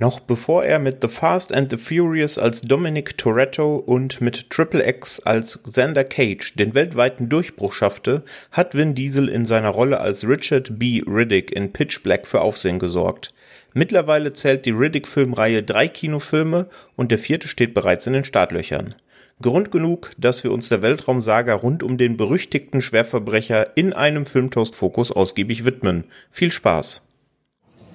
[0.00, 4.88] Noch bevor er mit The Fast and the Furious als Dominic Toretto und mit Triple
[4.88, 10.26] X als Xander Cage den weltweiten Durchbruch schaffte, hat Vin Diesel in seiner Rolle als
[10.26, 11.02] Richard B.
[11.06, 13.34] Riddick in Pitch Black für Aufsehen gesorgt.
[13.74, 18.94] Mittlerweile zählt die Riddick-Filmreihe drei Kinofilme und der vierte steht bereits in den Startlöchern.
[19.42, 25.12] Grund genug, dass wir uns der Weltraumsaga rund um den berüchtigten Schwerverbrecher in einem Filmtoast-Fokus
[25.12, 26.04] ausgiebig widmen.
[26.30, 27.02] Viel Spaß!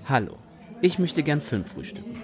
[0.08, 0.38] Hallo.
[0.82, 2.22] Ich möchte gern Film frühstücken.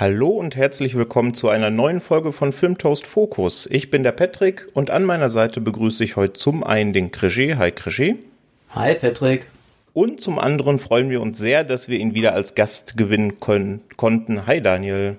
[0.00, 3.68] Hallo und herzlich willkommen zu einer neuen Folge von Filmtoast Focus.
[3.70, 7.58] Ich bin der Patrick und an meiner Seite begrüße ich heute zum einen den Krege.
[7.58, 8.16] Hi Krege.
[8.70, 9.48] Hi Patrick.
[9.92, 13.82] Und zum anderen freuen wir uns sehr, dass wir ihn wieder als Gast gewinnen können,
[13.98, 14.46] konnten.
[14.46, 15.18] Hi Daniel.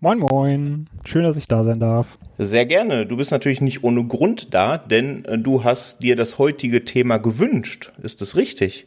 [0.00, 0.88] Moin moin.
[1.04, 2.16] Schön, dass ich da sein darf.
[2.38, 3.06] Sehr gerne.
[3.06, 7.16] Du bist natürlich nicht ohne Grund da, denn äh, du hast dir das heutige Thema
[7.16, 7.90] gewünscht.
[8.00, 8.86] Ist das richtig?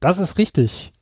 [0.00, 0.92] Das ist richtig.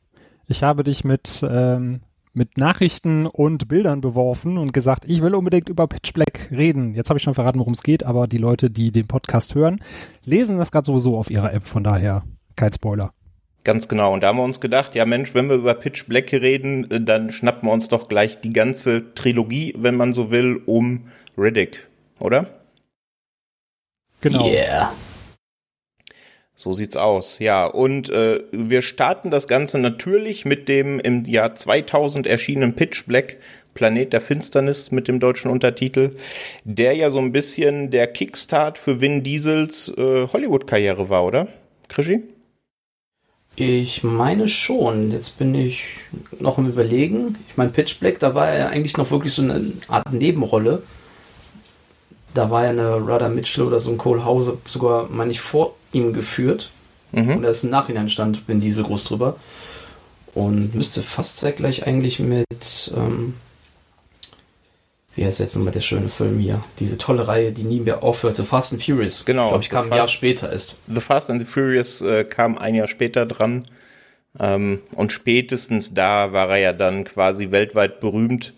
[0.46, 2.02] Ich habe dich mit ähm,
[2.38, 6.94] mit Nachrichten und Bildern beworfen und gesagt, ich will unbedingt über Pitch Black reden.
[6.94, 9.80] Jetzt habe ich schon verraten, worum es geht, aber die Leute, die den Podcast hören,
[10.24, 12.22] lesen das gerade sowieso auf ihrer App, von daher
[12.54, 13.12] kein Spoiler.
[13.64, 14.14] Ganz genau.
[14.14, 17.32] Und da haben wir uns gedacht, ja Mensch, wenn wir über Pitch Black reden, dann
[17.32, 21.88] schnappen wir uns doch gleich die ganze Trilogie, wenn man so will, um Riddick,
[22.20, 22.46] oder?
[24.20, 24.46] Genau.
[24.46, 24.92] Yeah.
[26.60, 27.66] So sieht's aus, ja.
[27.66, 33.36] Und äh, wir starten das Ganze natürlich mit dem im Jahr 2000 erschienenen Pitch Black
[33.74, 36.16] Planet der Finsternis mit dem deutschen Untertitel,
[36.64, 41.46] der ja so ein bisschen der Kickstart für Vin Diesels äh, Hollywood-Karriere war, oder?
[41.86, 42.24] Krischi?
[43.54, 45.12] Ich meine schon.
[45.12, 45.84] Jetzt bin ich
[46.40, 47.36] noch im Überlegen.
[47.48, 50.82] Ich meine, Pitch Black, da war er eigentlich noch wirklich so eine Art Nebenrolle.
[52.34, 55.74] Da war ja eine Rudder Mitchell oder so ein Cole Hause sogar, meine ich, vor
[55.92, 56.70] ihm geführt.
[57.12, 57.36] Mhm.
[57.36, 59.36] Und da ist im Nachhinein stand Vin Diesel groß drüber.
[60.34, 63.34] Und müsste fast zeitgleich eigentlich mit, ähm,
[65.14, 66.62] wie heißt jetzt nochmal der schöne Film hier?
[66.78, 69.24] Diese tolle Reihe, die nie mehr aufhörte, Fast and Furious.
[69.24, 69.44] Genau.
[69.44, 70.76] Ich glaube, ich kam ein Jahr später ist.
[70.86, 73.64] The Fast and the Furious äh, kam ein Jahr später dran.
[74.38, 78.54] Ähm, und spätestens da war er ja dann quasi weltweit berühmt.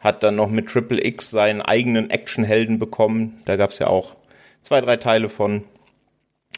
[0.00, 3.40] Hat dann noch mit Triple X seinen eigenen Actionhelden bekommen.
[3.44, 4.16] Da gab es ja auch
[4.62, 5.64] zwei, drei Teile von.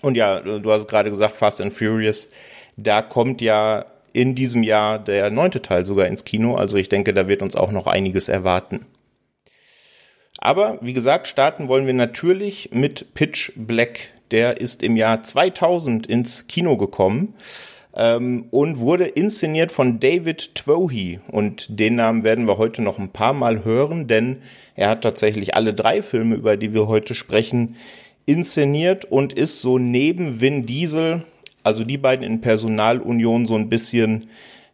[0.01, 2.31] Und ja, du hast gerade gesagt, Fast and Furious,
[2.77, 6.55] da kommt ja in diesem Jahr der neunte Teil sogar ins Kino.
[6.55, 8.87] Also ich denke, da wird uns auch noch einiges erwarten.
[10.39, 14.11] Aber wie gesagt, starten wollen wir natürlich mit Pitch Black.
[14.31, 17.35] Der ist im Jahr 2000 ins Kino gekommen
[17.95, 21.21] ähm, und wurde inszeniert von David Twohy.
[21.29, 24.39] Und den Namen werden wir heute noch ein paar Mal hören, denn
[24.75, 27.77] er hat tatsächlich alle drei Filme, über die wir heute sprechen,
[28.27, 31.23] inszeniert und ist so neben Vin Diesel,
[31.63, 34.27] also die beiden in Personalunion, so ein bisschen,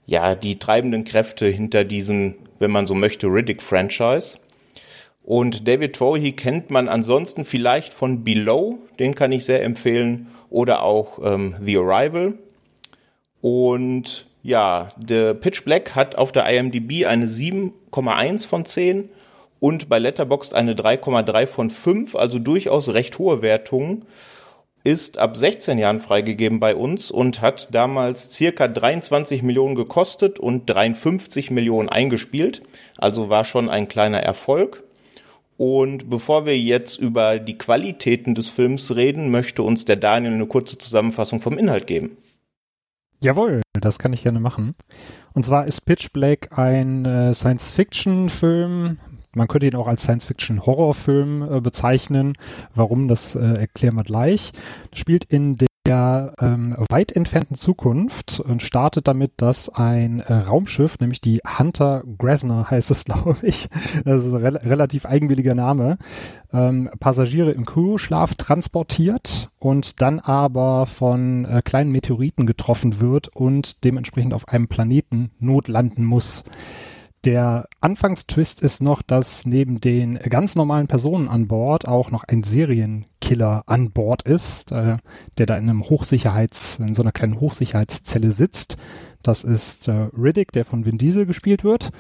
[0.07, 4.39] ja, die treibenden Kräfte hinter diesem, wenn man so möchte, Riddick-Franchise.
[5.23, 10.83] Und David Twohy kennt man ansonsten vielleicht von Below, den kann ich sehr empfehlen, oder
[10.83, 12.35] auch ähm, The Arrival.
[13.41, 19.09] Und ja, der Pitch Black hat auf der IMDb eine 7,1 von 10
[19.61, 24.05] und bei Letterboxd eine 3,3 von 5, also durchaus recht hohe Wertungen.
[24.85, 30.71] Ist ab 16 Jahren freigegeben bei uns und hat damals circa 23 Millionen gekostet und
[30.71, 32.63] 53 Millionen eingespielt.
[32.97, 34.85] Also war schon ein kleiner Erfolg.
[35.57, 40.47] Und bevor wir jetzt über die Qualitäten des Films reden, möchte uns der Daniel eine
[40.47, 42.17] kurze Zusammenfassung vom Inhalt geben.
[43.21, 44.75] Jawohl, das kann ich gerne machen.
[45.33, 48.99] Und zwar ist Pitch Black ein äh, Science-Fiction-Film
[49.39, 52.33] man könnte ihn auch als Science-Fiction-Horrorfilm äh, bezeichnen.
[52.75, 54.53] Warum, das äh, erklären wir gleich.
[54.93, 55.57] Spielt in
[55.89, 62.03] der ähm, weit entfernten Zukunft und startet damit, dass ein äh, Raumschiff, nämlich die Hunter
[62.19, 63.69] Grasner heißt es, glaube ich,
[64.05, 65.99] das ist ein re relativ eigenwilliger Name,
[66.53, 73.85] ähm, Passagiere im Crew-Schlaf transportiert und dann aber von äh, kleinen Meteoriten getroffen wird und
[73.85, 76.45] dementsprechend auf einem Planeten notlanden muss.
[77.25, 82.43] Der Anfangstwist ist noch, dass neben den ganz normalen Personen an Bord auch noch ein
[82.43, 84.99] Serienkiller an Bord ist, äh,
[85.37, 88.77] der da in einem Hochsicherheits, in so einer kleinen Hochsicherheitszelle sitzt.
[89.23, 91.91] Das ist äh, Riddick, der von Vin Diesel gespielt wird.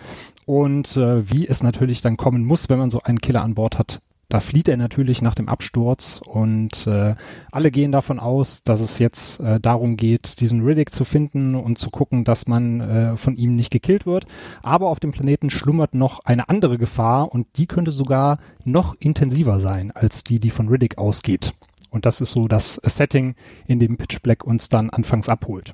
[0.46, 3.78] Und äh, wie es natürlich dann kommen muss, wenn man so einen Killer an Bord
[3.78, 7.14] hat, da flieht er natürlich nach dem Absturz und äh,
[7.50, 11.78] alle gehen davon aus, dass es jetzt äh, darum geht, diesen Riddick zu finden und
[11.78, 14.26] zu gucken, dass man äh, von ihm nicht gekillt wird.
[14.62, 19.60] Aber auf dem Planeten schlummert noch eine andere Gefahr und die könnte sogar noch intensiver
[19.60, 21.54] sein als die, die von Riddick ausgeht.
[21.90, 23.34] Und das ist so das Setting,
[23.66, 25.72] in dem Pitch Black uns dann anfangs abholt.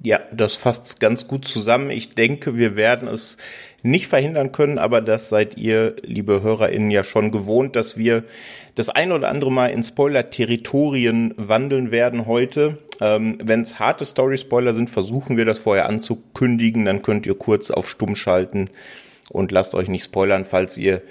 [0.00, 1.90] Ja, das fasst ganz gut zusammen.
[1.90, 3.36] Ich denke, wir werden es
[3.84, 8.24] nicht verhindern können, aber das seid ihr, liebe HörerInnen, ja schon gewohnt, dass wir
[8.74, 12.78] das ein oder andere Mal in Spoiler-Territorien wandeln werden heute.
[13.00, 16.84] Ähm, Wenn es harte Story-Spoiler sind, versuchen wir das vorher anzukündigen.
[16.84, 18.70] Dann könnt ihr kurz auf Stumm schalten
[19.30, 21.02] und lasst euch nicht spoilern, falls ihr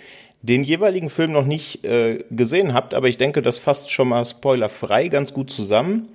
[0.42, 2.94] den jeweiligen Film noch nicht äh, gesehen habt.
[2.94, 6.10] Aber ich denke, das fasst schon mal spoilerfrei ganz gut zusammen.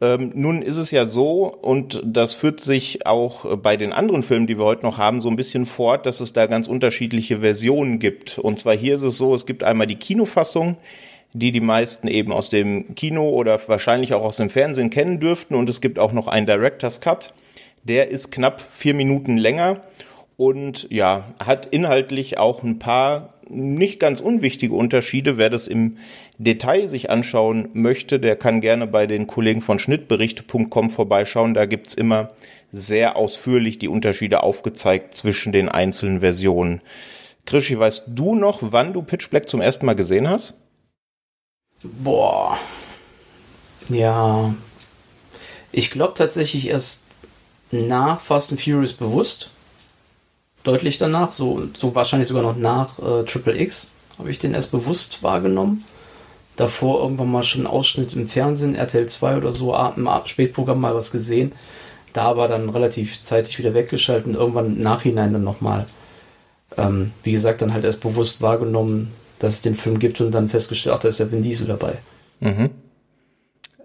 [0.00, 4.46] Ähm, nun ist es ja so, und das führt sich auch bei den anderen Filmen,
[4.46, 7.98] die wir heute noch haben, so ein bisschen fort, dass es da ganz unterschiedliche Versionen
[7.98, 8.38] gibt.
[8.38, 10.76] Und zwar hier ist es so, es gibt einmal die Kinofassung,
[11.32, 15.54] die die meisten eben aus dem Kino oder wahrscheinlich auch aus dem Fernsehen kennen dürften.
[15.54, 17.32] Und es gibt auch noch einen Director's Cut.
[17.82, 19.82] Der ist knapp vier Minuten länger
[20.36, 25.36] und ja, hat inhaltlich auch ein paar nicht ganz unwichtige Unterschiede.
[25.36, 25.96] Wer das im
[26.38, 31.54] Detail sich anschauen möchte, der kann gerne bei den Kollegen von schnittberichte.com vorbeischauen.
[31.54, 32.32] Da gibt's immer
[32.72, 36.80] sehr ausführlich die Unterschiede aufgezeigt zwischen den einzelnen Versionen.
[37.46, 40.54] Krischi, weißt du noch, wann du Pitch Black zum ersten Mal gesehen hast?
[41.82, 42.58] Boah.
[43.88, 44.54] Ja.
[45.70, 47.04] Ich glaube tatsächlich erst
[47.70, 49.50] nach Fast and Furious bewusst
[50.64, 54.70] deutlich danach, so, so wahrscheinlich sogar noch nach äh, Triple X, habe ich den erst
[54.70, 55.84] bewusst wahrgenommen.
[56.56, 60.94] Davor irgendwann mal schon einen Ausschnitt im Fernsehen, RTL 2 oder so, im Spätprogramm mal
[60.94, 61.52] was gesehen.
[62.12, 65.86] Da aber dann relativ zeitig wieder weggeschaltet und irgendwann im Nachhinein dann nochmal,
[66.76, 70.48] ähm, wie gesagt, dann halt erst bewusst wahrgenommen, dass es den Film gibt und dann
[70.48, 71.94] festgestellt, ach, da ist ja Vin Diesel dabei.
[72.38, 72.70] Mhm.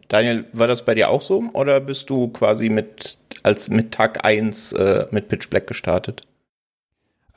[0.10, 4.26] Daniel, war das bei dir auch so oder bist du quasi mit als mit Tag
[4.26, 6.24] 1 äh, mit Pitch Black gestartet?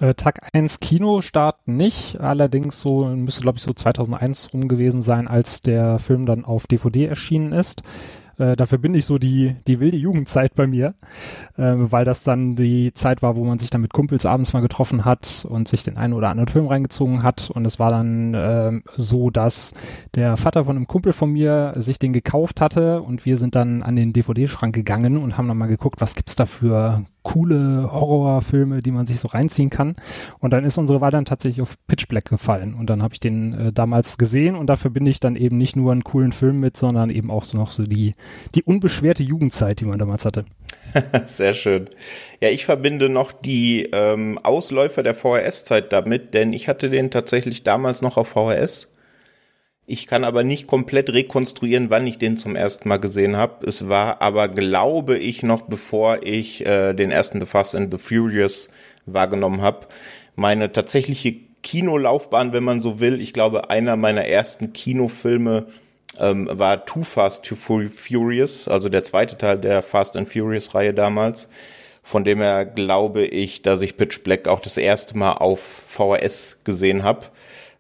[0.02, 5.28] Äh, Tag 1 Kinostart nicht, allerdings so, müsste glaube ich so 2001 rum gewesen sein,
[5.28, 7.84] als der Film dann auf DVD erschienen ist.
[8.37, 10.94] Äh, da verbinde ich so die, die wilde Jugendzeit bei mir,
[11.56, 14.60] äh, weil das dann die Zeit war, wo man sich dann mit Kumpels abends mal
[14.60, 17.50] getroffen hat und sich den einen oder anderen Film reingezogen hat.
[17.50, 19.72] Und es war dann äh, so, dass
[20.16, 23.84] der Vater von einem Kumpel von mir sich den gekauft hatte und wir sind dann
[23.84, 28.82] an den DVD-Schrank gegangen und haben dann mal geguckt, was gibt's da für coole Horrorfilme,
[28.82, 29.96] die man sich so reinziehen kann.
[30.40, 32.74] Und dann ist unsere Wahl dann tatsächlich auf Pitch Black gefallen.
[32.74, 35.76] Und dann habe ich den äh, damals gesehen und da verbinde ich dann eben nicht
[35.76, 38.14] nur einen coolen Film mit, sondern eben auch so noch so die,
[38.54, 40.44] die unbeschwerte Jugendzeit, die man damals hatte.
[41.26, 41.88] Sehr schön.
[42.40, 47.62] Ja, ich verbinde noch die ähm, Ausläufer der VHS-Zeit damit, denn ich hatte den tatsächlich
[47.62, 48.92] damals noch auf VHS
[49.87, 53.67] ich kann aber nicht komplett rekonstruieren, wann ich den zum ersten Mal gesehen habe.
[53.67, 57.99] Es war aber, glaube ich, noch bevor ich äh, den ersten The Fast and the
[57.99, 58.70] Furious
[59.06, 59.88] wahrgenommen habe.
[60.37, 63.20] Meine tatsächliche Kinolaufbahn, wenn man so will.
[63.20, 65.67] Ich glaube, einer meiner ersten Kinofilme
[66.20, 70.94] ähm, war Too Fast to Furious, also der zweite Teil der Fast and Furious Reihe
[70.94, 71.49] damals.
[72.05, 76.61] Von dem her glaube ich, dass ich Pitch Black auch das erste Mal auf VHS
[76.64, 77.26] gesehen habe.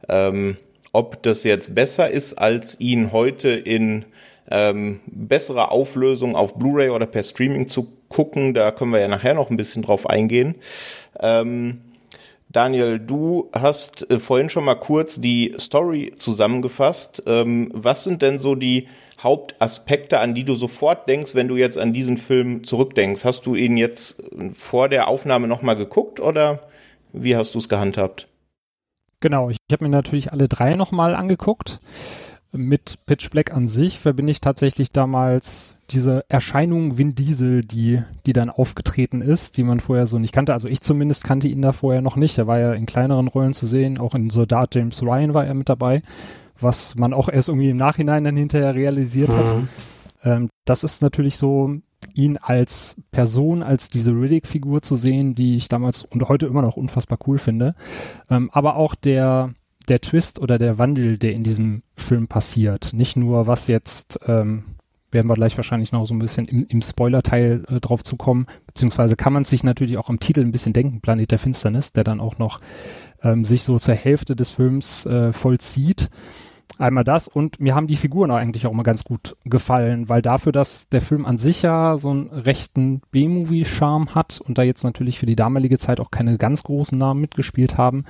[0.08, 0.56] Ähm,
[0.92, 4.04] ob das jetzt besser ist, als ihn heute in
[4.50, 9.34] ähm, besserer Auflösung auf Blu-ray oder per Streaming zu gucken, da können wir ja nachher
[9.34, 10.56] noch ein bisschen drauf eingehen.
[11.18, 11.80] Ähm,
[12.50, 17.22] Daniel, du hast äh, vorhin schon mal kurz die Story zusammengefasst.
[17.26, 18.88] Ähm, was sind denn so die
[19.22, 23.24] Hauptaspekte, an die du sofort denkst, wenn du jetzt an diesen Film zurückdenkst?
[23.24, 24.22] Hast du ihn jetzt
[24.52, 26.60] vor der Aufnahme nochmal geguckt oder
[27.14, 28.26] wie hast du es gehandhabt?
[29.22, 31.80] Genau, ich habe mir natürlich alle drei nochmal angeguckt.
[32.50, 38.32] Mit Pitch Black an sich verbinde ich tatsächlich damals diese Erscheinung Vin Diesel, die, die
[38.32, 40.52] dann aufgetreten ist, die man vorher so nicht kannte.
[40.52, 42.36] Also ich zumindest kannte ihn da vorher noch nicht.
[42.36, 45.54] Er war ja in kleineren Rollen zu sehen, auch in Soldat James Ryan war er
[45.54, 46.02] mit dabei,
[46.60, 49.36] was man auch erst irgendwie im Nachhinein dann hinterher realisiert mhm.
[49.36, 49.52] hat.
[50.24, 51.76] Ähm, das ist natürlich so
[52.14, 56.76] ihn als Person, als diese Riddick-Figur zu sehen, die ich damals und heute immer noch
[56.76, 57.74] unfassbar cool finde.
[58.30, 59.50] Ähm, aber auch der,
[59.88, 62.92] der Twist oder der Wandel, der in diesem Film passiert.
[62.92, 64.64] Nicht nur, was jetzt, ähm,
[65.10, 68.46] werden wir gleich wahrscheinlich noch so ein bisschen im, im Spoiler-Teil äh, drauf zu kommen,
[68.66, 72.04] beziehungsweise kann man sich natürlich auch am Titel ein bisschen denken, Planet der Finsternis, der
[72.04, 72.58] dann auch noch
[73.22, 76.08] ähm, sich so zur Hälfte des Films äh, vollzieht.
[76.78, 80.22] Einmal das und mir haben die Figuren auch eigentlich auch immer ganz gut gefallen, weil
[80.22, 84.82] dafür, dass der Film an sich ja so einen rechten B-Movie-Charme hat und da jetzt
[84.82, 88.04] natürlich für die damalige Zeit auch keine ganz großen Namen mitgespielt haben,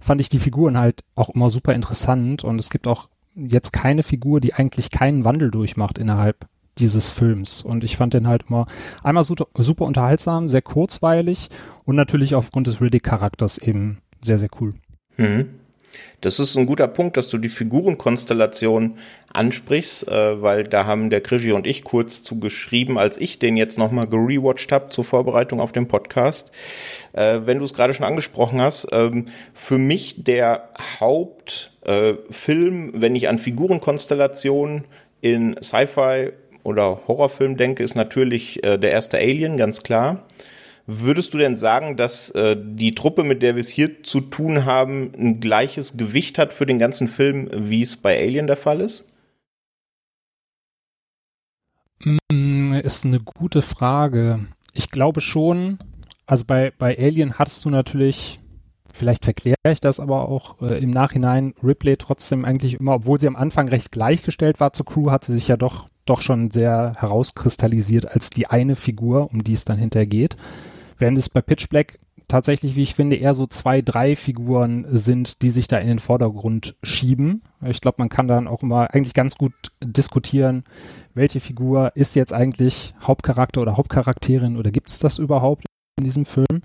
[0.00, 4.02] fand ich die Figuren halt auch immer super interessant und es gibt auch jetzt keine
[4.02, 6.46] Figur, die eigentlich keinen Wandel durchmacht innerhalb
[6.78, 7.62] dieses Films.
[7.62, 8.66] Und ich fand den halt immer
[9.02, 11.48] einmal super, super unterhaltsam, sehr kurzweilig
[11.84, 14.74] und natürlich aufgrund des Riddick-Charakters eben sehr, sehr cool.
[15.16, 15.46] Mhm.
[16.20, 18.98] Das ist ein guter Punkt, dass du die Figurenkonstellation
[19.32, 23.56] ansprichst, äh, weil da haben der Krischi und ich kurz zu geschrieben, als ich den
[23.56, 26.50] jetzt nochmal gerewatcht habe zur Vorbereitung auf den Podcast.
[27.12, 33.14] Äh, wenn du es gerade schon angesprochen hast, ähm, für mich der Hauptfilm, äh, wenn
[33.14, 34.86] ich an Figurenkonstellationen
[35.20, 36.32] in Sci-Fi
[36.64, 40.24] oder Horrorfilm denke, ist natürlich äh, der erste Alien, ganz klar.
[40.90, 44.64] Würdest du denn sagen, dass äh, die Truppe, mit der wir es hier zu tun
[44.64, 48.80] haben, ein gleiches Gewicht hat für den ganzen Film, wie es bei Alien der Fall
[48.80, 49.04] ist?
[52.32, 54.46] Mm, ist eine gute Frage.
[54.72, 55.78] Ich glaube schon,
[56.24, 58.40] also bei, bei Alien hattest du natürlich,
[58.90, 63.28] vielleicht verkläre ich das aber auch äh, im Nachhinein, Ripley trotzdem eigentlich immer, obwohl sie
[63.28, 66.94] am Anfang recht gleichgestellt war zur Crew, hat sie sich ja doch, doch schon sehr
[66.96, 70.38] herauskristallisiert als die eine Figur, um die es dann hinterher geht.
[70.98, 75.42] Während es bei Pitch Black tatsächlich, wie ich finde, eher so zwei, drei Figuren sind,
[75.42, 77.42] die sich da in den Vordergrund schieben.
[77.64, 80.64] Ich glaube, man kann dann auch immer eigentlich ganz gut diskutieren,
[81.14, 85.64] welche Figur ist jetzt eigentlich Hauptcharakter oder Hauptcharakterin oder gibt es das überhaupt
[85.98, 86.62] in diesem Film?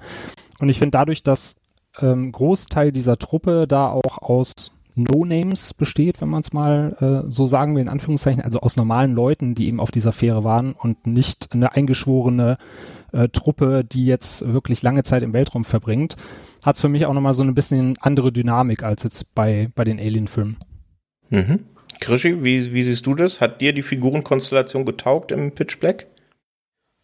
[0.60, 1.56] Und ich finde dadurch, dass
[2.00, 7.48] ähm, Großteil dieser Truppe da auch aus No-Names besteht, wenn man es mal äh, so
[7.48, 11.08] sagen will, in Anführungszeichen, also aus normalen Leuten, die eben auf dieser Fähre waren und
[11.08, 12.58] nicht eine eingeschworene
[13.12, 16.16] äh, Truppe, die jetzt wirklich lange Zeit im Weltraum verbringt,
[16.64, 19.84] hat es für mich auch nochmal so ein bisschen andere Dynamik als jetzt bei, bei
[19.84, 20.58] den Alien-Filmen.
[21.30, 21.60] Mhm.
[22.00, 23.42] Krischi, wie, wie siehst du das?
[23.42, 26.08] Hat dir die Figurenkonstellation getaugt im Pitch Black?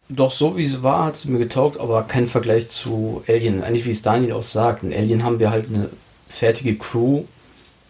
[0.08, 3.62] Doch, so wie es war, hat es mir getaugt, aber kein Vergleich zu Alien.
[3.62, 4.82] Eigentlich wie es Daniel auch sagt.
[4.82, 5.88] In Alien haben wir halt eine
[6.26, 7.24] fertige Crew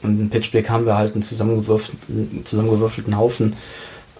[0.02, 3.54] und in Pitch Black haben wir halt einen zusammengewürfelten, zusammengewürfelten Haufen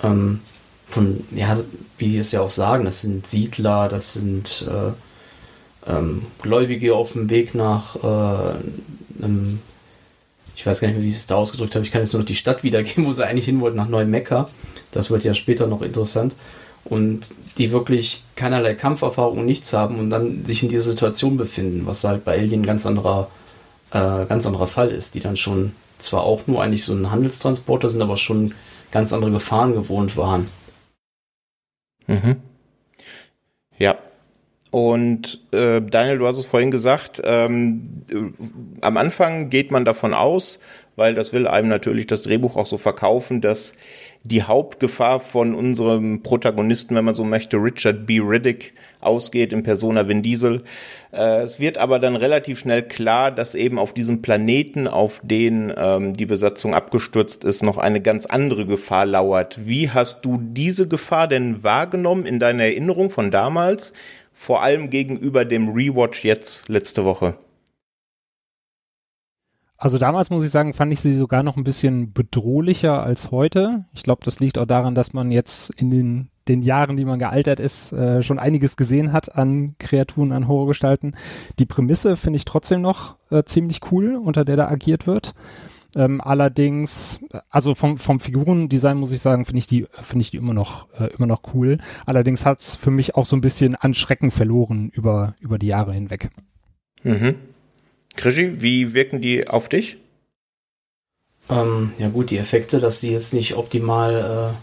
[0.02, 0.40] ähm,
[0.86, 1.58] von, ja,
[1.98, 7.12] wie die es ja auch sagen, das sind Siedler, das sind äh, ähm, Gläubige auf
[7.12, 9.60] dem Weg nach äh, einem,
[10.54, 12.20] ich weiß gar nicht mehr, wie sie es da ausgedrückt haben, ich kann jetzt nur
[12.20, 14.50] noch die Stadt wiedergeben, wo sie eigentlich hin wollten, nach Neumekka.
[14.90, 16.34] Das wird ja später noch interessant.
[16.82, 21.82] Und die wirklich keinerlei Kampferfahrung und nichts haben und dann sich in dieser Situation befinden,
[21.84, 23.30] was halt bei Alien ganz anderer,
[23.92, 27.88] äh, ganz anderer Fall ist, die dann schon zwar auch nur eigentlich so ein Handelstransporter
[27.88, 28.54] sind, aber schon
[28.90, 30.48] ganz andere Gefahren gewohnt waren.
[32.06, 32.36] Mhm.
[33.78, 33.98] Ja.
[34.70, 40.14] Und äh, Daniel, du hast es vorhin gesagt, ähm, äh, am Anfang geht man davon
[40.14, 40.60] aus,
[40.94, 43.72] weil das will einem natürlich das Drehbuch auch so verkaufen, dass
[44.22, 48.20] die Hauptgefahr von unserem Protagonisten, wenn man so möchte, Richard B.
[48.20, 50.62] Riddick, ausgeht in Persona Vin Diesel.
[51.12, 55.72] Äh, es wird aber dann relativ schnell klar, dass eben auf diesem Planeten, auf den
[55.74, 59.66] ähm, die Besatzung abgestürzt ist, noch eine ganz andere Gefahr lauert.
[59.66, 63.94] Wie hast du diese Gefahr denn wahrgenommen in deiner Erinnerung von damals,
[64.32, 67.36] vor allem gegenüber dem Rewatch jetzt letzte Woche?
[69.80, 73.86] Also damals muss ich sagen, fand ich sie sogar noch ein bisschen bedrohlicher als heute.
[73.94, 77.18] Ich glaube, das liegt auch daran, dass man jetzt in den, den Jahren, die man
[77.18, 81.16] gealtert ist, äh, schon einiges gesehen hat an Kreaturen, an Horrorgestalten.
[81.58, 85.32] Die Prämisse finde ich trotzdem noch äh, ziemlich cool, unter der da agiert wird.
[85.96, 87.18] Ähm, allerdings,
[87.48, 90.92] also vom, vom Figurendesign muss ich sagen, finde ich die, finde ich die immer noch,
[90.92, 91.78] äh, immer noch cool.
[92.04, 95.68] Allerdings hat es für mich auch so ein bisschen an Schrecken verloren über, über die
[95.68, 96.28] Jahre hinweg.
[97.02, 97.36] Mhm.
[98.20, 99.96] Krischi, wie wirken die auf dich?
[101.48, 104.54] Ähm, ja gut, die Effekte, dass die jetzt nicht optimal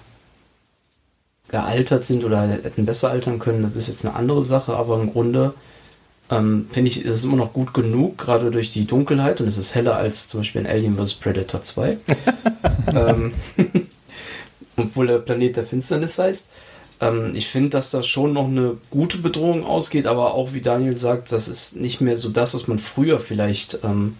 [1.49, 4.99] äh, gealtert sind oder hätten besser altern können, das ist jetzt eine andere Sache, aber
[4.99, 5.55] im Grunde
[6.29, 9.57] ähm, finde ich, ist es immer noch gut genug, gerade durch die Dunkelheit und es
[9.57, 11.15] ist heller als zum Beispiel in Alien vs.
[11.15, 11.97] Predator 2.
[12.93, 13.33] ähm,
[14.77, 16.49] obwohl der Planet der Finsternis heißt.
[17.01, 20.95] Ähm, ich finde, dass das schon noch eine gute Bedrohung ausgeht, aber auch wie Daniel
[20.95, 24.15] sagt, das ist nicht mehr so das, was man früher vielleicht ähm,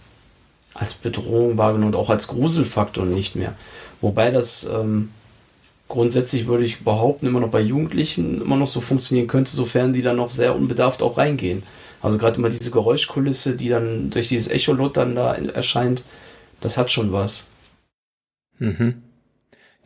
[0.73, 3.55] als Bedrohung wahrgenommen und auch als Gruselfaktor nicht mehr.
[4.01, 5.09] Wobei das ähm,
[5.87, 10.01] grundsätzlich würde ich behaupten, immer noch bei Jugendlichen immer noch so funktionieren könnte, sofern die
[10.01, 11.63] dann noch sehr unbedarft auch reingehen.
[12.01, 16.03] Also gerade immer diese Geräuschkulisse, die dann durch dieses Echolot dann da erscheint,
[16.61, 17.47] das hat schon was.
[18.59, 19.01] Mhm.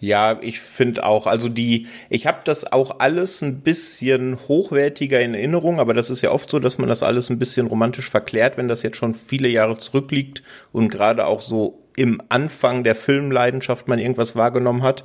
[0.04, 5.36] Ja, ich finde auch, also die, ich habe das auch alles ein bisschen hochwertiger in
[5.36, 8.58] Erinnerung, aber das ist ja oft so, dass man das alles ein bisschen romantisch verklärt,
[8.58, 10.42] wenn das jetzt schon viele Jahre zurückliegt
[10.72, 15.04] und gerade auch so im Anfang der Filmleidenschaft man irgendwas wahrgenommen hat.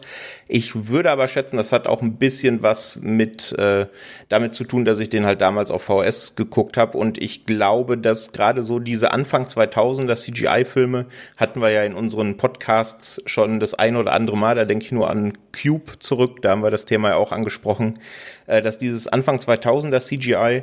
[0.48, 3.84] Ich würde aber schätzen, das hat auch ein bisschen was mit äh,
[4.30, 7.98] damit zu tun, dass ich den halt damals auf VS geguckt habe und ich glaube,
[7.98, 11.04] dass gerade so diese Anfang 2000er CGI-Filme
[11.36, 14.54] hatten wir ja in unseren Podcasts schon das ein oder andere Mal.
[14.54, 18.00] Da denke ich nur an Cube zurück, da haben wir das Thema ja auch angesprochen,
[18.46, 20.62] äh, dass dieses Anfang 2000er CGI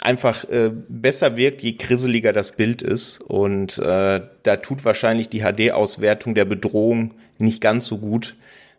[0.00, 3.20] einfach äh, besser wirkt, je kriseliger das Bild ist.
[3.20, 8.36] Und äh, da tut wahrscheinlich die HD-Auswertung der Bedrohung nicht ganz so gut.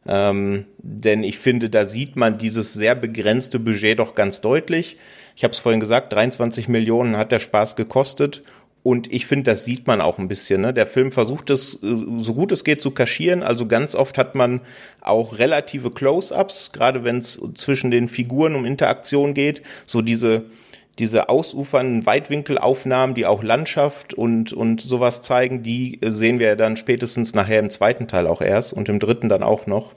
[0.08, 4.98] Ähm, denn ich finde, da sieht man dieses sehr begrenzte Budget doch ganz deutlich.
[5.36, 8.41] Ich habe es vorhin gesagt, 23 Millionen hat der Spaß gekostet.
[8.84, 10.62] Und ich finde, das sieht man auch ein bisschen.
[10.62, 10.74] Ne?
[10.74, 13.44] Der Film versucht es, äh, so gut es geht, zu kaschieren.
[13.44, 14.62] Also ganz oft hat man
[15.01, 19.62] auch relative Close-ups, gerade wenn es zwischen den Figuren um Interaktion geht.
[19.86, 20.46] So diese
[21.00, 27.33] diese ausufernden Weitwinkelaufnahmen, die auch Landschaft und, und sowas zeigen, die sehen wir dann spätestens
[27.33, 29.95] nachher im zweiten Teil auch erst und im dritten dann auch noch.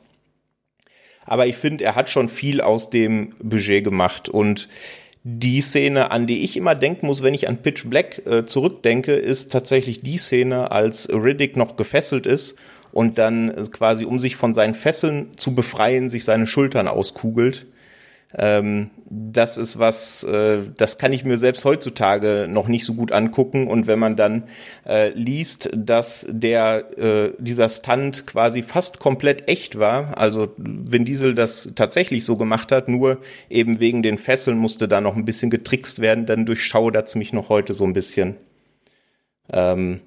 [1.26, 4.68] Aber ich finde, er hat schon viel aus dem Budget gemacht und
[5.26, 9.14] die Szene, an die ich immer denken muss, wenn ich an Pitch Black äh, zurückdenke,
[9.14, 12.58] ist tatsächlich die Szene, als Riddick noch gefesselt ist
[12.92, 17.66] und dann quasi, um sich von seinen Fesseln zu befreien, sich seine Schultern auskugelt.
[18.36, 23.12] Ähm, das ist was, äh, das kann ich mir selbst heutzutage noch nicht so gut
[23.12, 23.68] angucken.
[23.68, 24.44] Und wenn man dann
[24.86, 31.34] äh, liest, dass der äh, dieser Stunt quasi fast komplett echt war, also wenn Diesel
[31.34, 35.50] das tatsächlich so gemacht hat, nur eben wegen den Fesseln musste da noch ein bisschen
[35.50, 38.34] getrickst werden, dann durchschaudert es mich noch heute so ein bisschen.
[39.52, 40.00] Ähm,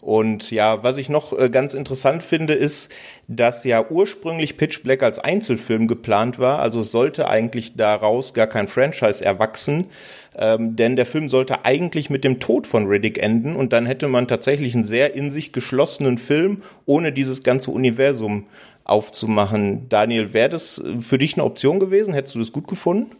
[0.00, 2.92] und ja, was ich noch äh, ganz interessant finde, ist,
[3.26, 6.60] dass ja ursprünglich Pitch Black als Einzelfilm geplant war.
[6.60, 9.88] Also sollte eigentlich daraus gar kein Franchise erwachsen.
[10.36, 14.06] Ähm, denn der Film sollte eigentlich mit dem Tod von Riddick enden und dann hätte
[14.06, 18.46] man tatsächlich einen sehr in sich geschlossenen Film, ohne dieses ganze Universum
[18.84, 19.88] aufzumachen.
[19.88, 22.14] Daniel, wäre das äh, für dich eine Option gewesen?
[22.14, 23.16] Hättest du das gut gefunden?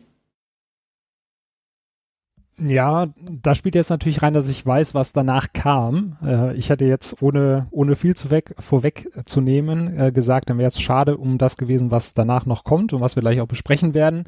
[2.61, 6.17] Ja, da spielt jetzt natürlich rein, dass ich weiß, was danach kam.
[6.25, 10.81] Äh, ich hätte jetzt, ohne, ohne viel zu weg, vorwegzunehmen, äh, gesagt, dann wäre es
[10.81, 14.25] schade um das gewesen, was danach noch kommt und was wir gleich auch besprechen werden.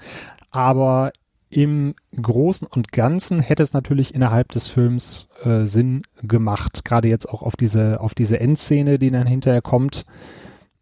[0.53, 1.13] Aber
[1.49, 6.85] im Großen und Ganzen hätte es natürlich innerhalb des Films äh, Sinn gemacht.
[6.85, 10.07] Gerade jetzt auch auf diese, auf diese Endszene, die dann hinterher kommt.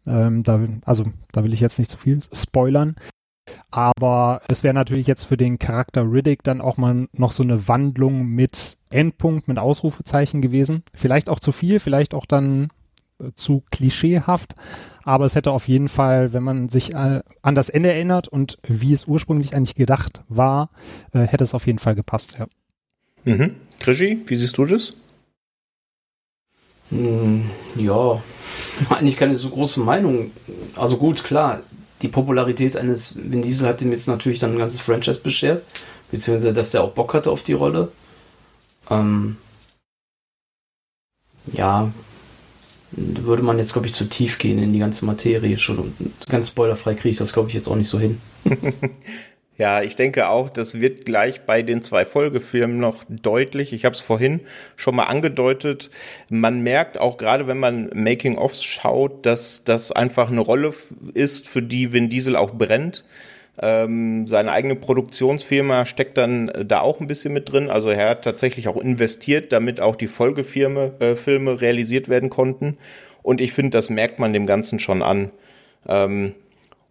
[0.05, 2.95] Ähm, da, also, da will ich jetzt nicht zu viel spoilern.
[3.71, 7.67] Aber es wäre natürlich jetzt für den Charakter Riddick dann auch mal noch so eine
[7.67, 10.83] Wandlung mit Endpunkt, mit Ausrufezeichen gewesen.
[10.93, 12.69] Vielleicht auch zu viel, vielleicht auch dann
[13.19, 14.55] äh, zu klischeehaft.
[15.03, 18.57] Aber es hätte auf jeden Fall, wenn man sich äh, an das Ende erinnert und
[18.67, 20.69] wie es ursprünglich eigentlich gedacht war,
[21.13, 22.47] äh, hätte es auf jeden Fall gepasst, ja.
[23.25, 23.55] Mhm.
[23.79, 24.93] Krischi, wie siehst du das?
[26.89, 28.21] Hm, ja,
[28.89, 30.31] eigentlich keine so große Meinung.
[30.75, 31.61] Also gut, klar,
[32.01, 35.63] die Popularität eines Vin Diesel hat ihm jetzt natürlich dann ein ganzes Franchise beschert,
[36.11, 37.91] beziehungsweise dass der auch Bock hatte auf die Rolle.
[38.89, 39.37] Ähm,
[41.51, 41.91] ja,
[42.91, 45.95] würde man jetzt, glaube ich, zu tief gehen in die ganze Materie schon und
[46.27, 48.19] ganz spoilerfrei kriege ich das, glaube ich, jetzt auch nicht so hin.
[49.59, 53.73] Ja, ich denke auch, das wird gleich bei den zwei Folgefilmen noch deutlich.
[53.73, 54.39] Ich habe es vorhin
[54.77, 55.91] schon mal angedeutet.
[56.29, 60.73] Man merkt auch gerade, wenn man Making-ofs schaut, dass das einfach eine Rolle
[61.13, 63.03] ist, für die Vin Diesel auch brennt.
[63.61, 67.69] Ähm, seine eigene Produktionsfirma steckt dann da auch ein bisschen mit drin.
[67.69, 72.77] Also er hat tatsächlich auch investiert, damit auch die Folgefilme äh, Filme realisiert werden konnten.
[73.23, 75.31] Und ich finde, das merkt man dem Ganzen schon an.
[75.85, 76.33] Ähm,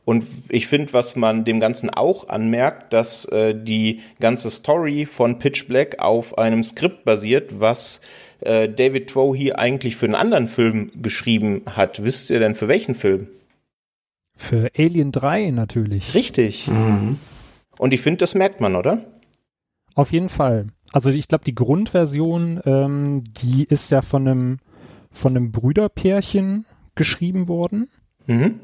[0.08, 5.38] und ich finde, was man dem Ganzen auch anmerkt, dass äh, die ganze Story von
[5.38, 8.00] Pitch Black auf einem Skript basiert, was
[8.40, 12.02] äh, David Twow hier eigentlich für einen anderen Film geschrieben hat.
[12.02, 13.26] Wisst ihr denn für welchen Film?
[14.34, 16.14] Für Alien 3 natürlich.
[16.14, 16.68] Richtig.
[16.68, 17.18] Mhm.
[17.76, 19.04] Und ich finde, das merkt man, oder?
[19.94, 20.68] Auf jeden Fall.
[20.90, 24.58] Also ich glaube, die Grundversion, ähm, die ist ja von einem
[25.10, 27.90] von einem Brüderpärchen geschrieben worden.
[28.26, 28.60] Mhm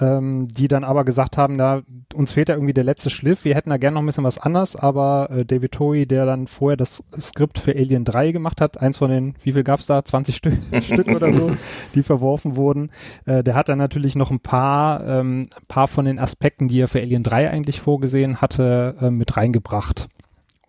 [0.00, 1.82] ähm, die dann aber gesagt haben, da
[2.14, 4.38] uns fehlt ja irgendwie der letzte Schliff, wir hätten da gerne noch ein bisschen was
[4.38, 8.80] anderes, aber äh, David Toey, der dann vorher das Skript für Alien 3 gemacht hat,
[8.80, 11.50] eins von den, wie viel gab's da, 20 Stück, Stück oder so,
[11.94, 12.90] die verworfen wurden,
[13.26, 16.88] äh, der hat dann natürlich noch ein paar, ähm, paar von den Aspekten, die er
[16.88, 20.08] für Alien 3 eigentlich vorgesehen hatte, äh, mit reingebracht.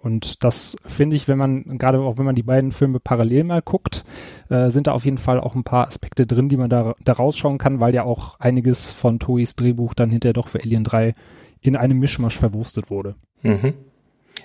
[0.01, 3.61] Und das finde ich, wenn man, gerade auch wenn man die beiden Filme parallel mal
[3.61, 4.05] guckt,
[4.49, 7.13] äh, sind da auf jeden Fall auch ein paar Aspekte drin, die man da, da
[7.13, 11.13] rausschauen kann, weil ja auch einiges von Toys Drehbuch dann hinterher doch für Alien 3
[11.61, 13.15] in einem Mischmasch verwurstet wurde.
[13.41, 13.73] Mhm.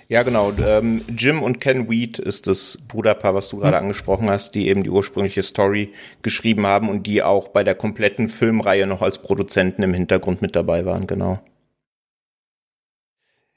[0.08, 0.52] Ja, genau.
[0.64, 3.84] Ähm, Jim und Ken Weed ist das Bruderpaar, was du gerade mhm.
[3.84, 8.28] angesprochen hast, die eben die ursprüngliche Story geschrieben haben und die auch bei der kompletten
[8.28, 11.40] Filmreihe noch als Produzenten im Hintergrund mit dabei waren, genau.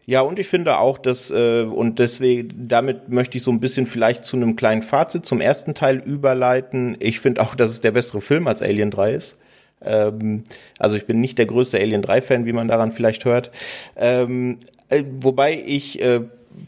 [0.09, 3.85] Ja, und ich finde auch, dass, äh, und deswegen, damit möchte ich so ein bisschen
[3.85, 6.95] vielleicht zu einem kleinen Fazit zum ersten Teil überleiten.
[7.01, 9.37] Ich finde auch, dass es der bessere Film als Alien 3 ist.
[9.83, 10.45] Ähm,
[10.79, 13.51] also ich bin nicht der größte Alien 3-Fan, wie man daran vielleicht hört.
[13.97, 16.21] Ähm, äh, wobei ich äh,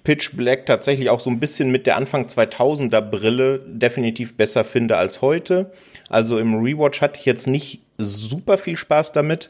[0.03, 4.97] Pitch Black tatsächlich auch so ein bisschen mit der Anfang 2000er Brille definitiv besser finde
[4.97, 5.71] als heute.
[6.09, 9.49] Also im Rewatch hatte ich jetzt nicht super viel Spaß damit.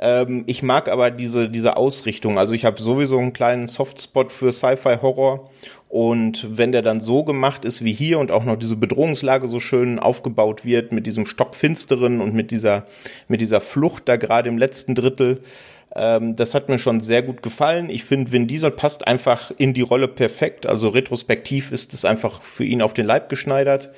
[0.00, 2.38] Ähm, ich mag aber diese, diese Ausrichtung.
[2.38, 5.50] Also ich habe sowieso einen kleinen Softspot für Sci-Fi-Horror.
[5.88, 9.58] Und wenn der dann so gemacht ist wie hier und auch noch diese Bedrohungslage so
[9.58, 12.86] schön aufgebaut wird mit diesem Stockfinsteren und mit dieser,
[13.28, 15.42] mit dieser Flucht da gerade im letzten Drittel,
[15.94, 17.90] ähm, das hat mir schon sehr gut gefallen.
[17.90, 20.66] Ich finde, Vin Diesel passt einfach in die Rolle perfekt.
[20.66, 23.90] Also retrospektiv ist es einfach für ihn auf den Leib geschneidert.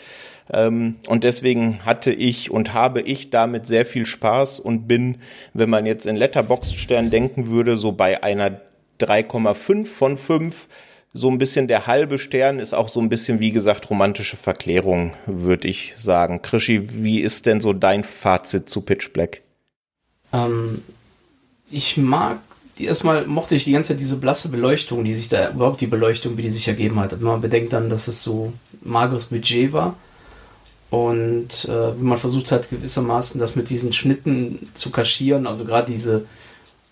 [0.50, 5.18] Ähm, und deswegen hatte ich und habe ich damit sehr viel Spaß und bin,
[5.55, 8.61] wenn man jetzt in Letterboxd-Stern denken würde, so bei einer
[9.00, 10.68] 3,5 von 5.
[11.14, 15.12] So ein bisschen der halbe Stern ist auch so ein bisschen, wie gesagt, romantische Verklärung,
[15.26, 16.40] würde ich sagen.
[16.40, 19.42] Krischi, wie ist denn so dein Fazit zu Pitch Black?
[20.33, 20.81] Ähm,
[21.70, 22.38] ich mag,
[22.78, 26.38] erstmal mochte ich die ganze Zeit diese blasse Beleuchtung, die sich da, überhaupt die Beleuchtung,
[26.38, 27.20] wie die sich ergeben hat.
[27.20, 29.96] Man bedenkt dann, dass es so mageres Budget war
[30.92, 36.26] und äh, man versucht hat, gewissermaßen das mit diesen Schnitten zu kaschieren, also gerade diese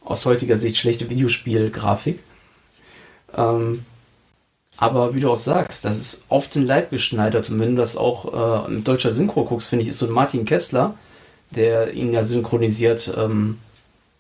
[0.03, 2.19] aus heutiger Sicht schlechte Videospielgrafik.
[3.37, 3.85] Ähm,
[4.79, 7.51] aber wie du auch sagst, das ist auf den Leib geschneidert.
[7.51, 10.47] Und wenn du das auch äh, mit deutscher Synchro guckst, finde ich, ist so Martin
[10.47, 10.95] Kessler,
[11.51, 13.59] der ihn ja synchronisiert, ähm,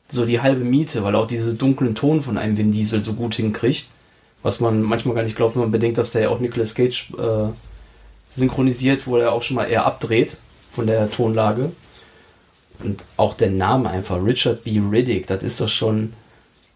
[0.09, 3.15] so die halbe Miete, weil er auch diese dunklen Ton von einem Vin Diesel so
[3.15, 3.87] gut hinkriegt.
[4.43, 7.15] Was man manchmal gar nicht glaubt, wenn man bedenkt, dass der ja auch Nicolas Cage
[7.19, 7.49] äh,
[8.31, 10.39] synchronisiert, wo er auch schon mal eher abdreht
[10.73, 11.73] von der Tonlage.
[12.83, 14.81] Und auch der Name einfach, Richard B.
[14.81, 16.15] Riddick, das ist doch schon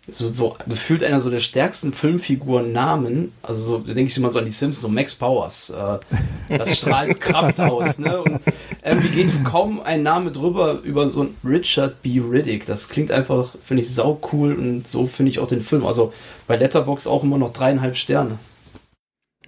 [0.07, 3.33] so, so gefühlt einer so der stärksten Filmfiguren Namen.
[3.43, 5.71] Also so denke ich immer so an die Simpsons, so Max Powers.
[5.71, 7.99] Äh, das strahlt Kraft aus.
[7.99, 8.21] Ne?
[8.21, 8.41] Und
[8.85, 12.21] irgendwie geht kaum ein Name drüber über so ein Richard B.
[12.21, 12.67] Riddick.
[12.67, 15.87] Das klingt einfach, finde ich, sau cool und so finde ich auch den Film.
[15.87, 16.13] Also
[16.47, 18.39] bei Letterbox auch immer noch dreieinhalb Sterne.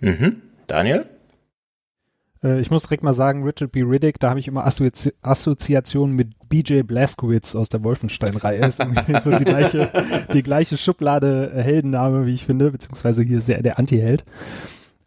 [0.01, 0.41] Mhm.
[0.67, 1.07] Daniel?
[2.47, 3.83] Äh, ich muss direkt mal sagen, Richard B.
[3.83, 8.65] Riddick, da habe ich immer Assozi Assoziationen mit BJ Blazkowicz aus der Wolfenstein-Reihe.
[8.67, 8.79] Ist
[9.23, 9.91] so die gleiche,
[10.33, 14.25] die gleiche Schublade Heldenname, wie ich finde, beziehungsweise hier er der Anti-Held.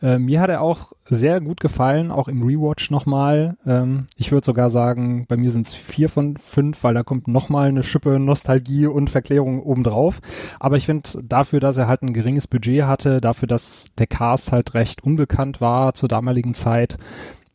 [0.01, 3.57] Äh, mir hat er auch sehr gut gefallen, auch im Rewatch nochmal.
[3.65, 7.27] Ähm, ich würde sogar sagen, bei mir sind es vier von fünf, weil da kommt
[7.27, 10.21] nochmal eine Schippe Nostalgie und Verklärung obendrauf.
[10.59, 14.51] Aber ich finde, dafür, dass er halt ein geringes Budget hatte, dafür, dass der Cast
[14.51, 16.97] halt recht unbekannt war zur damaligen Zeit,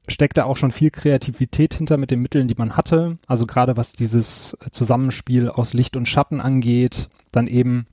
[0.06, 3.18] steckt da auch schon viel Kreativität hinter mit den Mitteln, die man hatte.
[3.26, 7.86] Also gerade was dieses Zusammenspiel aus Licht und Schatten angeht, dann eben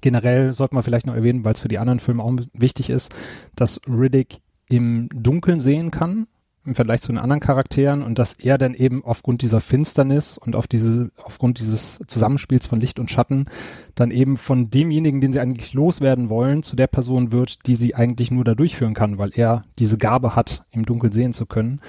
[0.00, 3.12] Generell sollte man vielleicht noch erwähnen, weil es für die anderen Filme auch wichtig ist,
[3.56, 6.26] dass Riddick im Dunkeln sehen kann
[6.66, 10.54] im Vergleich zu den anderen Charakteren und dass er dann eben aufgrund dieser Finsternis und
[10.54, 13.46] auf diese, aufgrund dieses Zusammenspiels von Licht und Schatten
[13.94, 17.94] dann eben von demjenigen, den sie eigentlich loswerden wollen, zu der Person wird, die sie
[17.94, 21.80] eigentlich nur da durchführen kann, weil er diese Gabe hat, im Dunkeln sehen zu können.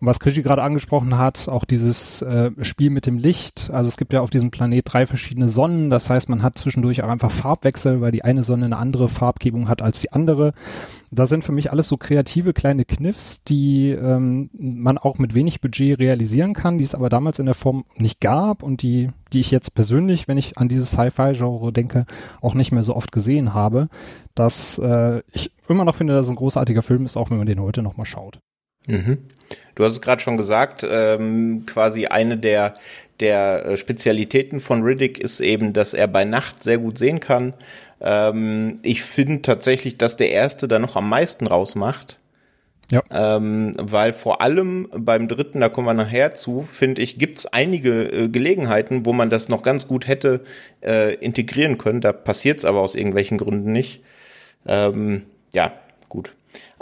[0.00, 3.70] Und was Krischi gerade angesprochen hat, auch dieses äh, Spiel mit dem Licht.
[3.72, 5.90] Also es gibt ja auf diesem Planet drei verschiedene Sonnen.
[5.90, 9.68] Das heißt, man hat zwischendurch auch einfach Farbwechsel, weil die eine Sonne eine andere Farbgebung
[9.68, 10.52] hat als die andere.
[11.14, 15.60] Das sind für mich alles so kreative kleine Kniffs, die ähm, man auch mit wenig
[15.60, 19.40] Budget realisieren kann, die es aber damals in der Form nicht gab und die, die
[19.40, 22.06] ich jetzt persönlich, wenn ich an dieses Sci-Fi-Genre denke,
[22.40, 23.88] auch nicht mehr so oft gesehen habe.
[24.34, 27.46] Dass äh, ich immer noch finde, dass es ein großartiger Film ist, auch wenn man
[27.46, 28.40] den heute nochmal schaut.
[28.86, 29.18] Mhm.
[29.74, 32.74] Du hast es gerade schon gesagt, ähm, quasi eine der,
[33.20, 37.54] der äh, Spezialitäten von Riddick ist eben, dass er bei Nacht sehr gut sehen kann.
[38.00, 42.20] Ähm, ich finde tatsächlich, dass der erste da noch am meisten rausmacht.
[42.90, 43.02] Ja.
[43.10, 47.46] Ähm, weil vor allem beim dritten, da kommen wir nachher zu, finde ich, gibt es
[47.46, 50.42] einige äh, Gelegenheiten, wo man das noch ganz gut hätte
[50.82, 52.02] äh, integrieren können.
[52.02, 54.02] Da passiert es aber aus irgendwelchen Gründen nicht.
[54.66, 55.72] Ähm, ja.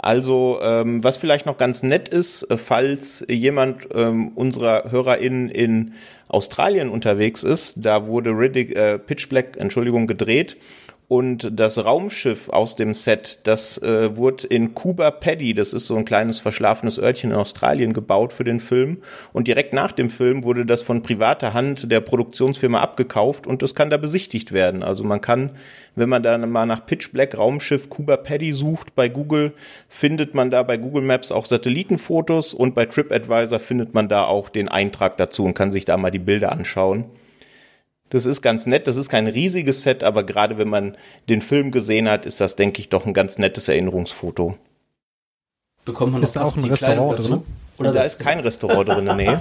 [0.03, 5.93] Also, ähm, was vielleicht noch ganz nett ist, äh, falls jemand ähm, unserer HörerInnen in
[6.27, 10.57] Australien unterwegs ist, da wurde Riddick, äh, Pitch Black, Entschuldigung, gedreht.
[11.09, 15.95] Und das Raumschiff aus dem Set, das äh, wurde in Cuba Paddy, das ist so
[15.95, 18.99] ein kleines verschlafenes Örtchen in Australien, gebaut für den Film.
[19.33, 23.75] Und direkt nach dem Film wurde das von privater Hand der Produktionsfirma abgekauft und das
[23.75, 24.81] kann da besichtigt werden.
[24.81, 25.49] Also man kann,
[25.95, 29.53] wenn man da mal nach Pitch Black Raumschiff Cuba Paddy sucht bei Google,
[29.89, 34.47] findet man da bei Google Maps auch Satellitenfotos und bei TripAdvisor findet man da auch
[34.47, 37.05] den Eintrag dazu und kann sich da mal die Bilder anschauen.
[38.13, 38.87] Das ist ganz nett.
[38.87, 40.95] Das ist kein riesiges Set, aber gerade wenn man
[41.29, 44.55] den Film gesehen hat, ist das, denke ich, doch ein ganz nettes Erinnerungsfoto.
[45.83, 47.41] Bekommt man noch Ist da auch ein Restaurant drin?
[47.79, 49.25] Oder da ist kein Restaurant drin, nee.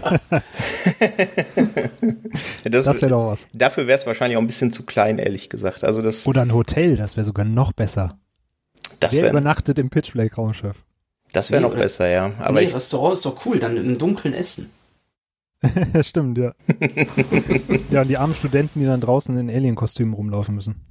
[2.65, 3.47] das Das wäre doch was.
[3.53, 5.85] Dafür wäre es wahrscheinlich auch ein bisschen zu klein, ehrlich gesagt.
[5.85, 8.19] Also das, Oder ein Hotel, das wäre sogar noch besser.
[9.01, 10.77] das Wer wäre übernachtet im Pitch Black Raumschiff?
[11.33, 12.31] das wär Nee, noch oder- besser, ja.
[12.41, 14.71] Aber nee, ich, Restaurant ist doch cool, dann im Dunkeln essen.
[15.95, 16.53] ja, stimmt, ja.
[17.91, 20.85] ja, und die armen Studenten, die dann draußen in Alien-Kostümen rumlaufen müssen.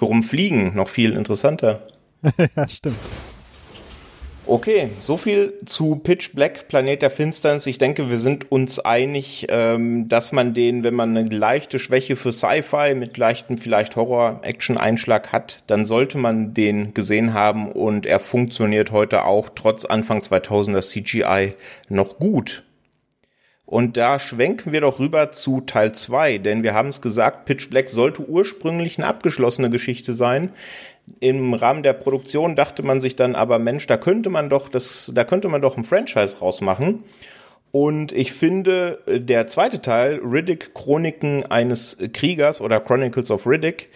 [0.00, 1.86] rumfliegen, noch viel interessanter.
[2.56, 2.96] ja, stimmt.
[4.50, 7.66] Okay, so viel zu Pitch Black, Planet der Finsternis.
[7.66, 12.16] Ich denke, wir sind uns einig, ähm, dass man den, wenn man eine leichte Schwäche
[12.16, 18.20] für Sci-Fi mit leichtem vielleicht Horror-Action-Einschlag hat, dann sollte man den gesehen haben und er
[18.20, 21.52] funktioniert heute auch trotz Anfang 2000er CGI
[21.90, 22.64] noch gut.
[23.66, 27.68] Und da schwenken wir doch rüber zu Teil 2, denn wir haben es gesagt, Pitch
[27.68, 30.52] Black sollte ursprünglich eine abgeschlossene Geschichte sein.
[31.20, 35.10] Im Rahmen der Produktion dachte man sich dann aber, Mensch, da könnte man doch das,
[35.14, 37.04] da könnte man doch ein Franchise rausmachen.
[37.70, 43.90] Und ich finde, der zweite Teil, Riddick Chroniken eines Kriegers oder Chronicles of Riddick,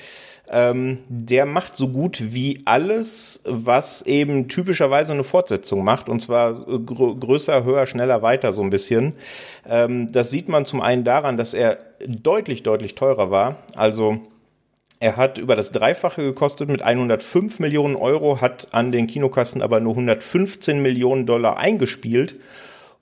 [0.50, 6.68] ähm, der macht so gut wie alles, was eben typischerweise eine Fortsetzung macht, und zwar
[6.68, 9.14] äh, grö größer, höher, schneller, weiter so ein bisschen.
[9.66, 13.56] Ähm, das sieht man zum einen daran, dass er deutlich, deutlich teurer war.
[13.76, 14.20] Also
[15.02, 19.80] er hat über das Dreifache gekostet mit 105 Millionen Euro, hat an den Kinokassen aber
[19.80, 22.36] nur 115 Millionen Dollar eingespielt.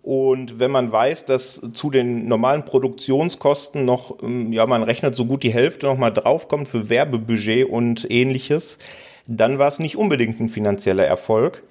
[0.03, 5.27] Und wenn man weiß, dass zu den normalen Produktionskosten noch, ähm, ja, man rechnet so
[5.27, 8.79] gut die Hälfte noch mal draufkommt für Werbebudget und ähnliches,
[9.27, 11.63] dann war es nicht unbedingt ein finanzieller Erfolg.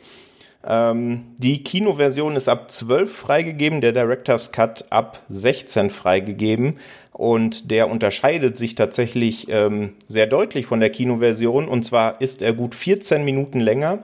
[0.66, 6.78] Ähm, die Kinoversion ist ab 12 freigegeben, der Director's Cut ab 16 freigegeben.
[7.14, 11.68] Und der unterscheidet sich tatsächlich ähm, sehr deutlich von der Kinoversion.
[11.68, 14.00] Und zwar ist er gut 14 Minuten länger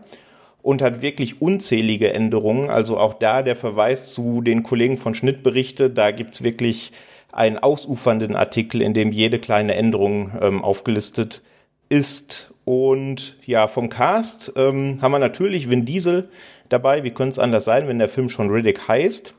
[0.62, 2.70] und hat wirklich unzählige Änderungen.
[2.70, 6.92] Also auch da der Verweis zu den Kollegen von Schnittberichte, da gibt's wirklich
[7.32, 11.42] einen ausufernden Artikel, in dem jede kleine Änderung ähm, aufgelistet
[11.90, 12.52] ist.
[12.66, 16.30] Und ja, vom Cast ähm, haben wir natürlich Vin Diesel
[16.70, 17.04] dabei.
[17.04, 19.36] Wie könnte es anders sein, wenn der Film schon Riddick heißt?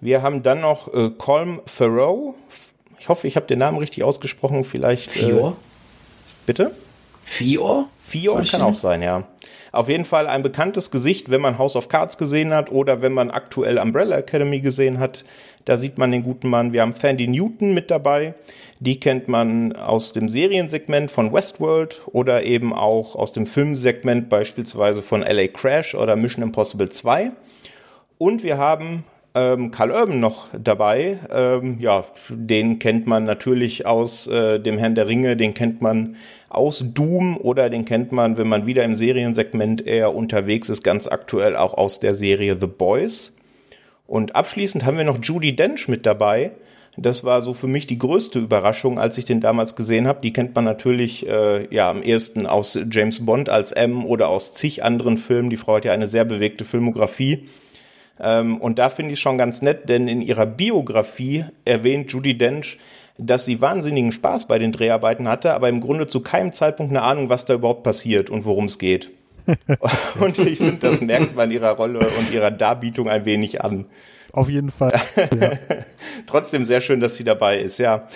[0.00, 2.34] Wir haben dann noch äh, Colm Farrow.
[2.98, 4.64] Ich hoffe, ich habe den Namen richtig ausgesprochen.
[4.64, 5.10] Vielleicht.
[5.10, 5.52] Fior?
[5.52, 5.54] Äh,
[6.44, 6.74] bitte?
[7.24, 7.88] Fior?
[8.02, 9.26] Fior kann auch sein, ja.
[9.72, 13.14] Auf jeden Fall ein bekanntes Gesicht, wenn man House of Cards gesehen hat oder wenn
[13.14, 15.24] man aktuell Umbrella Academy gesehen hat.
[15.64, 16.74] Da sieht man den guten Mann.
[16.74, 18.34] Wir haben Fandy Newton mit dabei.
[18.80, 25.00] Die kennt man aus dem Seriensegment von Westworld oder eben auch aus dem Filmsegment beispielsweise
[25.00, 27.30] von LA Crash oder Mission Impossible 2.
[28.18, 31.18] Und wir haben ähm, Karl Urban noch dabei.
[31.30, 36.16] Ähm, ja, den kennt man natürlich aus äh, dem Herrn der Ringe, den kennt man
[36.48, 41.08] aus Doom oder den kennt man, wenn man wieder im Seriensegment eher unterwegs ist, ganz
[41.08, 43.34] aktuell auch aus der Serie The Boys.
[44.06, 46.52] Und abschließend haben wir noch Judy Dench mit dabei.
[46.98, 50.20] Das war so für mich die größte Überraschung, als ich den damals gesehen habe.
[50.22, 54.52] Die kennt man natürlich äh, ja am ersten aus James Bond als M oder aus
[54.52, 55.48] zig anderen Filmen.
[55.48, 57.46] Die Frau hat ja eine sehr bewegte Filmografie.
[58.20, 62.78] Ähm, und da finde ich schon ganz nett, denn in ihrer Biografie erwähnt Judy Dench,
[63.18, 67.02] dass sie wahnsinnigen Spaß bei den Dreharbeiten hatte, aber im Grunde zu keinem Zeitpunkt eine
[67.02, 69.10] Ahnung, was da überhaupt passiert und worum es geht.
[70.20, 73.86] und ich finde, das merkt man ihrer Rolle und ihrer Darbietung ein wenig an.
[74.32, 74.92] Auf jeden Fall.
[76.26, 78.06] Trotzdem sehr schön, dass sie dabei ist, ja.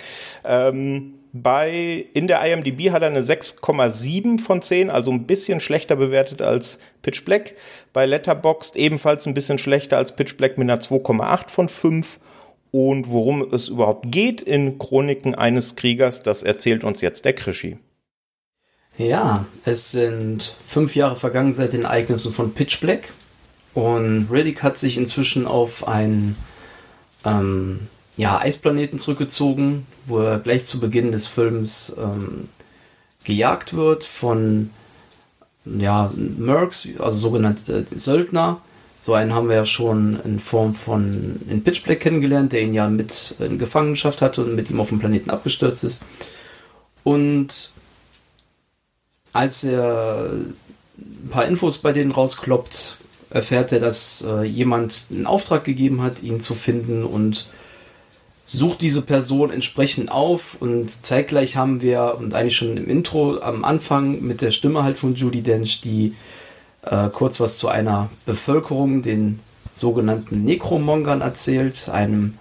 [0.43, 5.95] Ähm, bei, in der IMDb hat er eine 6,7 von 10, also ein bisschen schlechter
[5.95, 7.55] bewertet als Pitch Black.
[7.93, 12.19] Bei Letterboxd ebenfalls ein bisschen schlechter als Pitch Black mit einer 2,8 von 5.
[12.71, 17.77] Und worum es überhaupt geht in Chroniken eines Kriegers, das erzählt uns jetzt der Krischi.
[18.97, 23.13] Ja, es sind fünf Jahre vergangen seit den Ereignissen von Pitch Black
[23.77, 26.35] und Riddick hat sich inzwischen auf einen
[27.23, 27.81] ähm,
[28.15, 32.49] ja, Eisplaneten zurückgezogen, wo er gleich zu Beginn des Films ähm,
[33.23, 34.71] gejagt wird von
[35.65, 38.61] ja, Mercs, also sogenannte äh, Söldner,
[38.99, 42.73] So einen haben wir ja schon in Form von in Pitch Black kennengelernt, der ihn
[42.73, 46.03] ja mit in Gefangenschaft hatte und mit ihm auf dem Planeten abgestürzt ist.
[47.03, 47.71] Und
[49.33, 50.31] als er
[50.97, 52.97] ein paar Infos bei denen rauskloppt,
[53.29, 57.49] erfährt er, dass äh, jemand einen Auftrag gegeben hat, ihn zu finden und
[58.47, 63.65] sucht diese Person entsprechend auf und zeitgleich haben wir, und eigentlich schon im Intro am
[63.65, 66.15] Anfang mit der Stimme halt von Judy Dench, die
[66.81, 69.39] äh, kurz was zu einer Bevölkerung, den
[69.73, 72.35] sogenannten Necromongern erzählt, einem,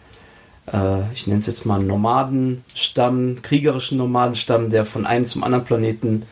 [0.73, 6.23] äh, ich nenne es jetzt mal Nomadenstamm, kriegerischen Nomadenstamm, der von einem zum anderen Planeten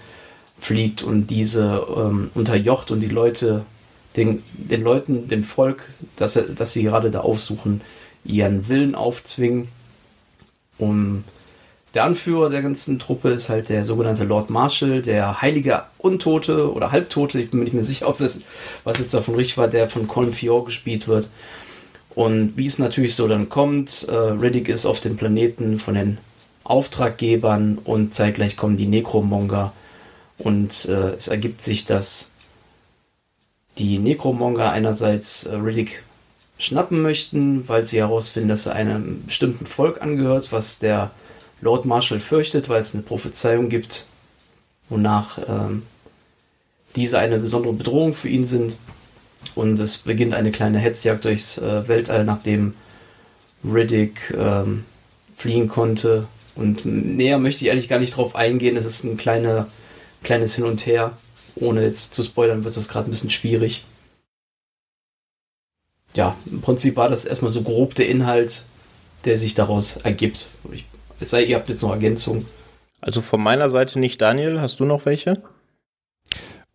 [0.57, 3.67] fliegt und diese ähm, unterjocht und die Leute,
[4.17, 5.83] den, den Leuten, dem Volk,
[6.15, 7.81] das, das sie gerade da aufsuchen,
[8.25, 9.69] ihren Willen aufzwingen.
[10.79, 11.25] Um
[11.95, 16.91] der Anführer der ganzen Truppe ist halt der sogenannte Lord Marshall, der heilige Untote oder
[16.91, 18.41] Halbtote, ich bin mir nicht mehr sicher, ob es,
[18.83, 21.29] was jetzt davon richtig war, der von Colin Fior gespielt wird.
[22.15, 26.19] Und wie es natürlich so dann kommt, äh, Riddick ist auf dem Planeten von den
[26.65, 29.73] Auftraggebern und zeitgleich kommen die Necromonger
[30.39, 32.31] und äh, es ergibt sich, dass
[33.79, 36.03] die Necromonger einerseits äh, Riddick
[36.59, 41.11] schnappen möchten, weil sie herausfinden, dass er einem bestimmten Volk angehört, was der
[41.61, 44.07] Lord Marshall fürchtet, weil es eine Prophezeiung gibt,
[44.89, 45.83] wonach ähm,
[46.97, 48.77] diese eine besondere Bedrohung für ihn sind.
[49.55, 52.75] Und es beginnt eine kleine Hetzjagd durchs äh, Weltall, nachdem
[53.65, 54.85] Riddick ähm,
[55.35, 56.27] fliehen konnte.
[56.55, 58.77] Und näher möchte ich eigentlich gar nicht drauf eingehen.
[58.77, 59.69] Es ist ein kleiner,
[60.23, 61.17] kleines Hin und Her.
[61.57, 63.85] Ohne jetzt zu spoilern, wird das gerade ein bisschen schwierig
[66.17, 68.65] ja, im Prinzip war das erstmal so grob der Inhalt,
[69.25, 70.47] der sich daraus ergibt.
[70.73, 70.85] Ich,
[71.21, 72.47] es sei, ihr habt jetzt noch Ergänzungen.
[73.01, 74.61] Also von meiner Seite nicht, Daniel.
[74.61, 75.43] Hast du noch welche?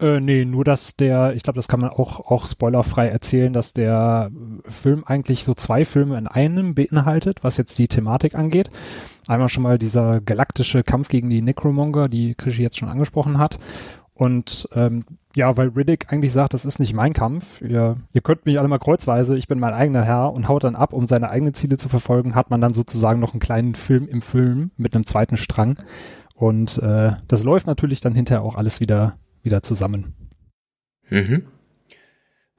[0.01, 3.73] Äh, nee, nur dass der, ich glaube, das kann man auch, auch spoilerfrei erzählen, dass
[3.73, 4.31] der
[4.67, 8.69] Film eigentlich so zwei Filme in einem beinhaltet, was jetzt die Thematik angeht.
[9.27, 13.59] Einmal schon mal dieser galaktische Kampf gegen die Necromonger, die Krischi jetzt schon angesprochen hat.
[14.19, 17.61] Und ähm, ja, weil Riddick eigentlich sagt, das ist nicht mein Kampf.
[17.61, 20.75] Ihr, ihr könnt mich alle mal kreuzweise, ich bin mein eigener Herr und haut dann
[20.75, 24.09] ab, um seine eigenen Ziele zu verfolgen, hat man dann sozusagen noch einen kleinen Film
[24.09, 25.79] im Film mit einem zweiten Strang.
[26.35, 30.15] Und äh, das läuft natürlich dann hinterher auch alles wieder, wieder zusammen.
[31.09, 31.43] Mhm.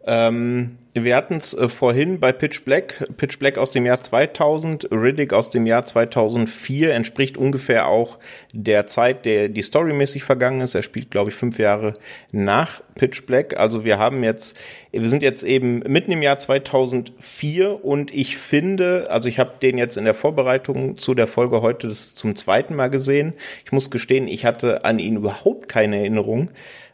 [0.07, 3.07] Ähm, wir hatten es äh, vorhin bei Pitch Black.
[3.17, 8.19] Pitch Black aus dem Jahr 2000, Riddick aus dem Jahr 2004 entspricht ungefähr auch
[8.53, 10.75] der Zeit, der die storymäßig vergangen ist.
[10.75, 11.95] Er spielt, glaube ich, fünf Jahre
[12.33, 13.57] nach Pitch Black.
[13.59, 14.59] Also wir haben jetzt,
[14.91, 19.77] wir sind jetzt eben mitten im Jahr 2004 und ich finde, also ich habe den
[19.77, 23.35] jetzt in der Vorbereitung zu der Folge heute zum zweiten Mal gesehen.
[23.67, 26.51] Ich muss gestehen, ich hatte an ihn überhaupt keine Erinnerung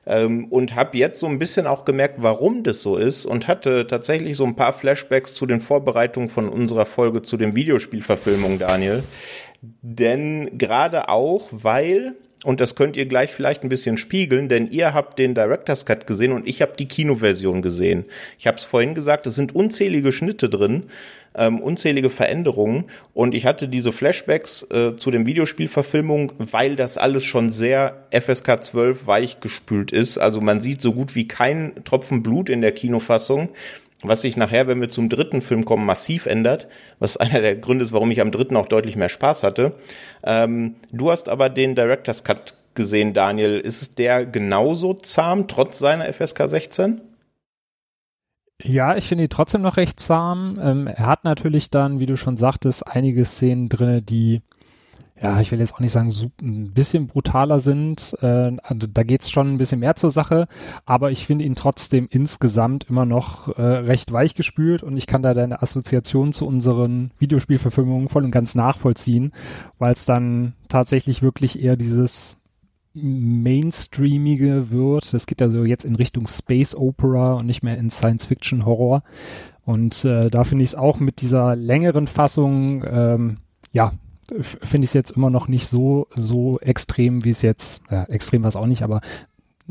[0.07, 3.87] ähm, und habe jetzt so ein bisschen auch gemerkt, warum das so ist und hatte
[3.87, 9.03] tatsächlich so ein paar Flashbacks zu den Vorbereitungen von unserer Folge zu den Videospielverfilmungen, Daniel.
[9.83, 12.15] Denn gerade auch, weil
[12.45, 16.07] und das könnt ihr gleich vielleicht ein bisschen spiegeln, denn ihr habt den Director's Cut
[16.07, 18.05] gesehen und ich habe die Kinoversion gesehen.
[18.39, 20.85] Ich habe es vorhin gesagt, es sind unzählige Schnitte drin
[21.37, 27.25] ähm, unzählige Veränderungen und ich hatte diese Flashbacks äh, zu den Videospielverfilmungen, weil das alles
[27.25, 30.19] schon sehr FSK 12 weichgespült ist.
[30.19, 33.51] Also man sieht so gut wie keinen Tropfen Blut in der Kinofassung
[34.03, 36.69] was sich nachher, wenn wir zum dritten Film kommen, massiv ändert,
[36.99, 39.73] was einer der Gründe ist, warum ich am dritten auch deutlich mehr Spaß hatte.
[40.25, 43.59] Ähm, du hast aber den Director's Cut gesehen, Daniel.
[43.59, 47.01] Ist der genauso zahm, trotz seiner FSK 16?
[48.63, 50.59] Ja, ich finde ihn trotzdem noch recht zahm.
[50.63, 54.41] Ähm, er hat natürlich dann, wie du schon sagtest, einige Szenen drin, die,
[55.21, 58.17] ja, ich will jetzt auch nicht sagen, ein bisschen brutaler sind.
[58.23, 60.49] Äh, also da geht's schon ein bisschen mehr zur Sache,
[60.87, 65.23] aber ich finde ihn trotzdem insgesamt immer noch äh, recht weich gespült und ich kann
[65.23, 69.33] da deine Assoziation zu unseren Videospielverfilmungen voll und ganz nachvollziehen,
[69.79, 72.39] weil es dann tatsächlich wirklich eher dieses
[72.97, 75.13] mainstreamige wird.
[75.13, 79.03] Das geht also jetzt in Richtung Space Opera und nicht mehr in Science Fiction Horror.
[79.65, 83.39] Und äh, da finde ich es auch mit dieser längeren Fassung, ähm,
[83.73, 83.93] ja,
[84.43, 88.43] finde ich es jetzt immer noch nicht so, so extrem, wie es jetzt, ja, extrem
[88.43, 89.01] war es auch nicht, aber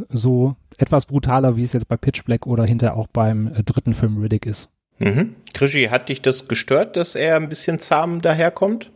[0.09, 3.93] so etwas brutaler, wie es jetzt bei Pitch Black oder hinter auch beim äh, dritten
[3.93, 4.69] Film Riddick ist.
[4.99, 5.35] Mhm.
[5.53, 8.91] Krischi, hat dich das gestört, dass er ein bisschen zahm daherkommt?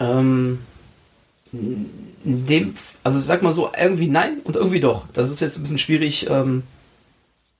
[0.00, 0.58] Ähm,
[1.52, 5.06] dem, also sag mal so, irgendwie nein und irgendwie doch.
[5.12, 6.62] Das ist jetzt ein bisschen schwierig ähm,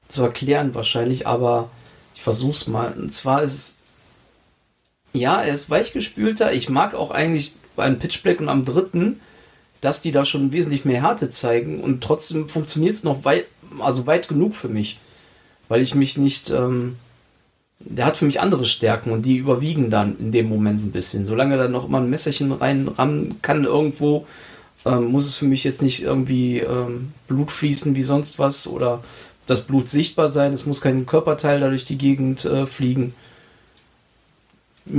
[0.09, 1.71] zu erklären wahrscheinlich, aber
[2.15, 2.93] ich versuch's mal.
[2.93, 3.81] Und zwar ist es,
[5.13, 6.53] ja, er ist weichgespülter.
[6.53, 9.21] Ich mag auch eigentlich beim Pitchblack und am dritten,
[9.83, 13.47] dass die da schon wesentlich mehr Härte zeigen und trotzdem funktioniert es noch weit,
[13.81, 14.99] also weit genug für mich.
[15.69, 16.97] weil ich mich nicht, ähm,
[17.85, 21.27] der hat für mich andere Stärken und die überwiegen dann in dem Moment ein bisschen.
[21.27, 24.27] Solange da noch immer ein Messerchen reinrammen kann irgendwo,
[24.85, 29.03] ähm, muss es für mich jetzt nicht irgendwie ähm, Blut fließen wie sonst was oder
[29.47, 30.53] das Blut sichtbar sein.
[30.53, 33.15] Es muss kein Körperteil da durch die Gegend äh, fliegen.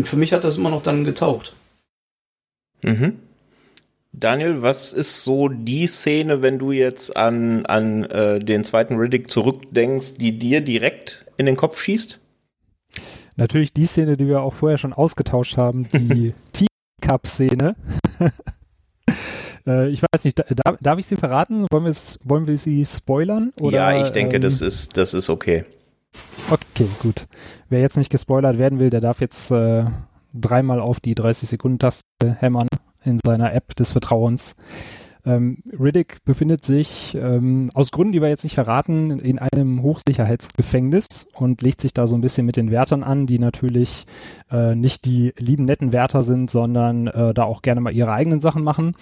[0.04, 1.54] Für mich hat das immer noch dann getaucht.
[2.82, 3.20] Mhm.
[4.14, 9.28] Daniel, was ist so die Szene, wenn du jetzt an, an äh, den zweiten Riddick
[9.28, 12.20] zurückdenkst, die dir direkt in den Kopf schießt?
[13.36, 16.34] Natürlich die Szene, die wir auch vorher schon ausgetauscht haben, die
[17.02, 17.76] Teacup-Szene.
[19.68, 21.66] äh, ich weiß nicht, da, darf ich sie verraten?
[21.72, 23.54] Wollen wir, wollen wir sie spoilern?
[23.60, 25.66] Oder, ja, ich denke, ähm, das, ist, das ist okay.
[26.50, 27.26] Okay, gut.
[27.70, 29.86] Wer jetzt nicht gespoilert werden will, der darf jetzt äh,
[30.34, 32.06] dreimal auf die 30-Sekunden-Taste
[32.38, 32.68] hämmern
[33.04, 34.56] in seiner App des Vertrauens.
[35.26, 41.28] Ähm, Riddick befindet sich ähm, aus Gründen, die wir jetzt nicht verraten, in einem Hochsicherheitsgefängnis
[41.34, 44.05] und legt sich da so ein bisschen mit den Wärtern an, die natürlich
[44.51, 48.41] äh, nicht die lieben netten Wärter sind, sondern äh, da auch gerne mal ihre eigenen
[48.41, 48.95] Sachen machen.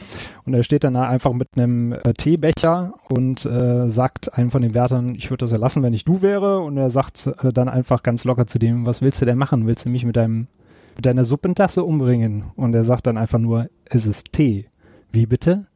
[0.45, 4.61] Und er steht dann da einfach mit einem äh, Teebecher und äh, sagt einem von
[4.61, 6.59] den Wärtern, ich würde das erlassen, wenn ich du wäre.
[6.59, 9.65] Und er sagt äh, dann einfach ganz locker zu dem, was willst du denn machen?
[9.65, 10.47] Willst du mich mit deinem
[10.95, 12.51] mit deiner Suppentasse umbringen?
[12.55, 14.67] Und er sagt dann einfach nur, es ist Tee.
[15.11, 15.67] Wie bitte?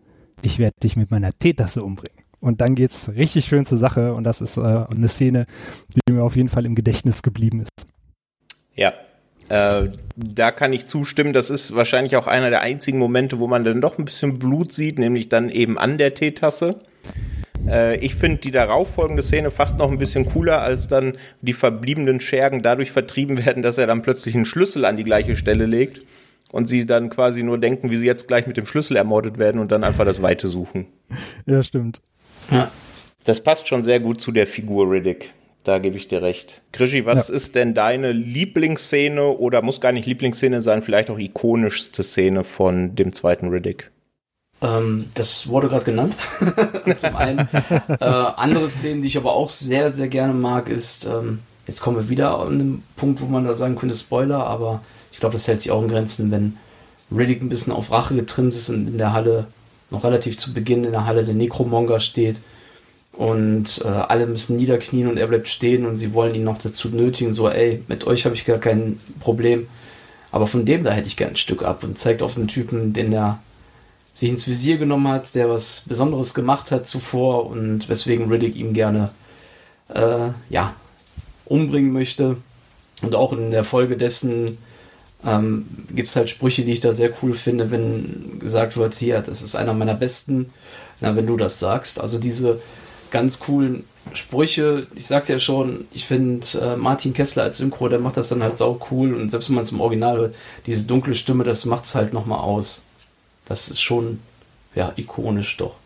[0.41, 2.23] Ich werde dich mit meiner Teetasse umbringen.
[2.39, 5.47] Und dann geht's richtig schön zur Sache und das ist äh, eine Szene,
[6.07, 7.88] die mir auf jeden Fall im Gedächtnis geblieben ist.
[8.75, 8.93] Ja,
[9.49, 11.33] äh, da kann ich zustimmen.
[11.33, 14.71] Das ist wahrscheinlich auch einer der einzigen Momente, wo man dann doch ein bisschen Blut
[14.71, 16.81] sieht, nämlich dann eben an der Teetasse.
[17.67, 22.19] Äh, ich finde die darauffolgende Szene fast noch ein bisschen cooler, als dann die verbliebenen
[22.19, 26.01] Schergen dadurch vertrieben werden, dass er dann plötzlich einen Schlüssel an die gleiche Stelle legt
[26.51, 29.59] und sie dann quasi nur denken, wie sie jetzt gleich mit dem Schlüssel ermordet werden
[29.59, 30.87] und dann einfach das Weite suchen.
[31.45, 32.01] Ja, stimmt.
[32.49, 32.71] Ja.
[33.23, 35.33] Das passt schon sehr gut zu der Figur Riddick.
[35.63, 36.61] Da gebe ich dir recht.
[36.71, 37.35] Krischi, was ja.
[37.35, 42.95] ist denn deine Lieblingsszene oder muss gar nicht Lieblingsszene sein, vielleicht auch ikonischste Szene von
[42.95, 43.91] dem zweiten Riddick?
[44.61, 46.15] Ähm, das wurde gerade genannt.
[46.95, 47.47] Zum einen.
[47.99, 51.97] Äh, andere Szenen, die ich aber auch sehr, sehr gerne mag, ist, ähm, jetzt kommen
[51.97, 54.81] wir wieder an den Punkt, wo man da sagen könnte, Spoiler, aber
[55.16, 56.57] ich glaube, das hält sich auch in Grenzen, wenn
[57.09, 59.47] Riddick ein bisschen auf Rache getrimmt ist und in der Halle,
[59.89, 62.41] noch relativ zu Beginn in der Halle der Necromonger steht
[63.13, 66.89] und äh, alle müssen niederknien und er bleibt stehen und sie wollen ihn noch dazu
[66.89, 69.68] nötigen, so, ey, mit euch habe ich gar kein Problem.
[70.34, 72.91] Aber von dem da hätte ich gern ein Stück ab und zeigt auf einen Typen,
[72.91, 73.39] den er
[74.11, 78.74] sich ins Visier genommen hat, der was Besonderes gemacht hat zuvor und weswegen Riddick ihm
[78.74, 79.11] gerne
[79.93, 80.74] äh, ja,
[81.45, 82.36] umbringen möchte.
[83.01, 84.57] Und auch in der Folge dessen
[85.26, 89.21] ähm, gibt es halt Sprüche, die ich da sehr cool finde, wenn gesagt wird, hier,
[89.21, 90.53] das ist einer meiner besten,
[91.01, 91.99] na, wenn du das sagst.
[91.99, 92.61] Also diese
[93.11, 97.99] ganz coolen Sprüche, ich sagte ja schon, ich finde äh, Martin Kessler als Synchro, der
[97.99, 100.86] macht das dann halt sau cool und selbst wenn man es im Original hört, diese
[100.86, 102.84] dunkle Stimme, das macht es halt nochmal aus
[103.45, 104.19] das ist schon,
[104.73, 105.80] ja, ikonisch doch.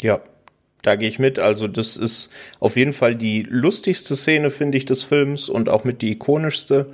[0.00, 0.20] Ja,
[0.82, 1.38] da gehe ich mit.
[1.38, 5.84] Also das ist auf jeden Fall die lustigste Szene, finde ich, des Films und auch
[5.84, 6.92] mit die ikonischste.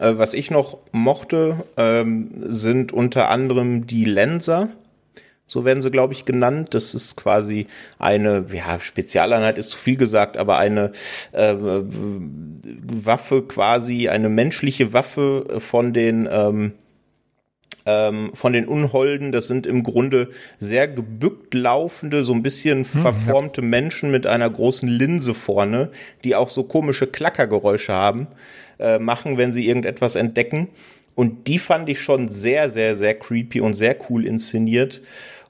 [0.00, 4.70] Äh, was ich noch mochte, ähm, sind unter anderem die Lenser.
[5.46, 6.74] So werden sie, glaube ich, genannt.
[6.74, 7.66] Das ist quasi
[7.98, 10.92] eine, ja, Spezialeinheit ist zu viel gesagt, aber eine
[11.32, 16.72] äh, Waffe quasi, eine menschliche Waffe von den ähm,
[17.86, 19.32] ähm, von den Unholden.
[19.32, 20.28] Das sind im Grunde
[20.58, 23.62] sehr gebückt laufende, so ein bisschen hm, verformte.
[23.62, 25.90] Menschen mit einer großen Linse vorne,
[26.22, 28.28] die auch so komische Klackergeräusche haben,
[28.80, 30.68] äh, machen, wenn sie irgendetwas entdecken.
[31.14, 35.02] Und die fand ich schon sehr, sehr, sehr creepy und sehr cool inszeniert.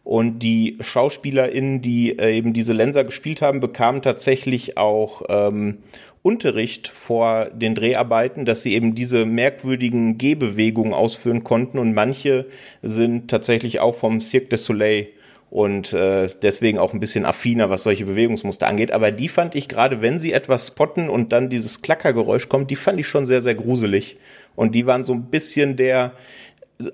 [0.02, 5.78] Und die SchauspielerInnen, die äh, eben diese Lenser gespielt haben, bekamen tatsächlich auch ähm,
[6.22, 12.46] Unterricht vor den Dreharbeiten, dass sie eben diese merkwürdigen Gehbewegungen ausführen konnten und manche
[12.82, 15.08] sind tatsächlich auch vom Cirque du Soleil
[15.50, 18.92] und äh, deswegen auch ein bisschen affiner, was solche Bewegungsmuster angeht.
[18.92, 22.76] Aber die fand ich gerade, wenn sie etwas spotten und dann dieses Klackergeräusch kommt, die
[22.76, 24.16] fand ich schon sehr, sehr gruselig.
[24.54, 26.12] Und die waren so ein bisschen der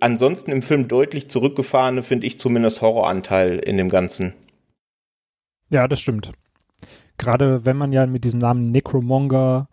[0.01, 4.33] ansonsten im Film deutlich zurückgefahrene, finde ich zumindest, Horroranteil in dem Ganzen.
[5.71, 6.33] Ja, das stimmt
[7.19, 9.69] gerade wenn man ja mit diesem Namen Necromonger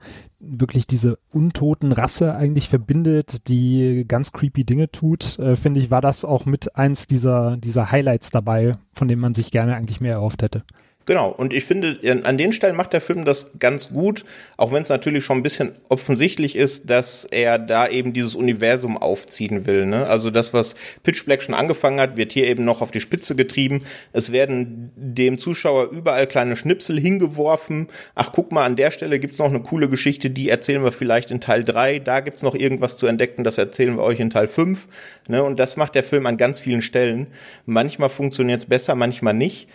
[0.45, 6.01] wirklich diese untoten Rasse eigentlich verbindet, die ganz creepy Dinge tut, äh, finde ich, war
[6.01, 10.13] das auch mit eins dieser, dieser Highlights dabei, von dem man sich gerne eigentlich mehr
[10.13, 10.63] erhofft hätte.
[11.05, 14.23] Genau, und ich finde, an den Stellen macht der Film das ganz gut,
[14.55, 18.97] auch wenn es natürlich schon ein bisschen offensichtlich ist, dass er da eben dieses Universum
[18.97, 19.85] aufziehen will.
[19.85, 20.07] Ne?
[20.07, 23.35] Also das, was Pitch Black schon angefangen hat, wird hier eben noch auf die Spitze
[23.35, 23.83] getrieben.
[24.13, 27.87] Es werden dem Zuschauer überall kleine Schnipsel hingeworfen.
[28.15, 31.31] Ach, guck mal, an der Stelle gibt's noch eine coole Geschichte, die erzählen wir vielleicht
[31.31, 31.99] in Teil drei.
[31.99, 34.87] Da gibt's noch irgendwas zu entdecken, das erzählen wir euch in Teil fünf.
[35.27, 35.43] Ne?
[35.43, 37.27] Und das macht der Film an ganz vielen Stellen.
[37.65, 39.67] Manchmal funktioniert's besser, manchmal nicht.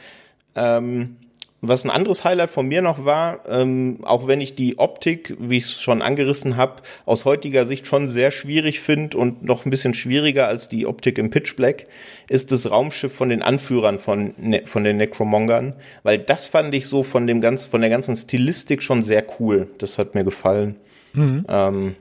[0.59, 1.17] Ähm,
[1.61, 5.57] was ein anderes Highlight von mir noch war, ähm, auch wenn ich die Optik, wie
[5.57, 9.71] ich es schon angerissen habe, aus heutiger Sicht schon sehr schwierig finde und noch ein
[9.71, 11.87] bisschen schwieriger als die Optik im Pitch Black,
[12.29, 16.87] ist das Raumschiff von den Anführern von, ne von den Necromongern, weil das fand ich
[16.87, 19.67] so von dem ganz, von der ganzen Stilistik schon sehr cool.
[19.79, 20.77] Das hat mir gefallen.
[21.13, 21.45] Mhm.
[21.49, 21.97] Ähm,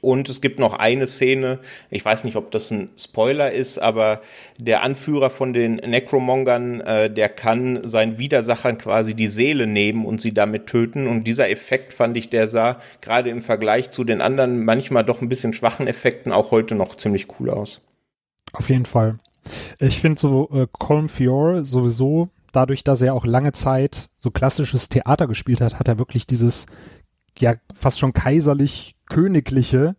[0.00, 1.58] und es gibt noch eine Szene,
[1.90, 4.20] ich weiß nicht, ob das ein Spoiler ist, aber
[4.58, 10.20] der Anführer von den Necromongern, äh, der kann seinen Widersachern quasi die Seele nehmen und
[10.20, 11.06] sie damit töten.
[11.06, 15.20] Und dieser Effekt fand ich, der sah gerade im Vergleich zu den anderen manchmal doch
[15.20, 17.80] ein bisschen schwachen Effekten auch heute noch ziemlich cool aus.
[18.52, 19.18] Auf jeden Fall.
[19.78, 24.88] Ich finde so äh, Colm Fior sowieso, dadurch, dass er auch lange Zeit so klassisches
[24.88, 26.66] Theater gespielt hat, hat er wirklich dieses
[27.38, 29.96] ja fast schon kaiserlich königliche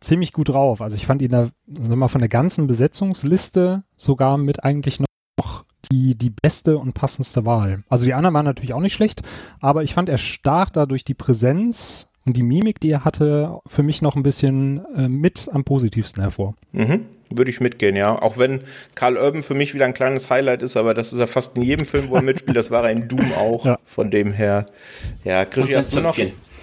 [0.00, 0.80] ziemlich gut drauf.
[0.80, 5.64] Also ich fand ihn da, sag mal, von der ganzen Besetzungsliste sogar mit eigentlich noch
[5.90, 7.84] die, die beste und passendste Wahl.
[7.88, 9.22] Also die anderen waren natürlich auch nicht schlecht,
[9.60, 13.58] aber ich fand, er stach da durch die Präsenz und die Mimik, die er hatte,
[13.66, 16.54] für mich noch ein bisschen äh, mit am positivsten hervor.
[16.72, 17.06] Mhm.
[17.32, 18.20] Würde ich mitgehen, ja.
[18.20, 18.62] Auch wenn
[18.94, 21.62] Karl Urban für mich wieder ein kleines Highlight ist, aber das ist ja fast in
[21.62, 22.56] jedem Film, wo er mitspielt.
[22.56, 23.64] Das war er in Doom auch.
[23.64, 23.78] Ja.
[23.84, 24.66] Von dem her,
[25.24, 26.16] ja, Krischi, hast du noch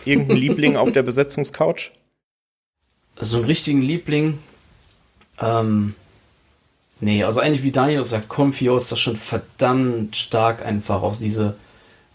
[0.07, 1.91] irgendeinen Liebling auf der Besetzungscouch?
[3.19, 4.37] So einen richtigen Liebling,
[5.39, 5.95] ähm,
[6.99, 11.55] nee, also eigentlich wie Daniel sagt, Confio ist das schon verdammt stark einfach aus diese,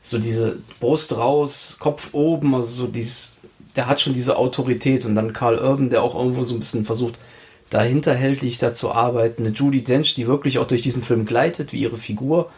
[0.00, 3.38] so diese Brust raus, Kopf oben, also so dieses,
[3.76, 6.84] der hat schon diese Autorität und dann Karl Urban, der auch irgendwo so ein bisschen
[6.84, 7.18] versucht,
[7.70, 9.46] dahinterhältlich da zu arbeiten.
[9.46, 12.50] Eine Judy Dench, die wirklich auch durch diesen Film gleitet, wie ihre Figur.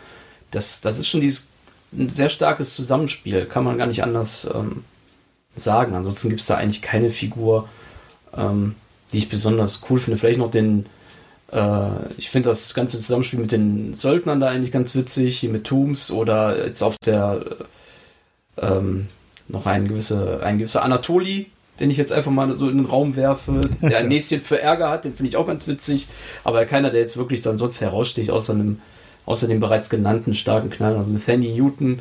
[0.51, 1.49] Das, das ist schon dieses
[1.97, 4.85] ein sehr starkes Zusammenspiel, kann man gar nicht anders ähm,
[5.55, 5.95] sagen.
[5.95, 7.69] Ansonsten gibt es da eigentlich keine Figur,
[8.37, 8.75] ähm,
[9.13, 10.19] die ich besonders cool finde.
[10.19, 10.87] Vielleicht noch den,
[11.53, 15.65] äh, ich finde das ganze Zusammenspiel mit den Söldnern da eigentlich ganz witzig, hier mit
[15.65, 17.41] Tooms oder jetzt auf der
[18.57, 19.09] äh, ähm,
[19.49, 21.51] noch ein, gewisse, ein gewisser Anatoli,
[21.81, 24.91] den ich jetzt einfach mal so in den Raum werfe, der ein Näschen für Ärger
[24.91, 26.07] hat, den finde ich auch ganz witzig,
[26.45, 28.81] aber keiner, der jetzt wirklich dann sonst heraussticht, außer einem,
[29.27, 32.01] außer dem bereits genannten starken Knall, also Nathaniel Newton,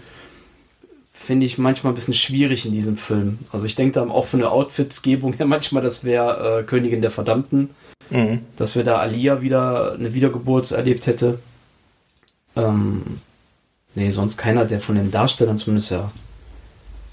[1.16, 3.38] finde ich manchmal ein bisschen schwierig in diesem Film.
[3.52, 7.12] Also ich denke da auch von der Outfitsgebung her manchmal, das wäre äh, Königin der
[7.12, 7.70] Verdammten,
[8.10, 8.42] mhm.
[8.58, 11.40] dass wir da Alia wieder eine Wiedergeburt erlebt hätte.
[12.56, 13.04] Ähm,
[13.94, 16.12] nee, sonst keiner, der von den Darstellern zumindest ja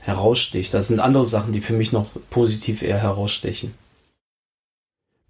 [0.01, 0.73] heraussticht.
[0.73, 3.75] Das sind andere Sachen, die für mich noch positiv eher herausstechen.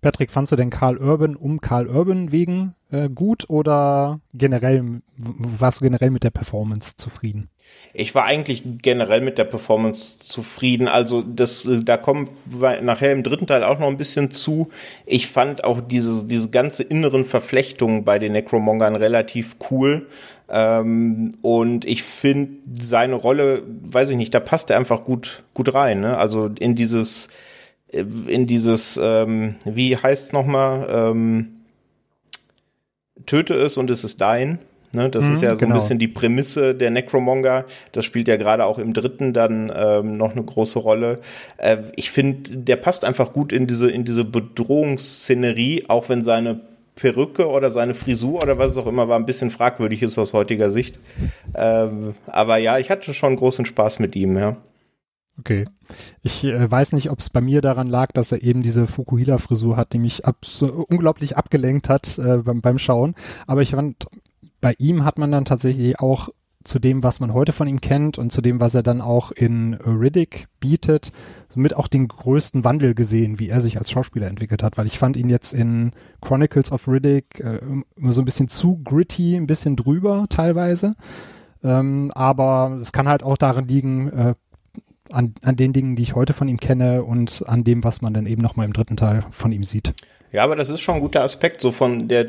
[0.00, 5.80] Patrick, fandst du denn Karl Urban um Karl Urban wegen äh, gut oder generell warst
[5.80, 7.50] du generell mit der Performance zufrieden?
[7.92, 10.86] Ich war eigentlich generell mit der Performance zufrieden.
[10.86, 14.68] Also das, da kommen wir nachher im dritten Teil auch noch ein bisschen zu.
[15.06, 20.06] Ich fand auch diese, diese ganze inneren Verflechtungen bei den Necromongern relativ cool.
[20.48, 25.74] Ähm, und ich finde seine Rolle, weiß ich nicht, da passt er einfach gut, gut
[25.74, 26.00] rein.
[26.00, 26.16] Ne?
[26.16, 27.26] Also in dieses,
[27.92, 31.56] in dieses, ähm, wie heißt es nochmal, ähm,
[33.26, 34.60] töte es und es ist dein.
[34.92, 35.74] Ne, das mhm, ist ja so genau.
[35.74, 37.64] ein bisschen die Prämisse der Necromonger.
[37.92, 41.20] Das spielt ja gerade auch im dritten dann ähm, noch eine große Rolle.
[41.58, 46.60] Äh, ich finde, der passt einfach gut in diese, in diese Bedrohungsszenerie, auch wenn seine
[46.96, 50.32] Perücke oder seine Frisur oder was es auch immer war, ein bisschen fragwürdig ist aus
[50.32, 50.98] heutiger Sicht.
[51.54, 54.56] Ähm, aber ja, ich hatte schon großen Spaß mit ihm, ja.
[55.38, 55.66] Okay.
[56.22, 59.76] Ich äh, weiß nicht, ob es bei mir daran lag, dass er eben diese Fukuhila-Frisur
[59.76, 60.22] hat, die mich
[60.88, 63.14] unglaublich abgelenkt hat äh, beim, beim Schauen.
[63.46, 64.06] Aber ich fand,
[64.60, 66.30] bei ihm hat man dann tatsächlich auch
[66.62, 69.30] zu dem, was man heute von ihm kennt und zu dem, was er dann auch
[69.30, 71.10] in Riddick bietet,
[71.48, 74.98] somit auch den größten Wandel gesehen, wie er sich als Schauspieler entwickelt hat, weil ich
[74.98, 77.60] fand ihn jetzt in Chronicles of Riddick äh,
[77.96, 80.96] immer so ein bisschen zu gritty, ein bisschen drüber teilweise.
[81.64, 84.34] Ähm, aber es kann halt auch darin liegen, äh,
[85.12, 88.14] an, an den Dingen, die ich heute von ihm kenne und an dem, was man
[88.14, 89.94] dann eben nochmal im dritten Teil von ihm sieht.
[90.30, 92.26] Ja, aber das ist schon ein guter Aspekt, so von der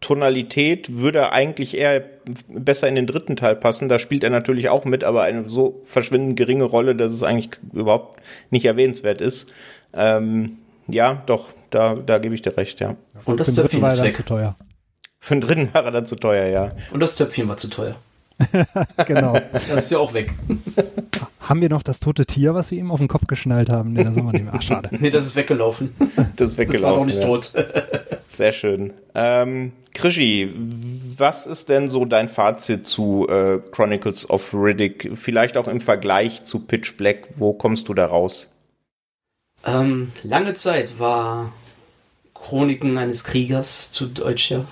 [0.00, 2.02] Tonalität würde eigentlich eher
[2.48, 3.88] besser in den dritten Teil passen.
[3.88, 7.50] Da spielt er natürlich auch mit, aber eine so verschwindend geringe Rolle, dass es eigentlich
[7.72, 8.20] überhaupt
[8.50, 9.52] nicht erwähnenswert ist.
[9.92, 12.96] Ähm, ja, doch, da, da gebe ich dir recht, ja.
[13.24, 14.56] Und das Zöpfchen war dann zu teuer.
[15.20, 16.72] Für den dritten war er dann zu teuer, ja.
[16.92, 17.96] Und das Zöpfchen war zu teuer.
[19.06, 19.38] genau.
[19.52, 20.32] Das ist ja auch weg.
[21.40, 23.92] haben wir noch das tote Tier, was wir ihm auf den Kopf geschnallt haben?
[23.92, 24.54] Nee, das haben wir nicht mehr.
[24.56, 24.88] Ach, schade.
[24.98, 25.94] Nee, das ist weggelaufen.
[26.36, 26.72] Das ist weggelaufen.
[26.72, 27.28] Das war noch nicht ja.
[27.28, 27.52] tot.
[28.40, 28.94] Sehr schön.
[29.14, 30.50] Ähm, Krischi,
[31.18, 35.10] was ist denn so dein Fazit zu äh, Chronicles of Riddick?
[35.14, 37.28] Vielleicht auch im Vergleich zu Pitch Black.
[37.36, 38.50] Wo kommst du da raus?
[39.66, 41.52] Ähm, lange Zeit war
[42.32, 44.64] Chroniken eines Kriegers zu Deutsch, ja.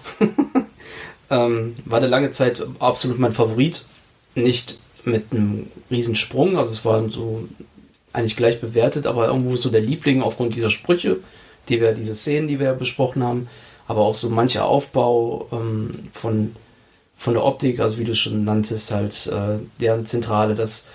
[1.30, 3.84] ähm, war eine lange Zeit absolut mein Favorit.
[4.34, 7.46] Nicht mit einem Riesensprung, also es war so
[8.14, 11.18] eigentlich gleich bewertet, aber irgendwo so der Liebling aufgrund dieser Sprüche,
[11.68, 13.48] die wir, diese Szenen, die wir besprochen haben,
[13.86, 16.54] aber auch so mancher Aufbau ähm, von,
[17.16, 20.86] von der Optik, also wie du schon nanntest, halt äh, deren Zentrale, das,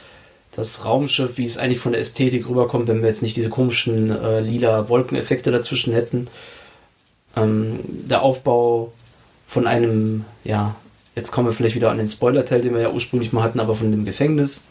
[0.51, 4.11] das Raumschiff, wie es eigentlich von der Ästhetik rüberkommt, wenn wir jetzt nicht diese komischen
[4.11, 6.27] äh, lila Wolkeneffekte dazwischen hätten.
[7.35, 8.93] Ähm, der Aufbau
[9.47, 10.75] von einem, ja,
[11.15, 13.75] jetzt kommen wir vielleicht wieder an den Spoiler-Teil, den wir ja ursprünglich mal hatten, aber
[13.75, 14.65] von dem Gefängnis.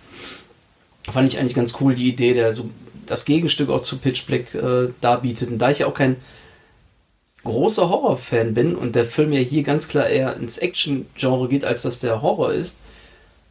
[1.11, 2.71] Fand ich eigentlich ganz cool, die Idee, der so
[3.07, 5.51] das Gegenstück auch zu Pitch Black äh, darbietet.
[5.51, 6.17] Und da ich ja auch kein
[7.45, 11.83] großer Horror-Fan bin und der Film ja hier ganz klar eher ins Action-Genre geht, als
[11.83, 12.79] dass der Horror ist,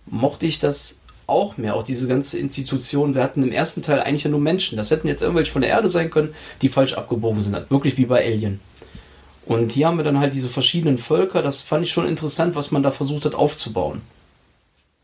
[0.05, 0.95] mochte ich das
[1.27, 1.75] auch mehr.
[1.75, 4.77] Auch diese ganze Institution, wir hatten im ersten Teil eigentlich ja nur Menschen.
[4.77, 7.69] Das hätten jetzt irgendwelche von der Erde sein können, die falsch abgebogen sind.
[7.69, 8.59] Wirklich wie bei Alien.
[9.45, 11.41] Und hier haben wir dann halt diese verschiedenen Völker.
[11.41, 14.01] Das fand ich schon interessant, was man da versucht hat aufzubauen.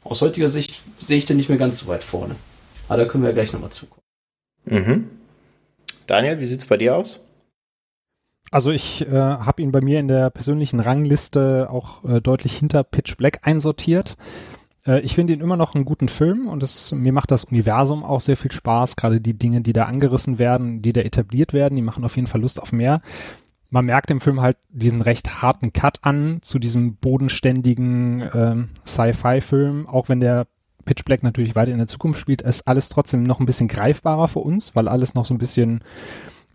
[0.03, 2.35] Aus heutiger Sicht sehe ich den nicht mehr ganz so weit vorne.
[2.87, 4.06] Aber da können wir ja gleich nochmal zukommen.
[4.69, 5.09] Mhm.
[6.07, 7.23] Daniel, wie sieht es bei dir aus?
[8.51, 12.83] Also ich äh, habe ihn bei mir in der persönlichen Rangliste auch äh, deutlich hinter
[12.83, 14.15] Pitch Black einsortiert.
[14.85, 18.03] Äh, ich finde ihn immer noch einen guten Film und es, mir macht das Universum
[18.03, 18.95] auch sehr viel Spaß.
[18.95, 22.27] Gerade die Dinge, die da angerissen werden, die da etabliert werden, die machen auf jeden
[22.27, 23.01] Fall Lust auf mehr.
[23.69, 29.87] Man merkt im Film halt diesen recht harten Cut an zu diesem bodenständigen ähm, Sci-Fi-Film,
[29.87, 30.47] auch wenn der
[30.87, 34.27] Pitch Black natürlich weiter in der Zukunft spielt, ist alles trotzdem noch ein bisschen greifbarer
[34.27, 35.81] für uns, weil alles noch so ein bisschen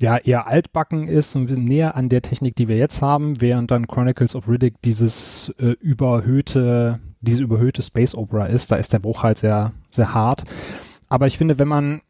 [0.00, 3.86] ja eher altbacken ist, bisschen näher an der Technik, die wir jetzt haben, während dann
[3.86, 8.72] Chronicles of Riddick dieses äh, überhöhte, diese überhöhte Space Opera ist.
[8.72, 10.42] Da ist der Bruch halt sehr, sehr hart.
[11.08, 12.00] Aber ich finde, wenn man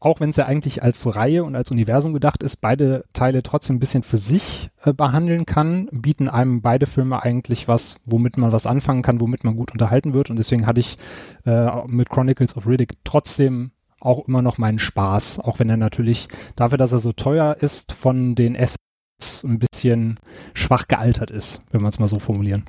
[0.00, 3.76] auch wenn es ja eigentlich als Reihe und als Universum gedacht ist, beide Teile trotzdem
[3.76, 8.52] ein bisschen für sich äh, behandeln kann, bieten einem beide Filme eigentlich was, womit man
[8.52, 10.30] was anfangen kann, womit man gut unterhalten wird.
[10.30, 10.98] Und deswegen hatte ich
[11.46, 16.28] äh, mit Chronicles of Riddick trotzdem auch immer noch meinen Spaß, auch wenn er natürlich
[16.54, 20.20] dafür, dass er so teuer ist, von den Assets ein bisschen
[20.54, 22.64] schwach gealtert ist, wenn man es mal so formulieren.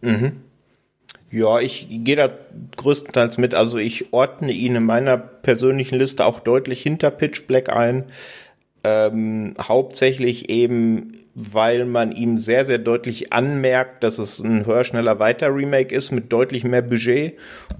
[0.00, 0.47] Mhm.
[1.30, 2.30] Ja, ich gehe da
[2.76, 3.54] größtenteils mit.
[3.54, 8.04] Also ich ordne ihn in meiner persönlichen Liste auch deutlich hinter Pitch Black ein.
[8.82, 15.18] Ähm, hauptsächlich eben, weil man ihm sehr, sehr deutlich anmerkt, dass es ein höher, schneller,
[15.18, 17.34] weiter Remake ist mit deutlich mehr Budget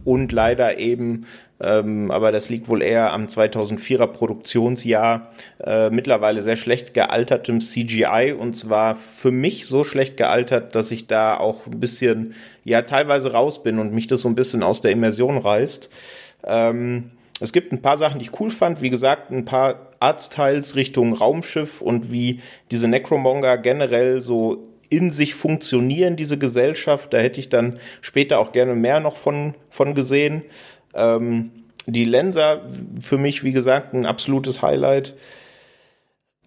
[0.05, 1.25] und leider eben
[1.61, 5.33] ähm, aber das liegt wohl eher am 2004er Produktionsjahr,
[5.65, 11.07] äh, mittlerweile sehr schlecht gealtertem CGI und zwar für mich so schlecht gealtert, dass ich
[11.07, 12.35] da auch ein bisschen,
[12.65, 15.89] ja, teilweise raus bin und mich das so ein bisschen aus der Immersion reißt.
[16.45, 18.83] Ähm, es gibt ein paar Sachen, die ich cool fand.
[18.83, 22.41] Wie gesagt, ein paar Arztteils Richtung Raumschiff und wie
[22.71, 27.13] diese Necromonger generell so in sich funktionieren, diese Gesellschaft.
[27.13, 30.43] Da hätte ich dann später auch gerne mehr noch von, von gesehen.
[30.99, 31.51] Ähm,
[31.87, 32.63] die Lenser
[33.01, 35.15] für mich, wie gesagt, ein absolutes Highlight.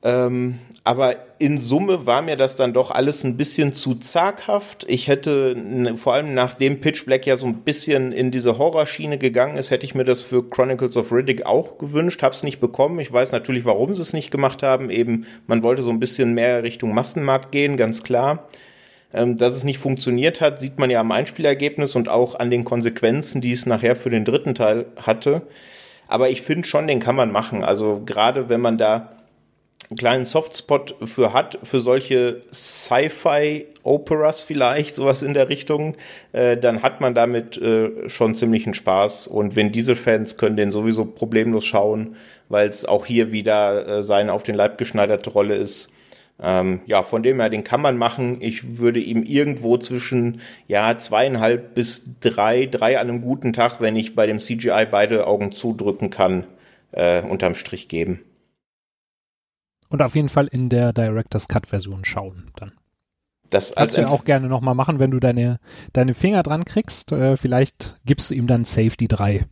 [0.04, 4.86] Ähm, aber in Summe war mir das dann doch alles ein bisschen zu zaghaft.
[4.88, 5.56] Ich hätte,
[5.96, 9.86] vor allem nachdem Pitch Black ja so ein bisschen in diese Horrorschiene gegangen ist, hätte
[9.86, 13.00] ich mir das für Chronicles of Riddick auch gewünscht, hab's nicht bekommen.
[13.00, 14.90] Ich weiß natürlich, warum sie es nicht gemacht haben.
[14.90, 18.48] Eben, man wollte so ein bisschen mehr Richtung Massenmarkt gehen, ganz klar.
[19.14, 22.64] Ähm, dass es nicht funktioniert hat, sieht man ja am Einspielergebnis und auch an den
[22.64, 25.42] Konsequenzen, die es nachher für den dritten Teil hatte.
[26.08, 27.64] Aber ich finde schon, den kann man machen.
[27.64, 29.12] Also gerade wenn man da
[29.90, 35.98] einen kleinen Softspot für hat, für solche Sci-Fi-Operas vielleicht, sowas in der Richtung,
[36.32, 39.28] äh, dann hat man damit äh, schon ziemlichen Spaß.
[39.28, 42.16] Und wenn diese Fans können den sowieso problemlos schauen,
[42.48, 45.91] weil es auch hier wieder äh, seine auf den Leib geschneiderte Rolle ist.
[46.42, 48.38] Ähm, ja, von dem her, den kann man machen.
[48.42, 53.96] Ich würde ihm irgendwo zwischen ja zweieinhalb bis drei, drei an einem guten Tag, wenn
[53.96, 56.46] ich bei dem CGI beide Augen zudrücken kann,
[56.92, 58.22] äh, unterm Strich geben.
[59.90, 62.72] Und auf jeden Fall in der Director's Cut Version schauen dann.
[63.52, 65.60] Das Kannst du ja auch gerne nochmal machen, wenn du deine,
[65.92, 67.12] deine Finger dran kriegst.
[67.12, 69.46] Äh, vielleicht gibst du ihm dann Safety 3.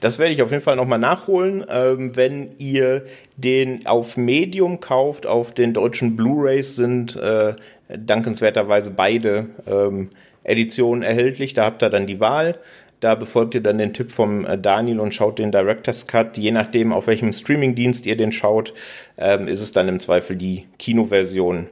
[0.00, 1.64] das werde ich auf jeden Fall nochmal nachholen.
[1.68, 3.04] Ähm, wenn ihr
[3.36, 7.54] den auf Medium kauft, auf den deutschen Blu-rays sind äh,
[7.88, 10.10] dankenswerterweise beide ähm,
[10.44, 11.54] Edition erhältlich.
[11.54, 12.58] Da habt ihr dann die Wahl.
[13.00, 16.36] Da befolgt ihr dann den Tipp vom äh, Daniel und schaut den Director's Cut.
[16.36, 18.74] Je nachdem, auf welchem Streamingdienst ihr den schaut,
[19.16, 21.68] ähm, ist es dann im Zweifel die Kinoversion.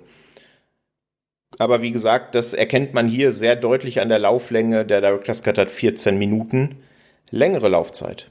[1.59, 4.87] Aber wie gesagt, das erkennt man hier sehr deutlich an der Lauflänge.
[4.87, 6.77] Der Director's Cut hat 14 Minuten.
[7.31, 8.31] Längere Laufzeit.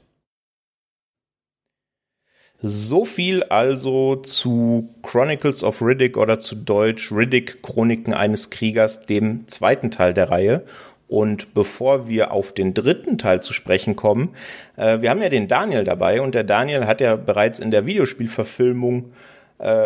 [2.60, 9.46] So viel also zu Chronicles of Riddick oder zu Deutsch Riddick Chroniken eines Kriegers, dem
[9.46, 10.64] zweiten Teil der Reihe.
[11.06, 14.34] Und bevor wir auf den dritten Teil zu sprechen kommen,
[14.76, 17.86] äh, wir haben ja den Daniel dabei und der Daniel hat ja bereits in der
[17.86, 19.12] Videospielverfilmung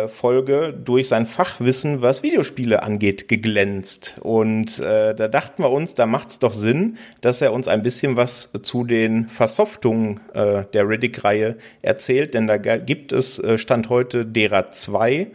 [0.07, 4.15] Folge durch sein Fachwissen, was Videospiele angeht, geglänzt.
[4.21, 7.81] Und äh, da dachten wir uns, da macht es doch Sinn, dass er uns ein
[7.81, 13.89] bisschen was zu den Versoftungen äh, der Riddick-Reihe erzählt, denn da gibt es äh, Stand
[13.89, 15.31] heute derer zwei.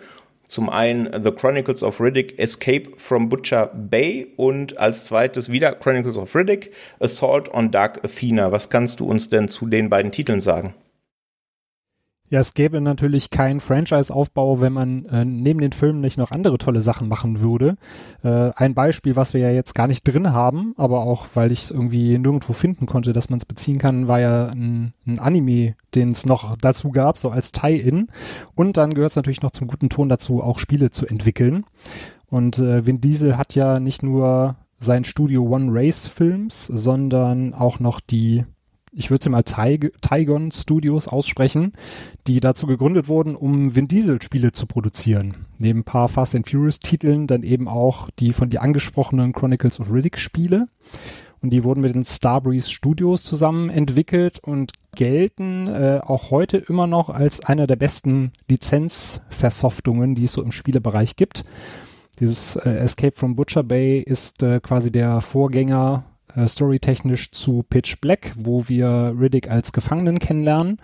[0.46, 6.16] Zum einen The Chronicles of Riddick Escape from Butcher Bay und als zweites wieder Chronicles
[6.16, 8.50] of Riddick Assault on Dark Athena.
[8.50, 10.74] Was kannst du uns denn zu den beiden Titeln sagen?
[12.30, 16.58] Ja, es gäbe natürlich keinen Franchise-Aufbau, wenn man äh, neben den Filmen nicht noch andere
[16.58, 17.76] tolle Sachen machen würde.
[18.22, 21.60] Äh, ein Beispiel, was wir ja jetzt gar nicht drin haben, aber auch, weil ich
[21.60, 25.74] es irgendwie nirgendwo finden konnte, dass man es beziehen kann, war ja ein, ein Anime,
[25.94, 28.08] den es noch dazu gab, so als Tie-In.
[28.54, 31.64] Und dann gehört es natürlich noch zum guten Ton dazu, auch Spiele zu entwickeln.
[32.26, 37.80] Und äh, Vin Diesel hat ja nicht nur sein Studio One Race Films, sondern auch
[37.80, 38.44] noch die
[38.98, 41.72] ich würde sie mal Tygon Studios aussprechen,
[42.26, 45.46] die dazu gegründet wurden, um Vin Diesel Spiele zu produzieren.
[45.58, 49.78] Neben ein paar Fast and Furious Titeln dann eben auch die von dir angesprochenen Chronicles
[49.78, 50.66] of Riddick Spiele.
[51.40, 56.88] Und die wurden mit den Starbreeze Studios zusammen entwickelt und gelten äh, auch heute immer
[56.88, 61.44] noch als einer der besten Lizenzversoftungen, die es so im Spielebereich gibt.
[62.18, 66.02] Dieses äh, Escape from Butcher Bay ist äh, quasi der Vorgänger
[66.46, 70.80] storytechnisch zu Pitch Black, wo wir Riddick als Gefangenen kennenlernen.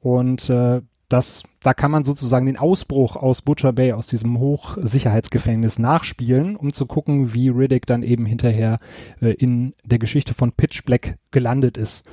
[0.00, 5.78] Und äh, das, da kann man sozusagen den Ausbruch aus Butcher Bay, aus diesem Hochsicherheitsgefängnis
[5.78, 8.78] nachspielen, um zu gucken, wie Riddick dann eben hinterher
[9.22, 12.04] äh, in der Geschichte von Pitch Black gelandet ist.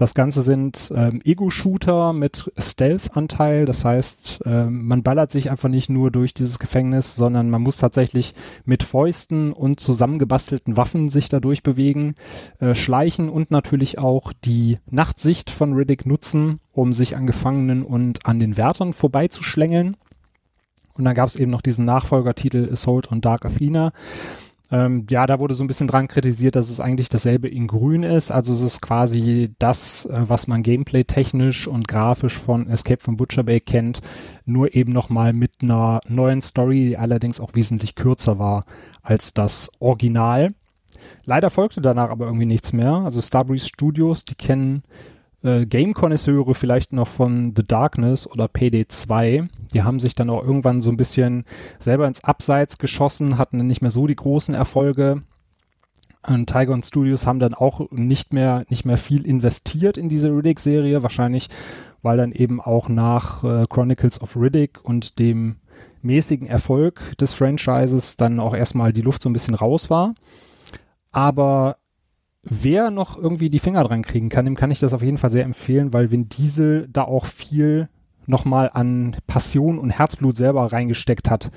[0.00, 3.66] Das Ganze sind ähm, Ego-Shooter mit Stealth-Anteil.
[3.66, 7.76] Das heißt, ähm, man ballert sich einfach nicht nur durch dieses Gefängnis, sondern man muss
[7.76, 8.32] tatsächlich
[8.64, 12.14] mit Fäusten und zusammengebastelten Waffen sich dadurch bewegen,
[12.60, 18.24] äh, schleichen und natürlich auch die Nachtsicht von Riddick nutzen, um sich an Gefangenen und
[18.24, 19.98] an den Wärtern vorbeizuschlängeln.
[20.94, 23.92] Und dann gab es eben noch diesen Nachfolgertitel Assault on Dark Athena.
[24.72, 28.04] Ähm, ja, da wurde so ein bisschen dran kritisiert, dass es eigentlich dasselbe in grün
[28.04, 28.30] ist.
[28.30, 33.42] Also es ist quasi das, äh, was man gameplay-technisch und grafisch von Escape from Butcher
[33.42, 34.00] Bay kennt,
[34.44, 38.64] nur eben nochmal mit einer neuen Story, die allerdings auch wesentlich kürzer war
[39.02, 40.54] als das Original.
[41.24, 42.92] Leider folgte danach aber irgendwie nichts mehr.
[42.92, 44.82] Also Starbreeze Studios, die kennen
[45.42, 49.48] äh, Game-Konnoisseure vielleicht noch von The Darkness oder PD2.
[49.72, 51.44] Die haben sich dann auch irgendwann so ein bisschen
[51.78, 55.22] selber ins Abseits geschossen, hatten dann nicht mehr so die großen Erfolge.
[56.26, 61.02] Und Tygon Studios haben dann auch nicht mehr, nicht mehr viel investiert in diese Riddick-Serie,
[61.02, 61.48] wahrscheinlich,
[62.02, 65.56] weil dann eben auch nach äh, Chronicles of Riddick und dem
[66.02, 70.14] mäßigen Erfolg des Franchises dann auch erstmal die Luft so ein bisschen raus war.
[71.12, 71.76] Aber
[72.42, 75.30] wer noch irgendwie die Finger dran kriegen kann, dem kann ich das auf jeden Fall
[75.30, 77.88] sehr empfehlen, weil Vin Diesel da auch viel
[78.26, 81.50] nochmal an Passion und Herzblut selber reingesteckt hat.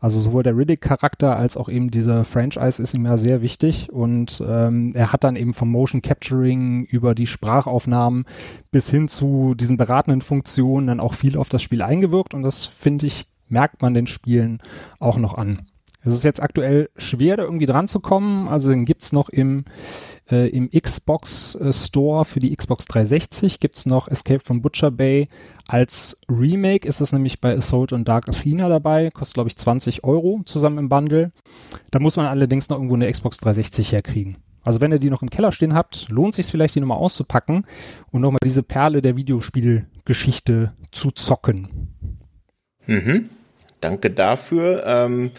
[0.00, 4.42] Also sowohl der Riddick-Charakter als auch eben diese Franchise ist ihm ja sehr wichtig und
[4.46, 8.24] ähm, er hat dann eben vom Motion Capturing über die Sprachaufnahmen
[8.70, 12.66] bis hin zu diesen beratenden Funktionen dann auch viel auf das Spiel eingewirkt und das
[12.66, 14.60] finde ich, merkt man den Spielen
[14.98, 15.66] auch noch an.
[16.06, 18.48] Es ist jetzt aktuell schwer, da irgendwie dran zu kommen.
[18.48, 19.64] Also den gibt's noch im,
[20.30, 23.58] äh, im Xbox äh, Store für die Xbox 360.
[23.58, 25.28] Gibt's noch Escape from Butcher Bay.
[25.66, 29.10] Als Remake ist es nämlich bei Assault und Dark Athena dabei.
[29.10, 31.32] Kostet, glaube ich, 20 Euro zusammen im Bundle.
[31.90, 34.36] Da muss man allerdings noch irgendwo eine Xbox 360 herkriegen.
[34.62, 37.66] Also wenn ihr die noch im Keller stehen habt, lohnt sich vielleicht, die nochmal auszupacken
[38.10, 41.88] und nochmal diese Perle der Videospielgeschichte zu zocken.
[42.86, 43.30] Mhm.
[43.80, 44.84] Danke dafür.
[44.86, 45.30] Ähm,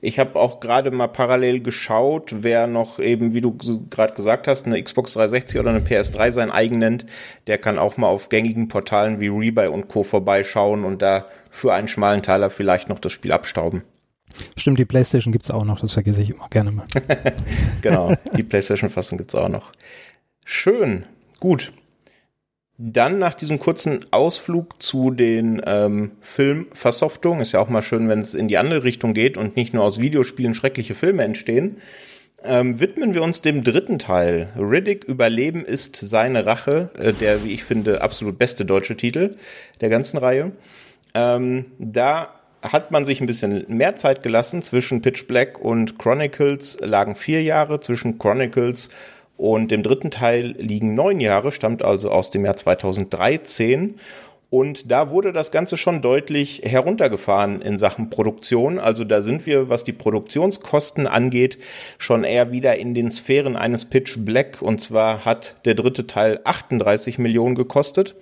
[0.00, 3.56] ich habe auch gerade mal parallel geschaut, wer noch eben, wie du
[3.88, 7.06] gerade gesagt hast, eine Xbox 360 oder eine PS3 sein eigen nennt,
[7.46, 10.02] der kann auch mal auf gängigen Portalen wie Rebuy und Co.
[10.02, 13.82] vorbeischauen und da für einen schmalen Teiler vielleicht noch das Spiel abstauben.
[14.56, 16.86] Stimmt, die PlayStation gibt's auch noch, das vergesse ich immer gerne mal.
[17.82, 19.72] genau, die PlayStation-Fassung gibt's auch noch.
[20.44, 21.04] Schön,
[21.40, 21.72] gut.
[22.76, 28.18] Dann nach diesem kurzen Ausflug zu den ähm, Filmversoftungen, ist ja auch mal schön, wenn
[28.18, 31.76] es in die andere Richtung geht und nicht nur aus Videospielen schreckliche Filme entstehen,
[32.42, 34.48] ähm, widmen wir uns dem dritten Teil.
[34.58, 39.36] Riddick Überleben ist seine Rache, äh, der, wie ich finde, absolut beste deutsche Titel
[39.80, 40.52] der ganzen Reihe.
[41.14, 42.28] Ähm, da
[42.60, 44.62] hat man sich ein bisschen mehr Zeit gelassen.
[44.62, 47.80] Zwischen Pitch Black und Chronicles lagen vier Jahre.
[47.80, 48.90] Zwischen Chronicles
[49.36, 53.96] und dem dritten Teil liegen neun Jahre, stammt also aus dem Jahr 2013.
[54.50, 58.78] Und da wurde das Ganze schon deutlich heruntergefahren in Sachen Produktion.
[58.78, 61.58] Also da sind wir, was die Produktionskosten angeht,
[61.98, 64.62] schon eher wieder in den Sphären eines Pitch Black.
[64.62, 68.14] Und zwar hat der dritte Teil 38 Millionen gekostet.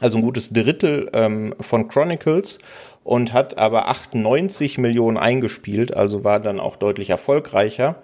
[0.00, 2.58] Also ein gutes Drittel ähm, von Chronicles
[3.02, 8.02] und hat aber 98 Millionen eingespielt, also war dann auch deutlich erfolgreicher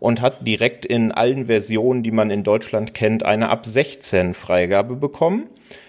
[0.00, 4.96] und hat direkt in allen Versionen, die man in Deutschland kennt, eine ab 16 Freigabe
[4.96, 5.48] bekommen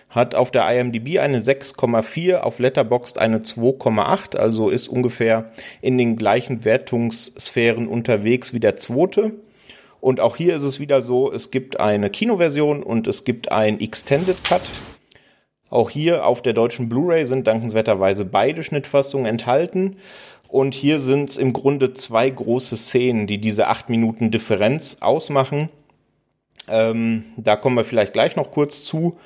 [0.10, 5.48] hat auf der IMDb eine 6,4, auf Letterboxd eine 2,8, also ist ungefähr
[5.82, 9.34] in den gleichen Wertungssphären unterwegs wie der zweite.
[10.02, 13.80] Und auch hier ist es wieder so, es gibt eine Kinoversion und es gibt ein
[13.80, 14.62] Extended Cut.
[15.70, 19.98] Auch hier auf der deutschen Blu-ray sind dankenswerterweise beide Schnittfassungen enthalten.
[20.48, 25.70] Und hier sind es im Grunde zwei große Szenen, die diese acht Minuten Differenz ausmachen.
[26.68, 29.18] Ähm, da kommen wir vielleicht gleich noch kurz zu.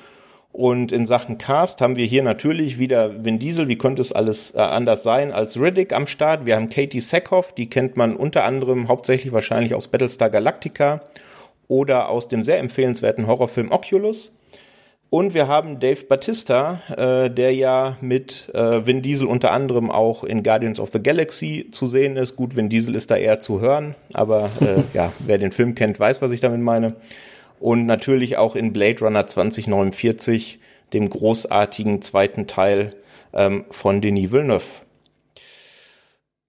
[0.52, 4.54] Und in Sachen Cast haben wir hier natürlich wieder Vin Diesel, wie könnte es alles
[4.54, 6.46] äh, anders sein, als Riddick am Start.
[6.46, 11.00] Wir haben Katie Sackhoff, die kennt man unter anderem hauptsächlich wahrscheinlich aus Battlestar Galactica
[11.66, 14.36] oder aus dem sehr empfehlenswerten Horrorfilm Oculus.
[15.14, 20.24] Und wir haben Dave Batista, äh, der ja mit äh, Vin Diesel unter anderem auch
[20.24, 22.34] in Guardians of the Galaxy zu sehen ist.
[22.34, 26.00] Gut, Vin Diesel ist da eher zu hören, aber äh, ja, wer den Film kennt,
[26.00, 26.96] weiß, was ich damit meine
[27.60, 30.58] und natürlich auch in Blade Runner 2049,
[30.92, 32.96] dem großartigen zweiten Teil
[33.34, 34.64] ähm, von Denis Villeneuve.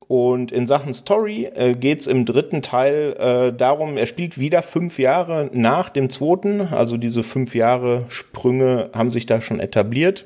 [0.07, 4.61] Und in Sachen Story äh, geht es im dritten Teil äh, darum, er spielt wieder
[4.61, 10.25] fünf Jahre nach dem zweiten, also diese fünf Jahre Sprünge haben sich da schon etabliert.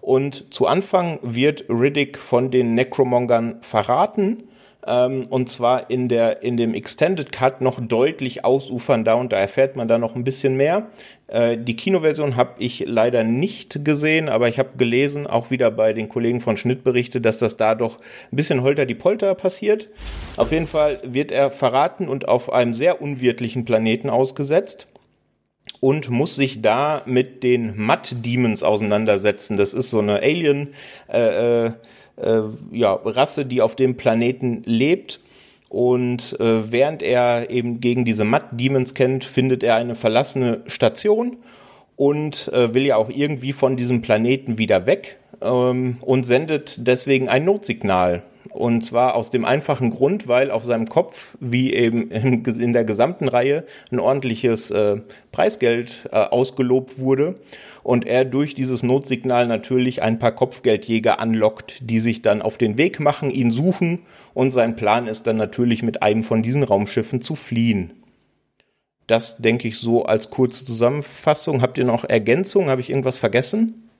[0.00, 4.44] Und zu Anfang wird Riddick von den Necromongern verraten
[4.86, 9.76] ähm, und zwar in, der, in dem Extended Cut noch deutlich ausufernder und da erfährt
[9.76, 10.88] man da noch ein bisschen mehr.
[11.26, 15.92] Äh, die Kinoversion habe ich leider nicht gesehen, aber ich habe gelesen, auch wieder bei
[15.92, 17.96] den Kollegen von Schnittberichte, dass das da doch
[18.30, 19.88] ein bisschen holter die Polter passiert.
[20.36, 24.88] Auf jeden Fall wird er verraten und auf einem sehr unwirtlichen Planeten ausgesetzt
[25.80, 29.56] und muss sich da mit den Mud Demons auseinandersetzen.
[29.56, 30.74] Das ist so eine Alien
[31.08, 31.70] äh,
[32.16, 32.42] äh
[32.72, 35.20] ja, Rasse, die auf dem Planeten lebt.
[35.68, 41.36] Und äh, während er eben gegen diese Mud Demons kennt, findet er eine verlassene Station
[41.96, 47.28] und äh, will ja auch irgendwie von diesem Planeten wieder weg ähm, und sendet deswegen
[47.28, 48.22] ein Notsignal.
[48.50, 52.84] Und zwar aus dem einfachen Grund, weil auf seinem Kopf, wie eben in, in der
[52.84, 54.98] gesamten Reihe, ein ordentliches äh,
[55.32, 57.34] Preisgeld äh, ausgelobt wurde
[57.84, 62.78] und er durch dieses Notsignal natürlich ein paar Kopfgeldjäger anlockt, die sich dann auf den
[62.78, 64.00] Weg machen, ihn suchen
[64.32, 67.92] und sein Plan ist dann natürlich mit einem von diesen Raumschiffen zu fliehen.
[69.06, 71.60] Das denke ich so als kurze Zusammenfassung.
[71.60, 72.70] Habt ihr noch Ergänzungen?
[72.70, 73.90] Habe ich irgendwas vergessen?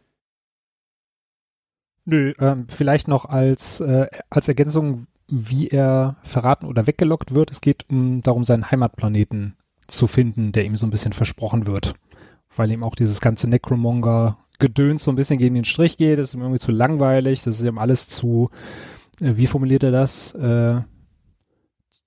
[2.06, 7.50] Nö, ähm, vielleicht noch als, äh, als Ergänzung, wie er verraten oder weggelockt wird.
[7.50, 9.56] Es geht um, darum, seinen Heimatplaneten
[9.86, 11.94] zu finden, der ihm so ein bisschen versprochen wird
[12.56, 16.34] weil ihm auch dieses ganze Necromonger-Gedöns so ein bisschen gegen den Strich geht, das ist
[16.34, 18.50] ihm irgendwie zu langweilig, das ist ihm alles zu,
[19.20, 20.80] äh, wie formuliert er das, äh,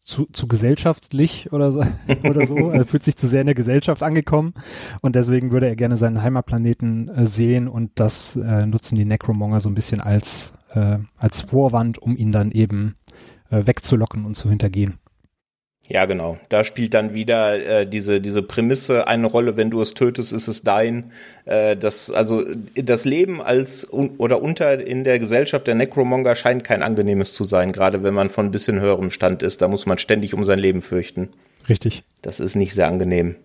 [0.03, 1.83] zu, zu gesellschaftlich oder so,
[2.23, 2.55] oder so.
[2.69, 4.53] er fühlt sich zu sehr in der Gesellschaft angekommen
[5.01, 9.59] und deswegen würde er gerne seinen Heimatplaneten äh, sehen und das äh, nutzen die Necromonger
[9.59, 12.95] so ein bisschen als, äh, als Vorwand, um ihn dann eben
[13.49, 14.97] äh, wegzulocken und zu hintergehen.
[15.89, 16.37] Ja, genau.
[16.49, 19.55] Da spielt dann wieder äh, diese diese Prämisse eine Rolle.
[19.55, 21.11] Wenn du es tötest, ist es dein.
[21.45, 22.43] Äh, das also
[22.75, 27.45] das Leben als un oder unter in der Gesellschaft der Necromonger scheint kein angenehmes zu
[27.45, 27.71] sein.
[27.71, 30.59] Gerade wenn man von ein bisschen höherem Stand ist, da muss man ständig um sein
[30.59, 31.29] Leben fürchten.
[31.69, 32.03] Richtig.
[32.21, 33.35] Das ist nicht sehr angenehm.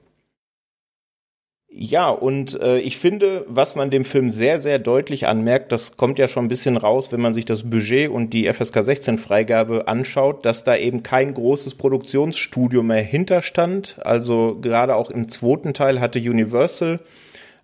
[1.74, 6.18] Ja, und äh, ich finde, was man dem Film sehr, sehr deutlich anmerkt, das kommt
[6.18, 9.88] ja schon ein bisschen raus, wenn man sich das Budget und die FSK 16 Freigabe
[9.88, 13.96] anschaut, dass da eben kein großes Produktionsstudio mehr hinterstand.
[14.04, 17.00] Also gerade auch im zweiten Teil hatte Universal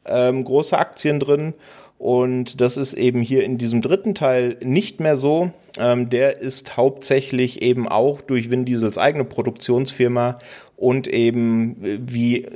[0.06, 1.52] ähm, große Aktien drin.
[1.98, 5.50] Und das ist eben hier in diesem dritten Teil nicht mehr so.
[5.78, 10.38] Ähm, der ist hauptsächlich eben auch durch Vin Diesels eigene Produktionsfirma
[10.76, 12.46] und eben, äh, wie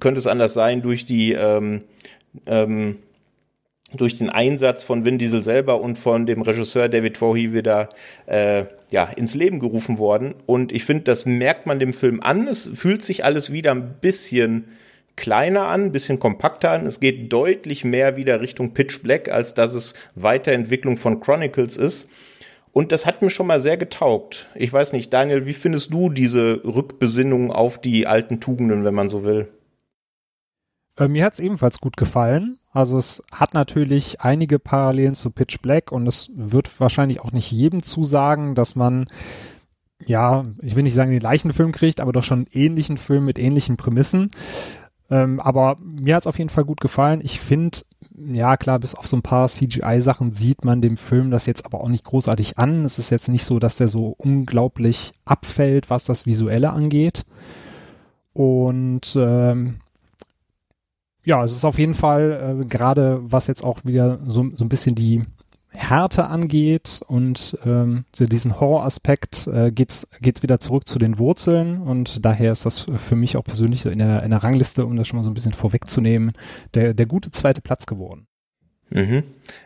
[0.00, 1.80] könnte es anders sein, durch die ähm,
[2.46, 2.96] ähm,
[3.92, 7.88] durch den Einsatz von Vin Diesel selber und von dem Regisseur David Fohi wieder
[8.26, 10.34] äh, ja, ins Leben gerufen worden.
[10.46, 12.46] Und ich finde, das merkt man dem Film an.
[12.46, 14.66] Es fühlt sich alles wieder ein bisschen
[15.16, 16.86] kleiner an, ein bisschen kompakter an.
[16.86, 22.08] Es geht deutlich mehr wieder Richtung Pitch Black, als dass es Weiterentwicklung von Chronicles ist.
[22.72, 24.48] Und das hat mir schon mal sehr getaugt.
[24.54, 29.08] Ich weiß nicht, Daniel, wie findest du diese Rückbesinnung auf die alten Tugenden, wenn man
[29.08, 29.48] so will?
[30.96, 32.58] Äh, mir hat es ebenfalls gut gefallen.
[32.72, 37.50] Also es hat natürlich einige Parallelen zu Pitch Black und es wird wahrscheinlich auch nicht
[37.50, 39.06] jedem zusagen, dass man
[40.06, 43.24] ja, ich will nicht sagen, den gleichen Film kriegt, aber doch schon einen ähnlichen Film
[43.24, 44.28] mit ähnlichen Prämissen.
[45.10, 47.20] Ähm, aber mir hat es auf jeden Fall gut gefallen.
[47.22, 47.78] Ich finde,
[48.16, 51.80] ja klar, bis auf so ein paar CGI-Sachen sieht man dem Film das jetzt aber
[51.80, 52.84] auch nicht großartig an.
[52.84, 57.24] Es ist jetzt nicht so, dass der so unglaublich abfällt, was das Visuelle angeht.
[58.32, 59.80] Und ähm,
[61.30, 64.68] ja, es ist auf jeden Fall äh, gerade, was jetzt auch wieder so, so ein
[64.68, 65.22] bisschen die
[65.68, 71.82] Härte angeht und ähm, so diesen Horroraspekt äh, geht's geht's wieder zurück zu den Wurzeln
[71.82, 75.06] und daher ist das für mich auch persönlich in der in der Rangliste, um das
[75.06, 76.32] schon mal so ein bisschen vorwegzunehmen,
[76.74, 78.26] der der gute zweite Platz geworden.
[78.90, 79.22] Mhm.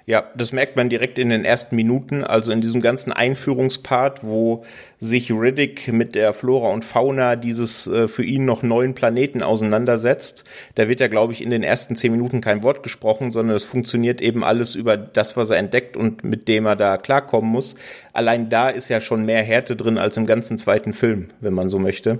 [0.07, 4.65] Ja, das merkt man direkt in den ersten Minuten, also in diesem ganzen Einführungspart, wo
[4.99, 10.45] sich Riddick mit der Flora und Fauna dieses äh, für ihn noch neuen Planeten auseinandersetzt.
[10.75, 13.65] Da wird ja, glaube ich, in den ersten zehn Minuten kein Wort gesprochen, sondern es
[13.65, 17.77] funktioniert eben alles über das, was er entdeckt und mit dem er da klarkommen muss.
[18.13, 21.71] Allein da ist ja schon mehr Härte drin als im ganzen zweiten Film, wenn man
[21.71, 22.19] so möchte.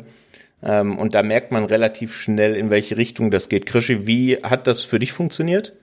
[0.63, 3.67] Ähm, und da merkt man relativ schnell, in welche Richtung das geht.
[3.67, 5.75] Krischi, wie hat das für dich funktioniert?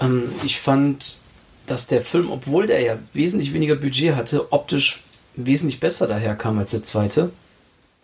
[0.00, 1.18] Ähm, ich fand,
[1.66, 5.02] dass der Film, obwohl der ja wesentlich weniger Budget hatte, optisch
[5.36, 7.30] wesentlich besser daherkam als der zweite.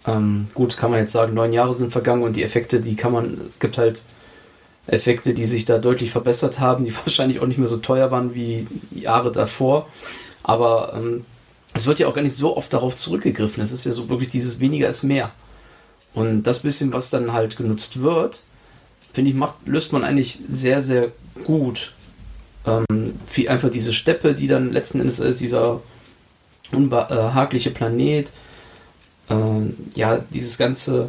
[0.06, 3.12] Ähm, gut, kann man jetzt sagen, neun Jahre sind vergangen und die Effekte, die kann
[3.12, 4.04] man, es gibt halt
[4.86, 8.34] Effekte, die sich da deutlich verbessert haben, die wahrscheinlich auch nicht mehr so teuer waren
[8.34, 9.88] wie Jahre davor.
[10.42, 11.24] Aber ähm,
[11.74, 13.62] es wird ja auch gar nicht so oft darauf zurückgegriffen.
[13.62, 15.32] Es ist ja so wirklich dieses weniger ist mehr.
[16.14, 18.42] Und das bisschen, was dann halt genutzt wird,
[19.16, 21.10] finde ich, macht, löst man eigentlich sehr, sehr
[21.44, 21.94] gut.
[22.66, 25.80] Ähm, wie einfach diese Steppe, die dann letzten Endes ist, dieser
[26.70, 28.30] unbehagliche Planet.
[29.30, 31.08] Ähm, ja, dieses ganze.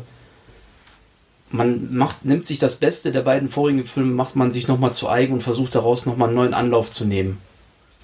[1.49, 5.09] Man macht, nimmt sich das Beste der beiden vorigen Filme, macht man sich nochmal zu
[5.09, 7.39] eigen und versucht daraus nochmal einen neuen Anlauf zu nehmen.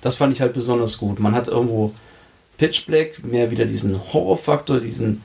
[0.02, 1.20] Das fand ich halt besonders gut.
[1.20, 1.94] Man hat irgendwo
[2.58, 5.22] Pitch Black, mehr wieder diesen Horrorfaktor, diesen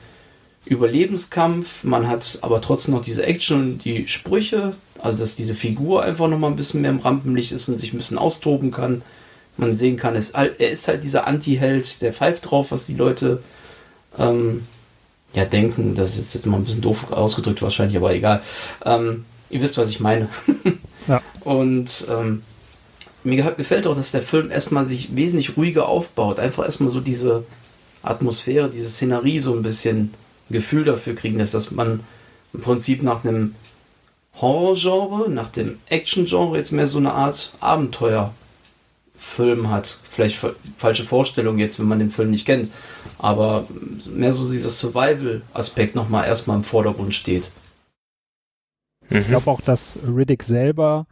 [0.65, 6.03] Überlebenskampf, man hat aber trotzdem noch diese Action und die Sprüche, also dass diese Figur
[6.03, 9.01] einfach noch mal ein bisschen mehr im Rampenlicht ist und sich ein bisschen austoben kann.
[9.57, 13.41] Man sehen kann, es, er ist halt dieser Anti-Held, der pfeift drauf, was die Leute
[14.17, 14.65] ähm,
[15.33, 15.95] ja denken.
[15.95, 18.41] Das ist jetzt mal ein bisschen doof ausgedrückt wahrscheinlich, aber egal.
[18.85, 20.29] Ähm, ihr wisst, was ich meine.
[21.07, 21.21] ja.
[21.41, 22.43] Und ähm,
[23.23, 26.39] mir gefällt auch, dass der Film erstmal sich wesentlich ruhiger aufbaut.
[26.39, 27.45] Einfach erstmal so diese
[28.01, 30.13] Atmosphäre, diese Szenerie so ein bisschen
[30.49, 32.01] Gefühl dafür kriegen lässt, dass man
[32.53, 33.55] im Prinzip nach einem
[34.35, 39.99] Horrorgenre, nach dem Action-Genre jetzt mehr so eine Art Abenteuerfilm hat.
[40.03, 40.43] Vielleicht
[40.77, 42.71] falsche Vorstellung jetzt, wenn man den Film nicht kennt,
[43.17, 43.67] aber
[44.09, 47.51] mehr so dieser Survival-Aspekt nochmal erstmal im Vordergrund steht.
[49.09, 51.07] Ich glaube auch, dass Riddick selber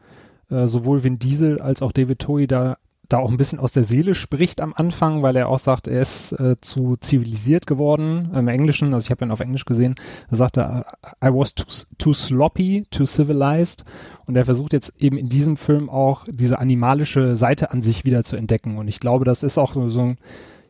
[0.49, 2.77] äh, sowohl Vin Diesel als auch David Toei da
[3.09, 6.01] da auch ein bisschen aus der Seele spricht am Anfang, weil er auch sagt, er
[6.01, 8.93] ist äh, zu zivilisiert geworden im Englischen.
[8.93, 9.95] Also ich habe ihn auf Englisch gesehen.
[10.29, 10.85] Er,
[11.23, 11.65] I was too,
[11.97, 13.85] too sloppy, too civilized.
[14.25, 18.23] Und er versucht jetzt eben in diesem Film auch diese animalische Seite an sich wieder
[18.23, 18.77] zu entdecken.
[18.77, 20.17] Und ich glaube, das ist auch so ein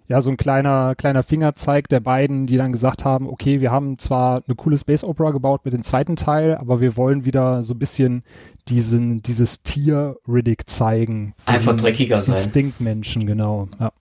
[0.08, 4.00] ja, so ein kleiner, kleiner Fingerzeig der beiden, die dann gesagt haben, okay, wir haben
[4.00, 7.74] zwar eine coole Space Opera gebaut mit dem zweiten Teil, aber wir wollen wieder so
[7.74, 8.24] ein bisschen
[8.70, 11.34] diesen, dieses Tier Riddick zeigen.
[11.46, 12.38] Einfach dreckiger sein.
[12.38, 13.92] Instinktmenschen, genau, ja.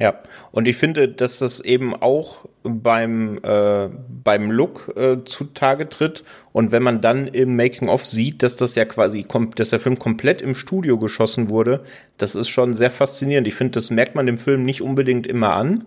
[0.00, 0.20] Ja,
[0.52, 3.88] und ich finde, dass das eben auch beim, äh,
[4.24, 6.24] beim Look äh, zutage tritt.
[6.52, 10.40] Und wenn man dann im Making-of sieht, dass das ja quasi, dass der Film komplett
[10.40, 11.84] im Studio geschossen wurde,
[12.16, 13.46] das ist schon sehr faszinierend.
[13.46, 15.84] Ich finde, das merkt man dem Film nicht unbedingt immer an.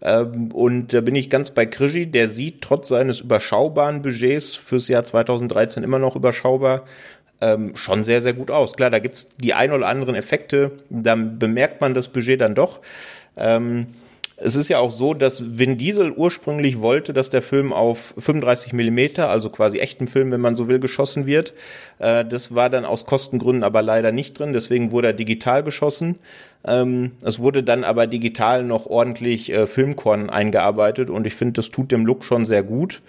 [0.00, 4.88] Ähm, und da bin ich ganz bei Krischi, der sieht trotz seines überschaubaren Budgets fürs
[4.88, 6.84] Jahr 2013 immer noch überschaubar,
[7.40, 8.74] ähm, schon sehr, sehr gut aus.
[8.74, 12.80] Klar, da gibt's die ein oder anderen Effekte, dann bemerkt man das Budget dann doch.
[13.40, 13.86] Ähm,
[14.42, 18.72] es ist ja auch so, dass Vin Diesel ursprünglich wollte, dass der Film auf 35
[18.72, 21.52] Millimeter, also quasi echten Film, wenn man so will, geschossen wird.
[21.98, 26.16] Äh, das war dann aus Kostengründen aber leider nicht drin, deswegen wurde er digital geschossen.
[26.66, 31.68] Ähm, es wurde dann aber digital noch ordentlich äh, Filmkorn eingearbeitet und ich finde, das
[31.68, 33.02] tut dem Look schon sehr gut.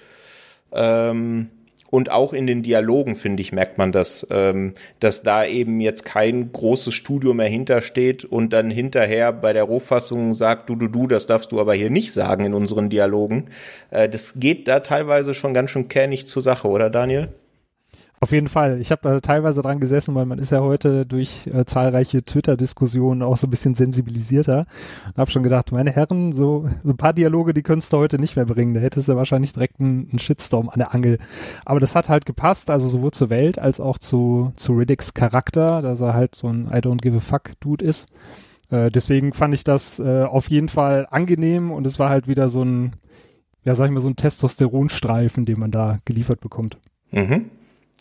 [0.74, 1.50] Ähm,
[1.92, 6.06] Und auch in den Dialogen, finde ich, merkt man das, ähm, dass da eben jetzt
[6.06, 11.06] kein großes Studio mehr hintersteht und dann hinterher bei der Rohfassung sagt, du, du, du,
[11.06, 13.50] das darfst du aber hier nicht sagen in unseren Dialogen.
[13.92, 17.28] Äh, das geht da teilweise schon ganz schön kernig zur Sache, oder Daniel?
[18.24, 18.80] Auf jeden Fall.
[18.80, 23.24] Ich habe äh, teilweise dran gesessen, weil man ist ja heute durch äh, zahlreiche Twitter-Diskussionen
[23.24, 24.68] auch so ein bisschen sensibilisierter.
[25.08, 28.20] Und habe schon gedacht, meine Herren, so, so ein paar Dialoge, die könntest du heute
[28.20, 28.76] nicht mehr bringen.
[28.76, 31.18] Da hättest du wahrscheinlich direkt einen, einen Shitstorm an der Angel.
[31.66, 35.82] Aber das hat halt gepasst, also sowohl zur Welt als auch zu, zu Riddicks Charakter,
[35.82, 38.08] dass er halt so ein I don't give a fuck Dude ist.
[38.70, 42.50] Äh, deswegen fand ich das äh, auf jeden Fall angenehm und es war halt wieder
[42.50, 42.98] so ein,
[43.64, 46.78] ja, sag ich mal, so ein Testosteronstreifen, den man da geliefert bekommt.
[47.10, 47.50] Mhm.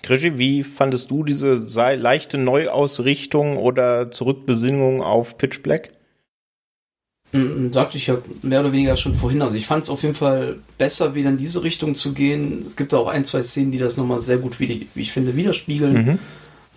[0.03, 1.55] Krischi, wie fandest du diese
[1.97, 5.91] leichte Neuausrichtung oder Zurückbesinnung auf Pitch Black?
[7.33, 9.43] Mm, mm, sagte ich ja mehr oder weniger schon vorhin.
[9.43, 12.63] Also ich fand es auf jeden Fall besser, wieder in diese Richtung zu gehen.
[12.65, 15.37] Es gibt auch ein, zwei Szenen, die das nochmal sehr gut, wie, wie ich finde,
[15.37, 15.95] widerspiegeln.
[15.95, 16.19] Mhm.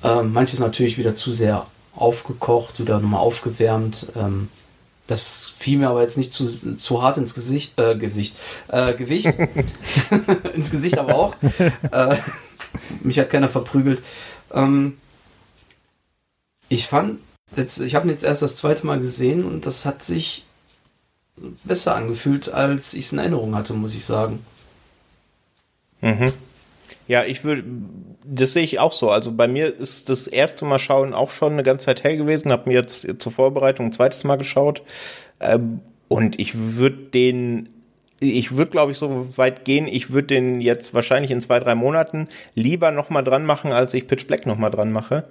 [0.04, 1.66] Ähm, manches natürlich wieder zu sehr
[1.96, 4.08] aufgekocht oder nochmal aufgewärmt.
[4.16, 4.50] Ähm,
[5.08, 6.46] das fiel mir aber jetzt nicht zu,
[6.76, 8.36] zu hart ins Gesicht, äh, Gesicht,
[8.70, 9.28] äh, Gewicht.
[10.56, 11.36] ins Gesicht aber auch.
[11.92, 12.16] äh,
[13.02, 14.02] mich hat keiner verprügelt.
[14.54, 14.98] Ähm,
[16.70, 17.20] ich fand,
[17.56, 20.46] jetzt, ich habe ihn jetzt erst das zweite Mal gesehen und das hat sich
[21.64, 24.46] besser angefühlt, als ich es in Erinnerung hatte, muss ich sagen.
[26.02, 26.34] Mhm.
[27.08, 27.64] Ja, ich würde,
[28.24, 29.10] das sehe ich auch so.
[29.10, 32.52] Also bei mir ist das erste Mal schauen auch schon eine ganze Zeit her gewesen.
[32.52, 34.84] Habe mir jetzt zur Vorbereitung ein zweites Mal geschaut.
[35.40, 37.70] Ähm, und ich würde den
[38.24, 41.76] ich würde, glaube ich, so weit gehen, ich würde den jetzt wahrscheinlich in zwei, drei
[41.76, 45.26] Monaten lieber nochmal dran machen, als ich Pitch Black nochmal dran mache.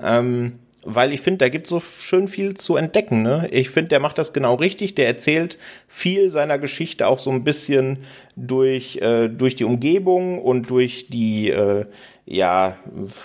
[0.00, 3.22] Ähm, weil ich finde, da gibt so schön viel zu entdecken.
[3.22, 3.48] Ne?
[3.50, 4.94] Ich finde, der macht das genau richtig.
[4.94, 5.58] Der erzählt
[5.88, 7.98] viel seiner Geschichte auch so ein bisschen
[8.36, 11.86] durch, äh, durch die Umgebung und durch die äh,
[12.26, 12.76] ja,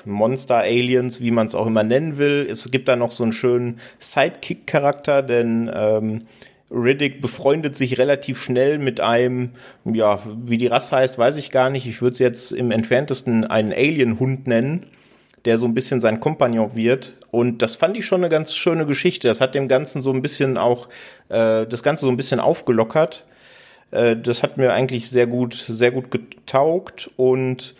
[0.06, 2.48] Monster, Aliens, wie man es auch immer nennen will.
[2.50, 6.22] Es gibt da noch so einen schönen Sidekick-Charakter, denn ähm,
[6.72, 9.52] Riddick befreundet sich relativ schnell mit einem,
[9.86, 11.88] ja, wie die Rasse heißt, weiß ich gar nicht.
[11.88, 14.86] Ich würde es jetzt im entferntesten einen Alien-Hund nennen,
[15.46, 17.14] der so ein bisschen sein Kompagnon wird.
[17.32, 19.28] Und das fand ich schon eine ganz schöne Geschichte.
[19.28, 20.90] Das hat dem Ganzen so ein bisschen auch,
[21.30, 23.26] äh, das Ganze so ein bisschen aufgelockert.
[23.92, 27.76] Äh, das hat mir eigentlich sehr gut, sehr gut getaugt und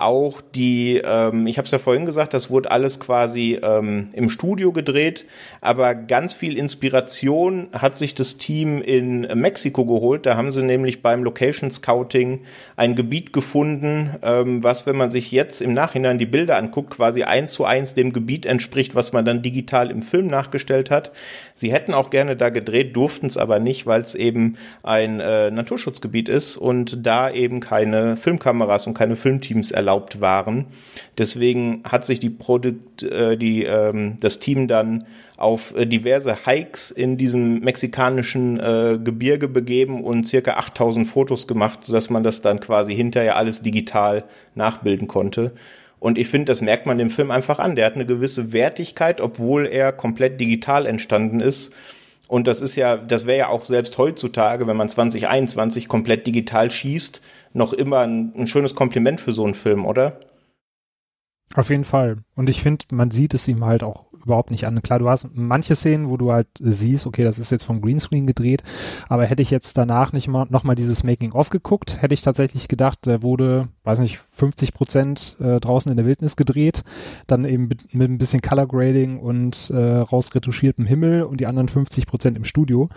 [0.00, 4.30] auch die, ähm, ich habe es ja vorhin gesagt, das wurde alles quasi ähm, im
[4.30, 5.26] Studio gedreht,
[5.60, 10.24] aber ganz viel Inspiration hat sich das Team in Mexiko geholt.
[10.24, 12.40] Da haben sie nämlich beim Location Scouting
[12.76, 17.24] ein Gebiet gefunden, ähm, was, wenn man sich jetzt im Nachhinein die Bilder anguckt, quasi
[17.24, 21.12] eins zu eins dem Gebiet entspricht, was man dann digital im Film nachgestellt hat.
[21.54, 25.50] Sie hätten auch gerne da gedreht, durften es aber nicht, weil es eben ein äh,
[25.50, 29.89] Naturschutzgebiet ist und da eben keine Filmkameras und keine Filmteams erlaubt
[30.20, 30.66] waren.
[31.18, 35.04] Deswegen hat sich die Produkt, äh, die, ähm, das Team dann
[35.36, 41.84] auf äh, diverse Hikes in diesem mexikanischen äh, Gebirge begeben und circa 8000 Fotos gemacht,
[41.84, 44.24] sodass man das dann quasi hinterher alles digital
[44.54, 45.52] nachbilden konnte.
[45.98, 47.76] Und ich finde, das merkt man dem Film einfach an.
[47.76, 51.72] Der hat eine gewisse Wertigkeit, obwohl er komplett digital entstanden ist.
[52.26, 56.70] Und das ist ja, das wäre ja auch selbst heutzutage, wenn man 2021 komplett digital
[56.70, 57.20] schießt,
[57.52, 60.20] noch immer ein, ein schönes Kompliment für so einen Film, oder?
[61.54, 62.18] Auf jeden Fall.
[62.36, 64.82] Und ich finde, man sieht es ihm halt auch überhaupt nicht an.
[64.82, 68.26] Klar, du hast manche Szenen, wo du halt siehst, okay, das ist jetzt vom Greenscreen
[68.26, 68.62] gedreht,
[69.08, 73.06] aber hätte ich jetzt danach nicht mal nochmal dieses Making-of geguckt, hätte ich tatsächlich gedacht,
[73.06, 76.82] der wurde, weiß nicht, 50 Prozent äh, draußen in der Wildnis gedreht,
[77.26, 81.68] dann eben mit, mit ein bisschen Color Grading und äh, rausretuschiertem Himmel und die anderen
[81.68, 82.90] 50 Prozent im Studio.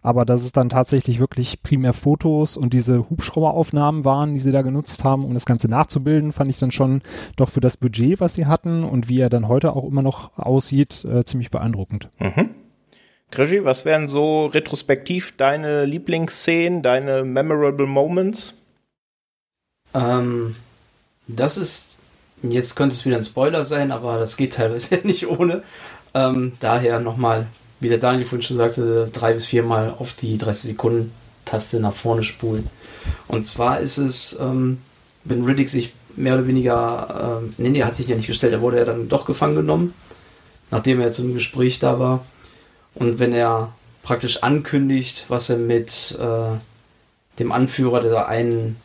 [0.00, 4.62] Aber dass es dann tatsächlich wirklich primär Fotos und diese Hubschrauberaufnahmen waren, die sie da
[4.62, 7.02] genutzt haben, um das Ganze nachzubilden, fand ich dann schon
[7.36, 10.38] doch für das Budget, was sie hatten und wie er dann heute auch immer noch
[10.38, 12.10] aussieht, äh, ziemlich beeindruckend.
[12.20, 12.50] Mhm.
[13.30, 18.54] Krischi, was wären so retrospektiv deine Lieblingsszenen, deine memorable Moments?
[19.94, 20.54] Ähm,
[21.26, 21.98] das ist,
[22.42, 25.62] jetzt könnte es wieder ein Spoiler sein, aber das geht teilweise nicht ohne.
[26.14, 27.46] Ähm, daher nochmal,
[27.80, 31.12] wie der Daniel vorhin schon sagte, drei bis viermal auf die 30 Sekunden
[31.44, 32.68] Taste nach vorne spulen.
[33.26, 34.78] Und zwar ist es, ähm,
[35.24, 38.52] wenn Riddick sich mehr oder weniger, ähm, nee, nee, er hat sich ja nicht gestellt,
[38.52, 39.94] er wurde ja dann doch gefangen genommen,
[40.70, 42.24] nachdem er zum Gespräch da war.
[42.94, 43.72] Und wenn er
[44.02, 46.58] praktisch ankündigt, was er mit äh,
[47.38, 48.76] dem Anführer der einen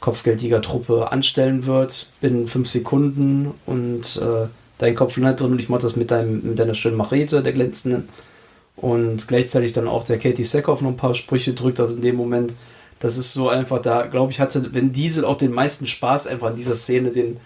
[0.00, 4.48] Kopfgeldjäger-Truppe anstellen wird, binnen fünf Sekunden und äh,
[4.78, 7.52] dein Kopf landet drin und ich mache das mit, deinem, mit deiner schönen Machete, der
[7.52, 8.08] glänzenden.
[8.76, 12.16] Und gleichzeitig dann auch der Katie Sackhoff noch ein paar Sprüche drückt, also in dem
[12.16, 12.54] Moment,
[13.00, 16.50] Das ist so einfach, da glaube ich, hatte Vin Diesel auch den meisten Spaß, einfach
[16.50, 17.38] in dieser Szene den,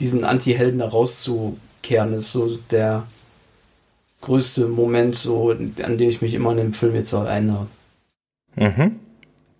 [0.00, 2.14] diesen Anti-Helden da rauszukehren.
[2.14, 3.06] Ist so der
[4.22, 7.66] größte Moment, so, an den ich mich immer in dem Film jetzt erinnere.
[8.56, 8.98] Mhm.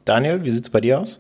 [0.06, 1.18] Daniel, wie sieht es bei dir aus?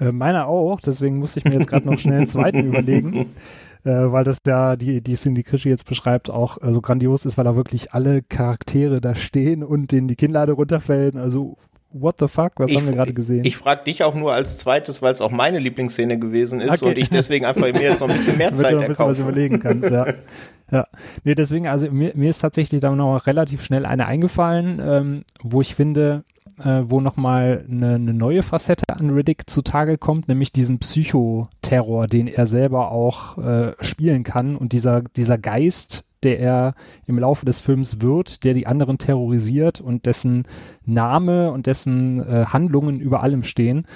[0.00, 3.34] Äh, meiner auch, deswegen musste ich mir jetzt gerade noch schnell einen zweiten überlegen.
[3.82, 7.38] Äh, weil das ja die, die Cindy Krischi jetzt beschreibt, auch äh, so grandios ist,
[7.38, 11.16] weil da wirklich alle Charaktere da stehen und denen die Kinnlade runterfällt.
[11.16, 11.56] Also
[11.90, 13.40] what the fuck, was ich, haben wir gerade gesehen?
[13.40, 16.82] Ich, ich frage dich auch nur als zweites, weil es auch meine Lieblingsszene gewesen ist
[16.82, 16.90] okay.
[16.90, 19.06] und ich deswegen einfach mir jetzt noch ein bisschen mehr Zeit du noch ein bisschen
[19.06, 20.06] was überlegen kannst, ja.
[20.70, 20.86] ja.
[21.24, 25.60] Nee, deswegen, also mir, mir ist tatsächlich da noch relativ schnell eine eingefallen, ähm, wo
[25.60, 26.24] ich finde,
[26.64, 32.28] äh, wo nochmal eine, eine neue Facette an Riddick zutage kommt, nämlich diesen Psychoterror, den
[32.28, 36.74] er selber auch äh, spielen kann und dieser, dieser Geist, der er
[37.06, 40.44] im Laufe des Films wird, der die anderen terrorisiert und dessen
[40.84, 43.86] Name und dessen äh, Handlungen über allem stehen.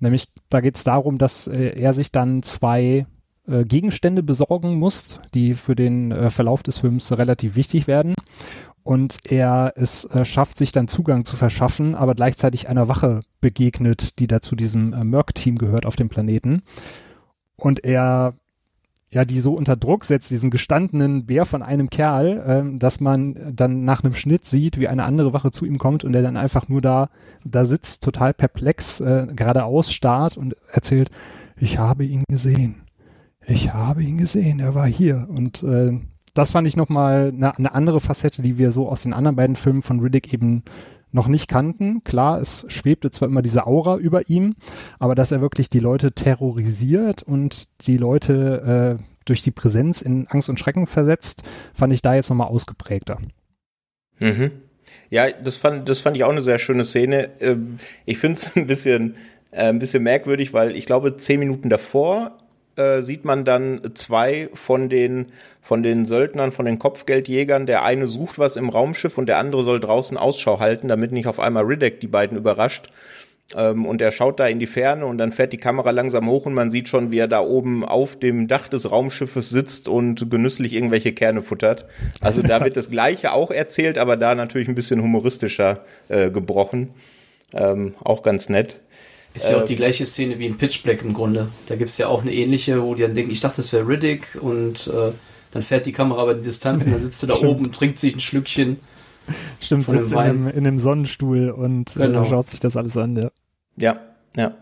[0.00, 3.06] Nämlich, da geht es darum, dass äh, er sich dann zwei
[3.46, 8.14] äh, Gegenstände besorgen muss, die für den äh, Verlauf des Films relativ wichtig werden
[8.84, 14.18] und er es äh, schafft, sich dann Zugang zu verschaffen, aber gleichzeitig einer Wache begegnet,
[14.18, 16.62] die da zu diesem äh, Merc-Team gehört auf dem Planeten.
[17.56, 18.34] Und er
[19.14, 23.52] ja, die so unter Druck setzt, diesen gestandenen Bär von einem Kerl, äh, dass man
[23.54, 26.36] dann nach einem Schnitt sieht, wie eine andere Wache zu ihm kommt und der dann
[26.36, 27.08] einfach nur da,
[27.44, 31.10] da sitzt, total perplex, äh, geradeaus starrt und erzählt,
[31.56, 32.82] ich habe ihn gesehen.
[33.46, 35.28] Ich habe ihn gesehen, er war hier.
[35.30, 36.00] Und äh,
[36.34, 39.56] das fand ich nochmal eine, eine andere Facette, die wir so aus den anderen beiden
[39.56, 40.64] Filmen von Riddick eben
[41.12, 42.02] noch nicht kannten.
[42.02, 44.56] Klar, es schwebte zwar immer diese Aura über ihm,
[44.98, 50.26] aber dass er wirklich die Leute terrorisiert und die Leute äh, durch die Präsenz in
[50.26, 53.18] Angst und Schrecken versetzt, fand ich da jetzt nochmal ausgeprägter.
[54.18, 54.50] Mhm.
[55.08, 57.30] Ja, das fand, das fand ich auch eine sehr schöne Szene.
[57.40, 59.14] Ähm, ich finde es ein bisschen,
[59.52, 62.38] äh, ein bisschen merkwürdig, weil ich glaube, zehn Minuten davor
[62.76, 65.26] äh, sieht man dann zwei von den,
[65.62, 67.66] von den Söldnern, von den Kopfgeldjägern.
[67.66, 71.26] Der eine sucht was im Raumschiff und der andere soll draußen Ausschau halten, damit nicht
[71.26, 72.90] auf einmal Riddick die beiden überrascht.
[73.56, 76.46] Ähm, und er schaut da in die Ferne und dann fährt die Kamera langsam hoch
[76.46, 80.30] und man sieht schon, wie er da oben auf dem Dach des Raumschiffes sitzt und
[80.30, 81.84] genüsslich irgendwelche Kerne futtert.
[82.20, 86.90] Also da wird das Gleiche auch erzählt, aber da natürlich ein bisschen humoristischer äh, gebrochen.
[87.52, 88.80] Ähm, auch ganz nett.
[89.34, 91.48] Ist ja auch die gleiche Szene wie in Pitch Black im Grunde.
[91.66, 93.86] Da gibt es ja auch eine ähnliche, wo die dann denken, ich dachte, das wäre
[93.86, 95.10] Riddick und äh,
[95.50, 97.98] dann fährt die Kamera aber die Distanz und dann sitzt du da oben und trinkt
[97.98, 98.78] sich ein Schlückchen.
[99.60, 102.22] Stimmt, sitzt in einem, in einem Sonnenstuhl und äh, genau.
[102.22, 103.30] äh, schaut sich das alles an, ja.
[103.76, 104.00] Ja,
[104.36, 104.54] ja.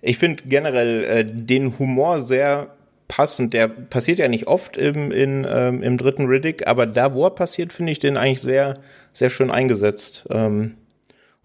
[0.00, 2.74] Ich finde generell äh, den Humor sehr
[3.06, 3.54] passend.
[3.54, 7.30] Der passiert ja nicht oft im, in, ähm, im dritten Riddick, aber da, wo er
[7.30, 8.74] passiert, finde ich den eigentlich sehr,
[9.12, 10.26] sehr schön eingesetzt.
[10.30, 10.74] Ähm,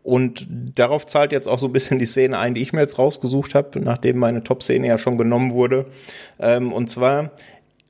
[0.04, 2.98] und darauf zahlt jetzt auch so ein bisschen die Szene ein, die ich mir jetzt
[2.98, 5.86] rausgesucht habe, nachdem meine Top-Szene ja schon genommen wurde.
[6.40, 7.32] Ähm, und zwar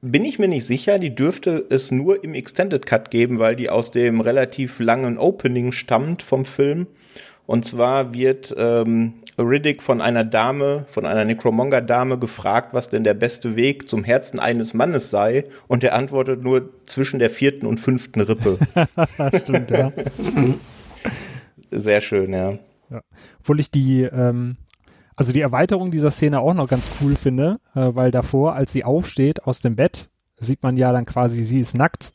[0.02, 3.70] bin ich mir nicht sicher, die dürfte es nur im Extended Cut geben, weil die
[3.70, 6.88] aus dem relativ langen Opening stammt vom Film.
[7.46, 13.16] Und zwar wird ähm, Riddick von einer Dame, von einer Necromonger-Dame gefragt, was denn der
[13.16, 15.46] beste Weg zum Herzen eines Mannes sei.
[15.68, 18.60] Und er antwortet nur zwischen der vierten und fünften Rippe.
[19.42, 19.92] Stimmt, ja.
[21.72, 22.58] Sehr schön, ja.
[22.90, 23.02] ja.
[23.40, 24.58] Obwohl ich die, ähm,
[25.16, 28.84] also die Erweiterung dieser Szene auch noch ganz cool finde, äh, weil davor, als sie
[28.84, 32.14] aufsteht aus dem Bett, sieht man ja dann quasi, sie ist nackt,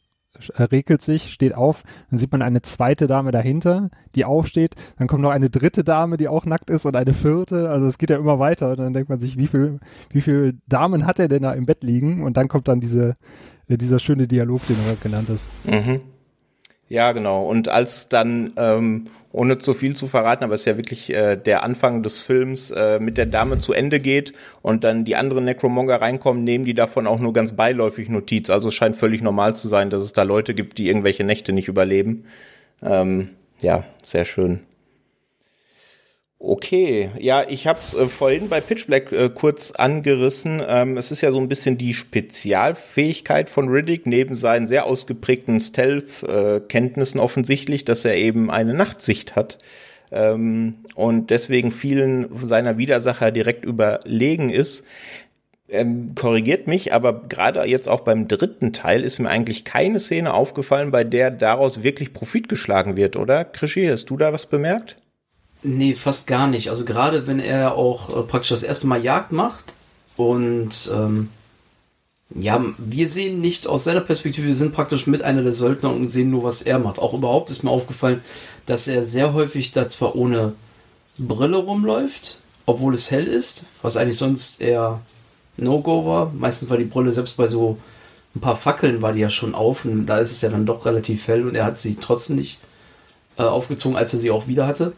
[0.57, 5.07] äh, regelt sich, steht auf, dann sieht man eine zweite Dame dahinter, die aufsteht, dann
[5.07, 8.11] kommt noch eine dritte Dame, die auch nackt ist und eine vierte, also es geht
[8.11, 9.79] ja immer weiter und dann denkt man sich, wie viel,
[10.11, 13.17] wie viel Damen hat er denn da im Bett liegen und dann kommt dann diese,
[13.69, 15.45] äh, dieser schöne Dialog, den du genannt hast.
[15.65, 16.01] Mhm.
[16.89, 17.47] Ja, genau.
[17.47, 21.37] Und als dann ähm, ohne zu viel zu verraten, aber es ist ja wirklich äh,
[21.37, 24.33] der Anfang des Films äh, mit der Dame zu Ende geht
[24.63, 28.49] und dann die anderen Necromonger reinkommen, nehmen die davon auch nur ganz beiläufig Notiz.
[28.49, 31.53] Also es scheint völlig normal zu sein, dass es da Leute gibt, die irgendwelche Nächte
[31.53, 32.25] nicht überleben.
[32.81, 33.31] Ähm,
[33.61, 34.61] ja, sehr schön.
[36.39, 40.63] Okay, ja, ich habe es äh, vorhin bei Pitch Black äh, kurz angerissen.
[40.67, 45.61] Ähm, es ist ja so ein bisschen die Spezialfähigkeit von Riddick, neben seinen sehr ausgeprägten
[45.61, 49.59] Stealth-Kenntnissen offensichtlich, dass er eben eine Nachtsicht hat
[50.15, 54.85] ähm, und deswegen vielen seiner Widersacher direkt überlegen ist.
[55.69, 60.35] Ähm, korrigiert mich, aber gerade jetzt auch beim dritten Teil ist mir eigentlich keine Szene
[60.35, 63.45] aufgefallen, bei der daraus wirklich Profit geschlagen wird, oder?
[63.45, 64.97] Krischi, hast du da was bemerkt?
[65.67, 66.69] Nee, fast gar nicht.
[66.69, 69.73] Also gerade wenn er auch äh, praktisch das erste Mal Jagd macht
[70.17, 71.31] und ähm,
[72.35, 76.09] ja, wir sehen nicht aus seiner Perspektive, wir sind praktisch mit einer der Söldner und
[76.09, 76.99] sehen nur, was er macht.
[76.99, 78.23] Auch überhaupt ist mir aufgefallen,
[78.67, 80.53] dass er sehr häufig da zwar ohne
[81.17, 85.01] Brille rumläuft, obwohl es hell ist, was eigentlich sonst eher
[85.57, 86.31] No-Go war.
[86.35, 87.79] Meistens war die Brille, selbst bei so
[88.35, 90.85] ein paar Fackeln war die ja schon auf und da ist es ja dann doch
[90.85, 92.59] relativ hell und er hat sie trotzdem nicht
[93.39, 94.93] äh, aufgezogen, als er sie auch wieder hatte.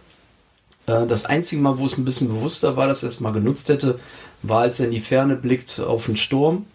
[0.86, 3.68] Äh, das einzige Mal, wo es ein bisschen bewusster war, dass er es mal genutzt
[3.68, 3.98] hätte,
[4.42, 6.66] war, als er in die Ferne blickt auf einen Sturm.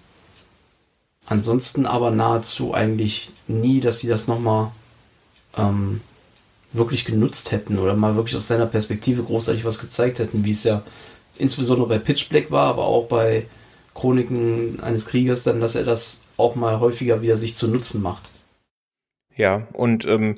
[1.25, 4.71] Ansonsten aber nahezu eigentlich nie, dass sie das nochmal
[5.57, 6.01] ähm,
[6.73, 10.63] wirklich genutzt hätten oder mal wirklich aus seiner Perspektive großartig was gezeigt hätten, wie es
[10.63, 10.83] ja
[11.37, 13.45] insbesondere bei Pitch Black war, aber auch bei
[13.93, 18.31] Chroniken eines Kriegers dann, dass er das auch mal häufiger wieder sich zu Nutzen macht.
[19.35, 20.37] Ja, und ähm,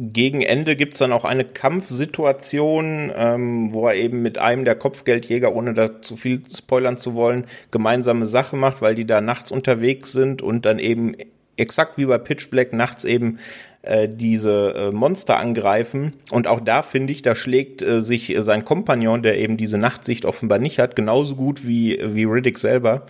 [0.00, 5.52] gegen Ende gibt's dann auch eine Kampfsituation, ähm, wo er eben mit einem der Kopfgeldjäger,
[5.52, 10.12] ohne da zu viel spoilern zu wollen, gemeinsame Sache macht, weil die da nachts unterwegs
[10.12, 11.16] sind und dann eben
[11.56, 13.40] exakt wie bei Pitch Black nachts eben
[13.82, 16.12] äh, diese äh, Monster angreifen.
[16.30, 20.24] Und auch da finde ich, da schlägt äh, sich sein Kompagnon, der eben diese Nachtsicht
[20.24, 23.04] offenbar nicht hat, genauso gut wie, wie Riddick selber.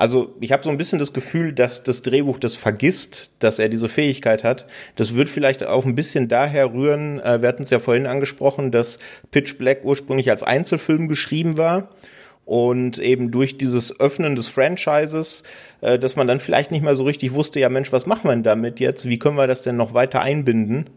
[0.00, 3.68] Also ich habe so ein bisschen das Gefühl, dass das Drehbuch das vergisst, dass er
[3.68, 4.64] diese Fähigkeit hat.
[4.96, 8.70] Das wird vielleicht auch ein bisschen daher rühren, äh, wir hatten es ja vorhin angesprochen,
[8.70, 8.98] dass
[9.30, 11.90] Pitch Black ursprünglich als Einzelfilm geschrieben war
[12.46, 15.42] und eben durch dieses Öffnen des Franchises,
[15.82, 18.32] äh, dass man dann vielleicht nicht mehr so richtig wusste, ja Mensch, was machen wir
[18.32, 19.06] denn damit jetzt?
[19.06, 20.88] Wie können wir das denn noch weiter einbinden?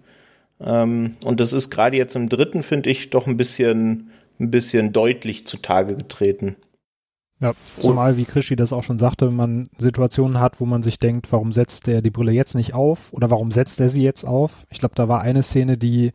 [0.61, 4.93] Ähm, und das ist gerade jetzt im dritten, finde ich, doch ein bisschen, ein bisschen
[4.93, 6.55] deutlich zutage getreten.
[7.43, 11.29] Ja, zumal, wie Krischi das auch schon sagte, man Situationen hat, wo man sich denkt,
[11.33, 14.65] warum setzt der die Brille jetzt nicht auf oder warum setzt er sie jetzt auf?
[14.69, 16.13] Ich glaube, da war eine Szene, die,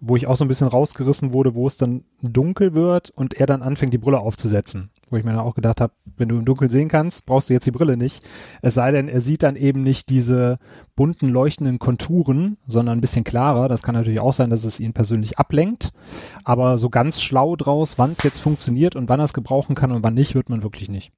[0.00, 3.44] wo ich auch so ein bisschen rausgerissen wurde, wo es dann dunkel wird und er
[3.44, 6.44] dann anfängt, die Brille aufzusetzen wo ich mir dann auch gedacht habe, wenn du im
[6.44, 8.24] Dunkeln sehen kannst, brauchst du jetzt die Brille nicht.
[8.62, 10.58] Es sei denn, er sieht dann eben nicht diese
[10.96, 13.68] bunten leuchtenden Konturen, sondern ein bisschen klarer.
[13.68, 15.90] Das kann natürlich auch sein, dass es ihn persönlich ablenkt.
[16.44, 19.92] Aber so ganz schlau draus, wann es jetzt funktioniert und wann er es gebrauchen kann
[19.92, 21.12] und wann nicht, wird man wirklich nicht.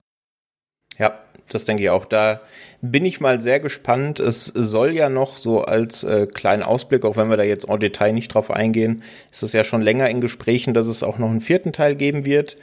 [0.98, 2.04] Ja, das denke ich auch.
[2.04, 2.40] Da
[2.80, 4.20] bin ich mal sehr gespannt.
[4.20, 7.80] Es soll ja noch so als äh, kleinen Ausblick, auch wenn wir da jetzt en
[7.80, 11.30] Detail nicht drauf eingehen, ist es ja schon länger in Gesprächen, dass es auch noch
[11.30, 12.56] einen vierten Teil geben wird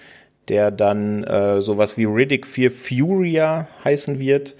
[0.49, 4.55] der dann äh, sowas wie Riddick 4 Furia heißen wird,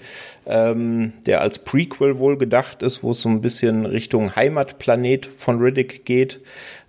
[0.46, 5.58] ähm, der als Prequel wohl gedacht ist, wo es so ein bisschen Richtung Heimatplanet von
[5.58, 6.40] Riddick geht.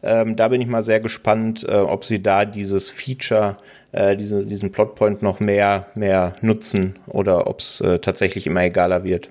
[0.03, 3.57] Ähm, da bin ich mal sehr gespannt, äh, ob sie da dieses Feature,
[3.91, 9.03] äh, diese, diesen Plotpoint noch mehr, mehr nutzen oder ob es äh, tatsächlich immer egaler
[9.03, 9.29] wird.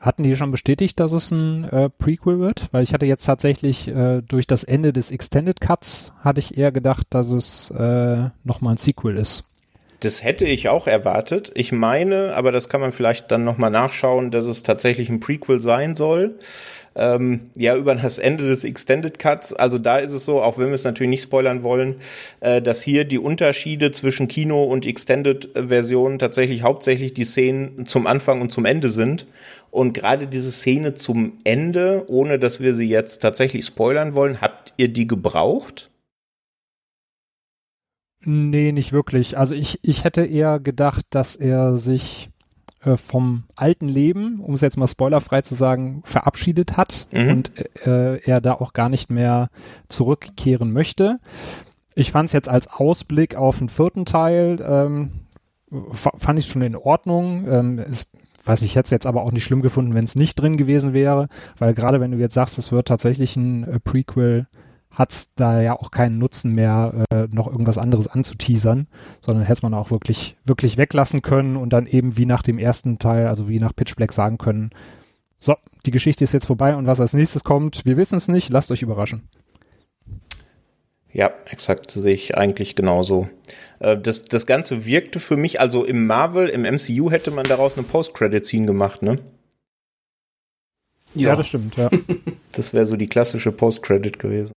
[0.00, 2.68] Hatten die schon bestätigt, dass es ein äh, Prequel wird?
[2.70, 6.70] Weil ich hatte jetzt tatsächlich äh, durch das Ende des Extended Cuts hatte ich eher
[6.70, 9.44] gedacht, dass es äh, nochmal ein Sequel ist.
[10.00, 11.50] Das hätte ich auch erwartet.
[11.54, 15.58] Ich meine, aber das kann man vielleicht dann nochmal nachschauen, dass es tatsächlich ein Prequel
[15.58, 16.38] sein soll
[16.94, 19.52] ähm, ja über das Ende des Extended Cuts.
[19.52, 21.96] Also da ist es so, auch wenn wir es natürlich nicht spoilern wollen,
[22.40, 28.40] äh, dass hier die Unterschiede zwischen Kino und Extended-Version tatsächlich hauptsächlich die Szenen zum Anfang
[28.40, 29.26] und zum Ende sind.
[29.70, 34.72] Und gerade diese Szene zum Ende, ohne dass wir sie jetzt tatsächlich spoilern wollen, habt
[34.76, 35.90] ihr die gebraucht?
[38.20, 39.38] Nee, nicht wirklich.
[39.38, 42.30] Also ich, ich hätte eher gedacht, dass er sich
[42.84, 47.30] äh, vom alten Leben, um es jetzt mal spoilerfrei zu sagen, verabschiedet hat mhm.
[47.30, 47.52] und
[47.86, 49.48] äh, er da auch gar nicht mehr
[49.88, 51.18] zurückkehren möchte.
[51.94, 55.10] Ich fand es jetzt als Ausblick auf den vierten Teil, ähm,
[55.92, 57.46] fand ich schon in Ordnung.
[57.48, 58.06] Ähm, es,
[58.44, 60.92] weiß ich, hätte es jetzt aber auch nicht schlimm gefunden, wenn es nicht drin gewesen
[60.92, 61.28] wäre,
[61.58, 64.46] weil gerade wenn du jetzt sagst, es wird tatsächlich ein äh, Prequel,
[64.90, 68.88] hat es da ja auch keinen Nutzen mehr, äh, noch irgendwas anderes anzuteasern,
[69.20, 72.98] sondern hätte man auch wirklich, wirklich weglassen können und dann eben wie nach dem ersten
[72.98, 74.70] Teil, also wie nach Pitch Black sagen können,
[75.38, 75.54] so,
[75.86, 78.70] die Geschichte ist jetzt vorbei und was als nächstes kommt, wir wissen es nicht, lasst
[78.70, 79.28] euch überraschen.
[81.12, 83.28] Ja, exakt, sehe ich eigentlich genauso.
[83.78, 87.78] Äh, das, das Ganze wirkte für mich, also im Marvel, im MCU hätte man daraus
[87.78, 89.18] eine Post-Credit-Scene gemacht, ne?
[91.14, 91.28] Ja.
[91.28, 91.88] ja, das stimmt, ja.
[92.52, 94.52] das wäre so die klassische Post-Credit gewesen.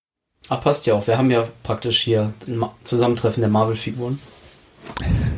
[0.51, 1.07] Ah, passt ja auch.
[1.07, 4.19] Wir haben ja praktisch hier ein Zusammentreffen der Marvel-Figuren.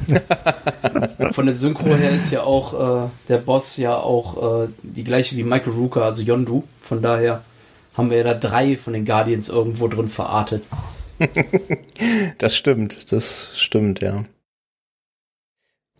[1.34, 5.38] Von der Synchro her ist ja auch äh, der Boss ja auch äh, die gleiche
[5.38, 6.64] wie Michael Rooker, also Yondu.
[6.82, 7.44] Von daher
[7.96, 10.68] haben wir ja da drei von den Guardians irgendwo drin verartet.
[12.40, 14.26] das stimmt, das stimmt, ja.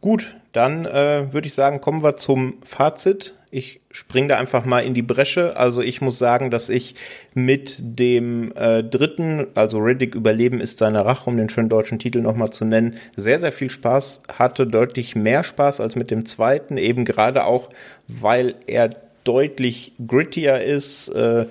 [0.02, 3.36] Gut, dann äh, würde ich sagen, kommen wir zum Fazit.
[3.54, 5.58] Ich springe da einfach mal in die Bresche.
[5.58, 6.96] Also ich muss sagen, dass ich
[7.36, 12.22] mit dem äh, dritten, also Riddick Überleben ist seine Rache, um den schönen deutschen Titel
[12.22, 14.66] nochmal zu nennen, sehr, sehr viel Spaß hatte.
[14.66, 16.78] Deutlich mehr Spaß als mit dem zweiten.
[16.78, 17.70] Eben gerade auch,
[18.08, 18.90] weil er
[19.24, 21.46] deutlich grittier ist, äh,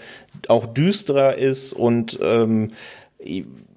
[0.48, 2.72] auch düsterer ist und ähm,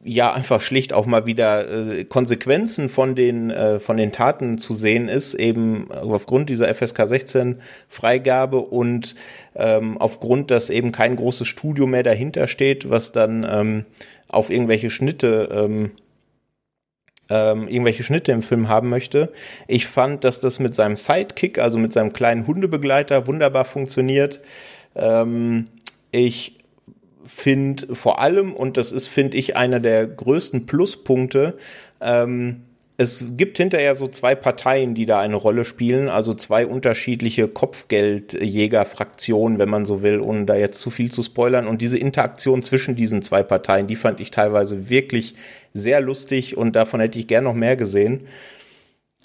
[0.05, 1.67] ja einfach schlicht auch mal wieder
[1.97, 7.07] äh, Konsequenzen von den äh, von den Taten zu sehen ist eben aufgrund dieser FSK
[7.07, 9.15] 16 Freigabe und
[9.55, 13.85] ähm, aufgrund dass eben kein großes Studio mehr dahinter steht was dann ähm,
[14.27, 15.91] auf irgendwelche Schnitte ähm,
[17.27, 19.33] ähm, irgendwelche Schnitte im Film haben möchte.
[19.67, 24.41] Ich fand, dass das mit seinem Sidekick, also mit seinem kleinen Hundebegleiter, wunderbar funktioniert.
[24.95, 25.65] Ähm,
[26.11, 26.53] ich
[27.25, 31.57] finde vor allem, und das ist, finde ich, einer der größten Pluspunkte,
[32.01, 32.61] ähm,
[32.97, 39.59] es gibt hinterher so zwei Parteien, die da eine Rolle spielen, also zwei unterschiedliche Kopfgeldjäger-Fraktionen,
[39.59, 41.67] wenn man so will, ohne da jetzt zu viel zu spoilern.
[41.67, 45.35] Und diese Interaktion zwischen diesen zwei Parteien, die fand ich teilweise wirklich
[45.73, 48.27] sehr lustig und davon hätte ich gern noch mehr gesehen.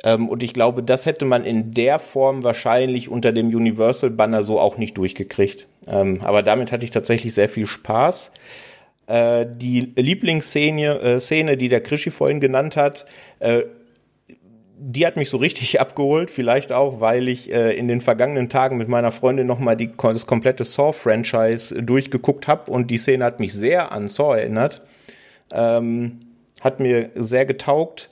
[0.03, 4.59] Ähm, und ich glaube, das hätte man in der Form wahrscheinlich unter dem Universal-Banner so
[4.59, 5.69] auch nicht durchgekriegt.
[5.87, 8.33] Ähm, aber damit hatte ich tatsächlich sehr viel Spaß.
[9.07, 13.07] Äh, die Lieblingsszene, äh, Szene, die der Krischi vorhin genannt hat,
[13.41, 13.63] äh,
[14.83, 18.77] die hat mich so richtig abgeholt, vielleicht auch, weil ich äh, in den vergangenen Tagen
[18.77, 23.93] mit meiner Freundin nochmal das komplette Saw-Franchise durchgeguckt habe und die Szene hat mich sehr
[23.93, 24.83] an Saw erinnert.
[25.53, 26.21] Ähm,
[26.61, 28.11] hat mir sehr getaugt.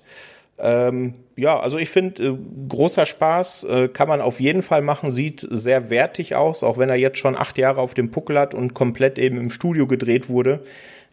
[0.59, 2.37] Ähm, ja, also ich finde, äh,
[2.69, 6.89] großer Spaß äh, kann man auf jeden Fall machen, sieht sehr wertig aus, auch wenn
[6.89, 10.29] er jetzt schon acht Jahre auf dem Puckel hat und komplett eben im Studio gedreht
[10.29, 10.61] wurde.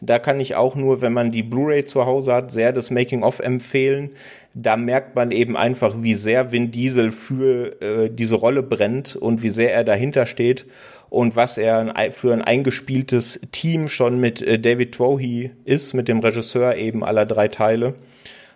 [0.02, 3.40] Da kann ich auch nur, wenn man die Blu-ray zu Hause hat, sehr das Making-of
[3.40, 4.10] empfehlen.
[4.56, 9.44] Da merkt man eben einfach, wie sehr Vin Diesel für äh, diese Rolle brennt und
[9.44, 10.66] wie sehr er dahinter steht
[11.12, 16.18] und was er für ein eingespieltes Team schon mit äh, David Twohy ist, mit dem
[16.18, 17.94] Regisseur eben aller drei Teile.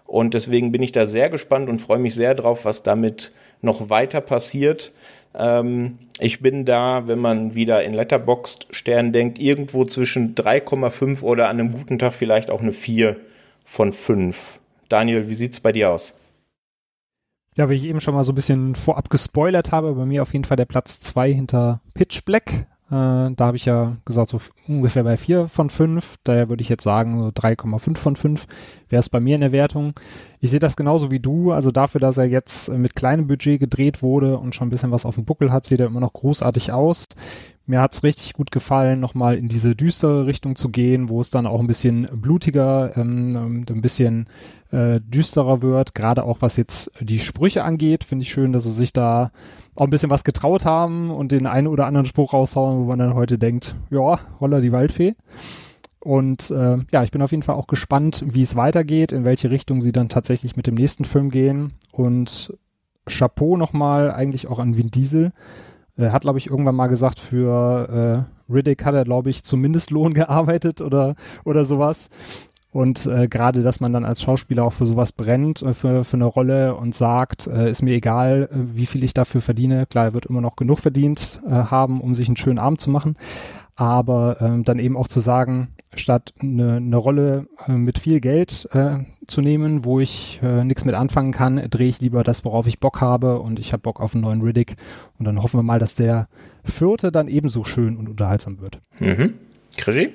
[0.10, 3.32] Und deswegen bin ich da sehr gespannt und freue mich sehr drauf, was damit
[3.62, 4.92] noch weiter passiert.
[5.36, 11.48] Ähm, ich bin da, wenn man wieder in Letterboxd Stern denkt, irgendwo zwischen 3,5 oder
[11.48, 13.18] an einem guten Tag vielleicht auch eine 4
[13.64, 14.60] von 5.
[14.90, 16.16] Daniel, wie sieht's bei dir aus?
[17.56, 20.34] Ja, wie ich eben schon mal so ein bisschen vorab gespoilert habe, bei mir auf
[20.34, 22.66] jeden Fall der Platz 2 hinter Pitch Black.
[22.90, 26.16] Äh, da habe ich ja gesagt, so ungefähr bei 4 von 5.
[26.24, 28.48] Daher würde ich jetzt sagen, so 3,5 von 5
[28.90, 29.94] wäre es bei mir in der Wertung.
[30.40, 31.52] Ich sehe das genauso wie du.
[31.52, 35.06] Also dafür, dass er jetzt mit kleinem Budget gedreht wurde und schon ein bisschen was
[35.06, 37.06] auf dem Buckel hat, sieht er immer noch großartig aus.
[37.68, 41.46] Mir hat's richtig gut gefallen, nochmal in diese düstere Richtung zu gehen, wo es dann
[41.46, 44.26] auch ein bisschen blutiger, ähm, ein bisschen
[44.72, 45.94] äh, düsterer wird.
[45.94, 49.30] Gerade auch was jetzt die Sprüche angeht, finde ich schön, dass sie sich da
[49.80, 53.00] auch ein bisschen was getraut haben und den einen oder anderen Spruch raushauen, wo man
[53.00, 55.16] dann heute denkt, ja, holla die Waldfee.
[56.00, 59.50] Und äh, ja, ich bin auf jeden Fall auch gespannt, wie es weitergeht, in welche
[59.50, 61.74] Richtung sie dann tatsächlich mit dem nächsten Film gehen.
[61.92, 62.58] Und
[63.06, 65.34] Chapeau nochmal eigentlich auch an Vin Diesel.
[65.96, 69.60] Er hat, glaube ich, irgendwann mal gesagt, für äh, Riddick hat er, glaube ich, zum
[69.62, 72.10] Mindestlohn gearbeitet oder, oder sowas.
[72.72, 76.18] Und äh, gerade, dass man dann als Schauspieler auch für sowas brennt, äh, für, für
[76.18, 79.88] eine Rolle und sagt, äh, ist mir egal, äh, wie viel ich dafür verdiene.
[79.88, 82.92] Klar, er wird immer noch genug verdient äh, haben, um sich einen schönen Abend zu
[82.92, 83.16] machen.
[83.76, 88.68] Aber ähm, dann eben auch zu sagen, statt eine, eine Rolle äh, mit viel Geld
[88.74, 92.68] äh, zu nehmen, wo ich äh, nichts mit anfangen kann, drehe ich lieber das, worauf
[92.68, 94.76] ich Bock habe und ich habe Bock auf einen neuen Riddick.
[95.18, 96.28] Und dann hoffen wir mal, dass der
[96.64, 98.80] vierte dann ebenso schön und unterhaltsam wird.
[99.00, 99.36] Mhm.
[99.78, 100.10] Krischi?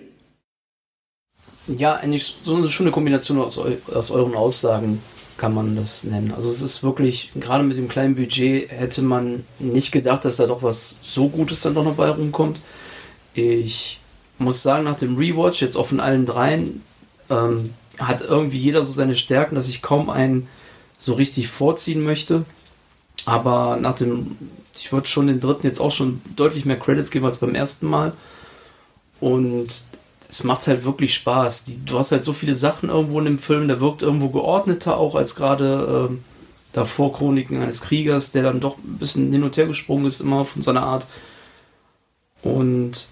[1.67, 5.01] Ja, eigentlich so eine schöne Kombination aus, aus euren Aussagen
[5.37, 6.33] kann man das nennen.
[6.33, 10.47] Also es ist wirklich, gerade mit dem kleinen Budget hätte man nicht gedacht, dass da
[10.47, 12.61] doch was so Gutes dann doch noch bei rumkommt.
[13.33, 14.01] Ich
[14.39, 16.83] muss sagen, nach dem Rewatch, jetzt auch von allen dreien,
[17.31, 20.49] ähm, hat irgendwie jeder so seine Stärken, dass ich kaum einen
[20.99, 22.45] so richtig vorziehen möchte.
[23.27, 24.37] Aber nach dem,
[24.77, 27.87] ich würde schon den dritten jetzt auch schon deutlich mehr Credits geben als beim ersten
[27.87, 28.13] Mal.
[29.21, 29.85] Und
[30.29, 31.65] es macht halt wirklich Spaß.
[31.65, 34.97] Die, du hast halt so viele Sachen irgendwo in dem Film, der wirkt irgendwo geordneter,
[34.97, 36.17] auch als gerade äh,
[36.73, 40.45] davor Chroniken eines Kriegers, der dann doch ein bisschen hin und her gesprungen ist, immer
[40.45, 41.07] von seiner Art.
[42.43, 43.07] Und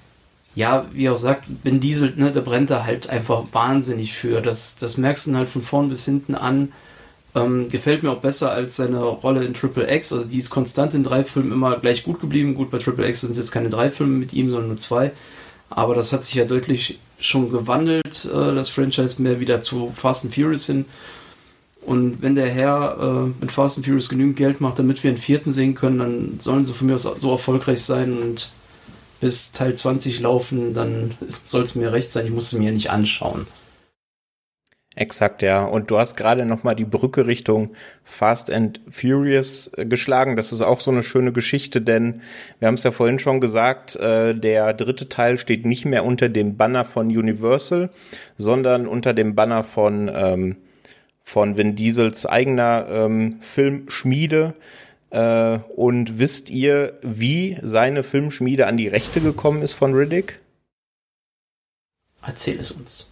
[0.55, 4.43] ja, wie auch sagt, Ben Diesel, ne, der brennt da halt einfach wahnsinnig für.
[4.43, 6.73] Das, das merkst du halt von vorn bis hinten an.
[7.35, 10.13] Ähm, gefällt mir auch besser als seine Rolle in Triple X.
[10.13, 12.55] Also die ist konstant in drei Filmen immer gleich gut geblieben.
[12.55, 15.13] Gut, bei Triple X sind es jetzt keine drei Filme mit ihm, sondern nur zwei.
[15.77, 20.25] Aber das hat sich ja deutlich schon gewandelt, äh, das Franchise mehr wieder zu Fast
[20.25, 20.87] and Furious hin.
[21.85, 25.19] Und wenn der Herr äh, mit Fast and Furious genügend Geld macht, damit wir einen
[25.19, 28.53] vierten sehen können, dann sollen sie von mir aus so erfolgreich sein und
[29.21, 32.27] bis Teil 20 laufen, dann soll es mir recht sein.
[32.27, 33.47] Ich muss es mir nicht anschauen.
[34.95, 35.65] Exakt, ja.
[35.65, 37.71] Und du hast gerade noch mal die Brücke Richtung
[38.05, 40.37] Fast and Furious äh, geschlagen.
[40.37, 42.21] Das ist auch so eine schöne Geschichte, denn
[42.59, 46.29] wir haben es ja vorhin schon gesagt, äh, der dritte Teil steht nicht mehr unter
[46.29, 47.89] dem Banner von Universal,
[48.37, 50.57] sondern unter dem Banner von ähm,
[51.25, 54.55] von Vin Diesels eigener ähm, Filmschmiede.
[55.09, 60.41] Äh, und wisst ihr, wie seine Filmschmiede an die Rechte gekommen ist von Riddick?
[62.27, 63.12] Erzähl es uns.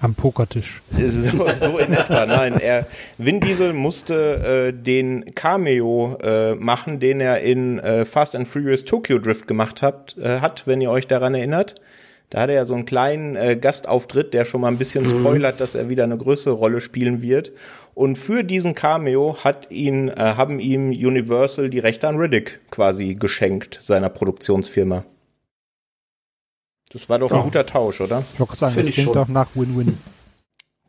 [0.00, 0.82] Am Pokertisch.
[0.92, 2.26] So, so in etwa.
[2.26, 8.34] Nein, er, Vin Diesel musste äh, den Cameo äh, machen, den er in äh, Fast
[8.34, 11.76] and Furious Tokyo Drift gemacht hat, äh, hat, wenn ihr euch daran erinnert.
[12.30, 15.20] Da hat er ja so einen kleinen äh, Gastauftritt, der schon mal ein bisschen mhm.
[15.20, 17.52] spoilert, dass er wieder eine größere Rolle spielen wird.
[17.94, 23.14] Und für diesen Cameo hat ihn, äh, haben ihm Universal die Rechte an Riddick quasi
[23.14, 25.04] geschenkt, seiner Produktionsfirma.
[26.94, 27.38] Das war doch ja.
[27.38, 28.24] ein guter Tausch, oder?
[28.32, 29.98] Ich wollte sagen, Find das klingt doch nach Win-Win.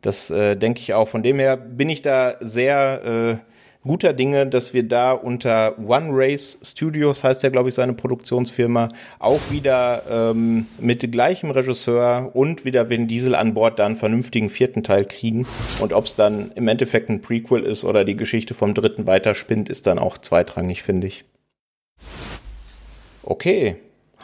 [0.00, 1.08] Das äh, denke ich auch.
[1.08, 6.10] Von dem her bin ich da sehr äh, guter Dinge, dass wir da unter One
[6.10, 8.88] Race Studios, heißt ja, glaube ich, seine Produktionsfirma,
[9.18, 14.48] auch wieder ähm, mit gleichem Regisseur und wieder Vin Diesel an Bord da einen vernünftigen
[14.48, 15.44] vierten Teil kriegen.
[15.80, 19.68] Und ob es dann im Endeffekt ein Prequel ist oder die Geschichte vom dritten weiterspinnt,
[19.68, 21.24] ist dann auch zweitrangig, finde ich.
[23.24, 23.76] Okay,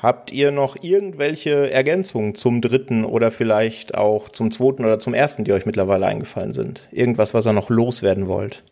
[0.02, 5.44] Habt ihr noch irgendwelche Ergänzungen zum dritten oder vielleicht auch zum zweiten oder zum ersten,
[5.44, 6.88] die euch mittlerweile eingefallen sind?
[6.90, 8.64] Irgendwas, was ihr noch loswerden wollt?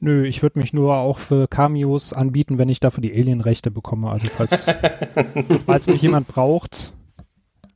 [0.00, 4.10] Nö, ich würde mich nur auch für Cameos anbieten, wenn ich dafür die Alienrechte bekomme.
[4.10, 4.78] Also falls,
[5.66, 6.94] falls mich jemand braucht,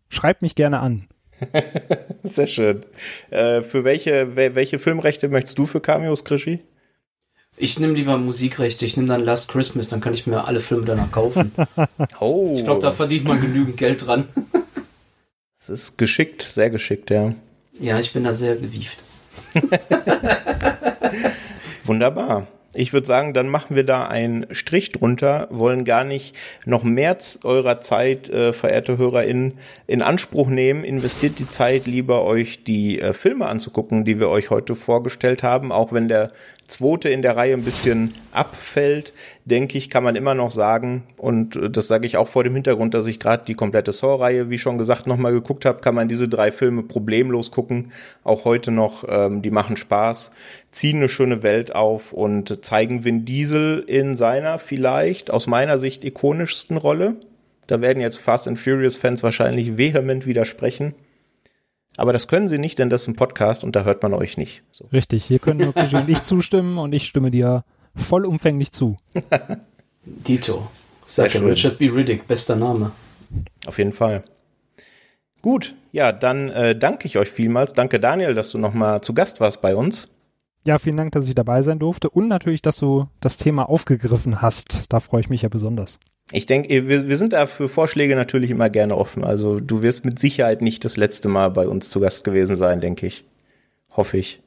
[0.09, 1.09] schreibt mich gerne an.
[2.23, 2.87] Sehr schön.
[3.29, 6.61] Äh, für welche, welche Filmrechte möchtest du für Cameos, Krischi?
[7.57, 8.87] Ich nehme lieber Musikrechte.
[8.87, 11.53] Ich nehme dann Last Christmas, dann kann ich mir alle Filme danach kaufen.
[12.21, 12.55] oh.
[12.57, 14.27] Ich glaube, da verdient man genügend Geld dran.
[15.59, 17.35] das ist geschickt, sehr geschickt, ja.
[17.79, 18.99] Ja, ich bin da sehr gewieft.
[21.85, 22.47] Wunderbar.
[22.75, 26.35] Ich würde sagen, dann machen wir da einen Strich drunter, wollen gar nicht
[26.65, 30.83] noch mehr eurer Zeit, äh, verehrte HörerInnen, in Anspruch nehmen.
[30.83, 35.71] Investiert die Zeit lieber, euch die äh, Filme anzugucken, die wir euch heute vorgestellt haben,
[35.71, 36.33] auch wenn der
[36.67, 39.13] zweite in der Reihe ein bisschen abfällt,
[39.45, 42.55] denke ich, kann man immer noch sagen, und äh, das sage ich auch vor dem
[42.55, 46.09] Hintergrund, dass ich gerade die komplette Saw-Reihe, wie schon gesagt, nochmal geguckt habe, kann man
[46.09, 47.93] diese drei Filme problemlos gucken.
[48.25, 50.31] Auch heute noch, ähm, die machen Spaß,
[50.71, 56.05] ziehen eine schöne Welt auf und zeigen Vin Diesel in seiner vielleicht aus meiner Sicht
[56.05, 57.17] ikonischsten Rolle.
[57.67, 60.95] Da werden jetzt Fast and Furious Fans wahrscheinlich vehement widersprechen.
[61.97, 64.37] Aber das können sie nicht, denn das ist ein Podcast und da hört man euch
[64.37, 64.63] nicht.
[64.73, 64.87] So.
[64.93, 67.65] Richtig, hier können nur Krischi und ich zustimmen und ich stimme dir
[67.95, 68.97] vollumfänglich zu.
[70.05, 70.69] Dito.
[71.05, 71.89] Sag ja, Richard B.
[71.91, 72.93] Riddick, bester Name.
[73.67, 74.25] Auf jeden Fall.
[75.43, 77.73] Gut, ja, dann äh, danke ich euch vielmals.
[77.73, 80.09] Danke Daniel, dass du nochmal zu Gast warst bei uns.
[80.65, 84.41] Ja, vielen Dank, dass ich dabei sein durfte und natürlich, dass du das Thema aufgegriffen
[84.41, 84.93] hast.
[84.93, 85.99] Da freue ich mich ja besonders.
[86.33, 89.23] Ich denke, wir, wir sind da für Vorschläge natürlich immer gerne offen.
[89.23, 92.81] Also du wirst mit Sicherheit nicht das letzte Mal bei uns zu Gast gewesen sein,
[92.81, 93.25] denke ich.
[93.91, 94.41] Hoffe ich.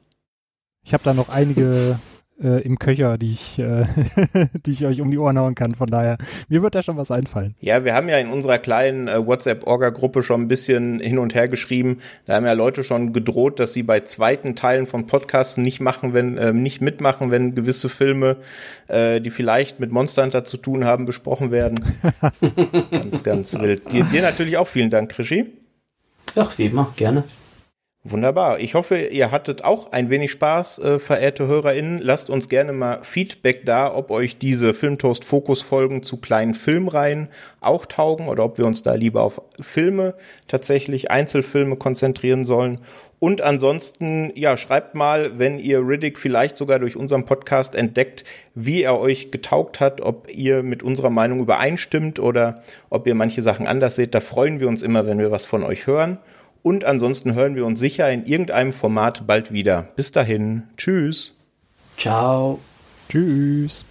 [0.84, 1.98] Ich habe da noch einige
[2.42, 3.84] äh, im Köcher, die ich, äh,
[4.66, 5.74] die ich euch um die Ohren hauen kann.
[5.74, 6.18] Von daher,
[6.48, 7.54] mir wird da schon was einfallen.
[7.60, 11.48] Ja, wir haben ja in unserer kleinen äh, WhatsApp-Orga-Gruppe schon ein bisschen hin und her
[11.48, 11.98] geschrieben.
[12.26, 16.12] Da haben ja Leute schon gedroht, dass sie bei zweiten Teilen von Podcasts nicht machen,
[16.12, 18.36] wenn äh, nicht mitmachen, wenn gewisse Filme,
[18.88, 21.76] äh, die vielleicht mit Monster Hunter zu tun haben, besprochen werden.
[22.90, 23.92] ganz, ganz wild.
[23.92, 25.52] Dir, dir natürlich auch vielen Dank, Krischi.
[26.34, 27.24] Ja, wie immer, gerne.
[28.08, 28.60] Wunderbar.
[28.60, 31.98] Ich hoffe, ihr hattet auch ein wenig Spaß, äh, verehrte HörerInnen.
[31.98, 37.26] Lasst uns gerne mal Feedback da, ob euch diese Filmtoast Fokus Folgen zu kleinen Filmreihen
[37.60, 40.14] auch taugen oder ob wir uns da lieber auf Filme,
[40.46, 42.78] tatsächlich Einzelfilme konzentrieren sollen.
[43.18, 48.22] Und ansonsten, ja, schreibt mal, wenn ihr Riddick vielleicht sogar durch unseren Podcast entdeckt,
[48.54, 53.42] wie er euch getaugt hat, ob ihr mit unserer Meinung übereinstimmt oder ob ihr manche
[53.42, 54.14] Sachen anders seht.
[54.14, 56.18] Da freuen wir uns immer, wenn wir was von euch hören.
[56.62, 59.88] Und ansonsten hören wir uns sicher in irgendeinem Format bald wieder.
[59.96, 60.64] Bis dahin.
[60.76, 61.36] Tschüss.
[61.96, 62.60] Ciao.
[63.08, 63.85] Tschüss.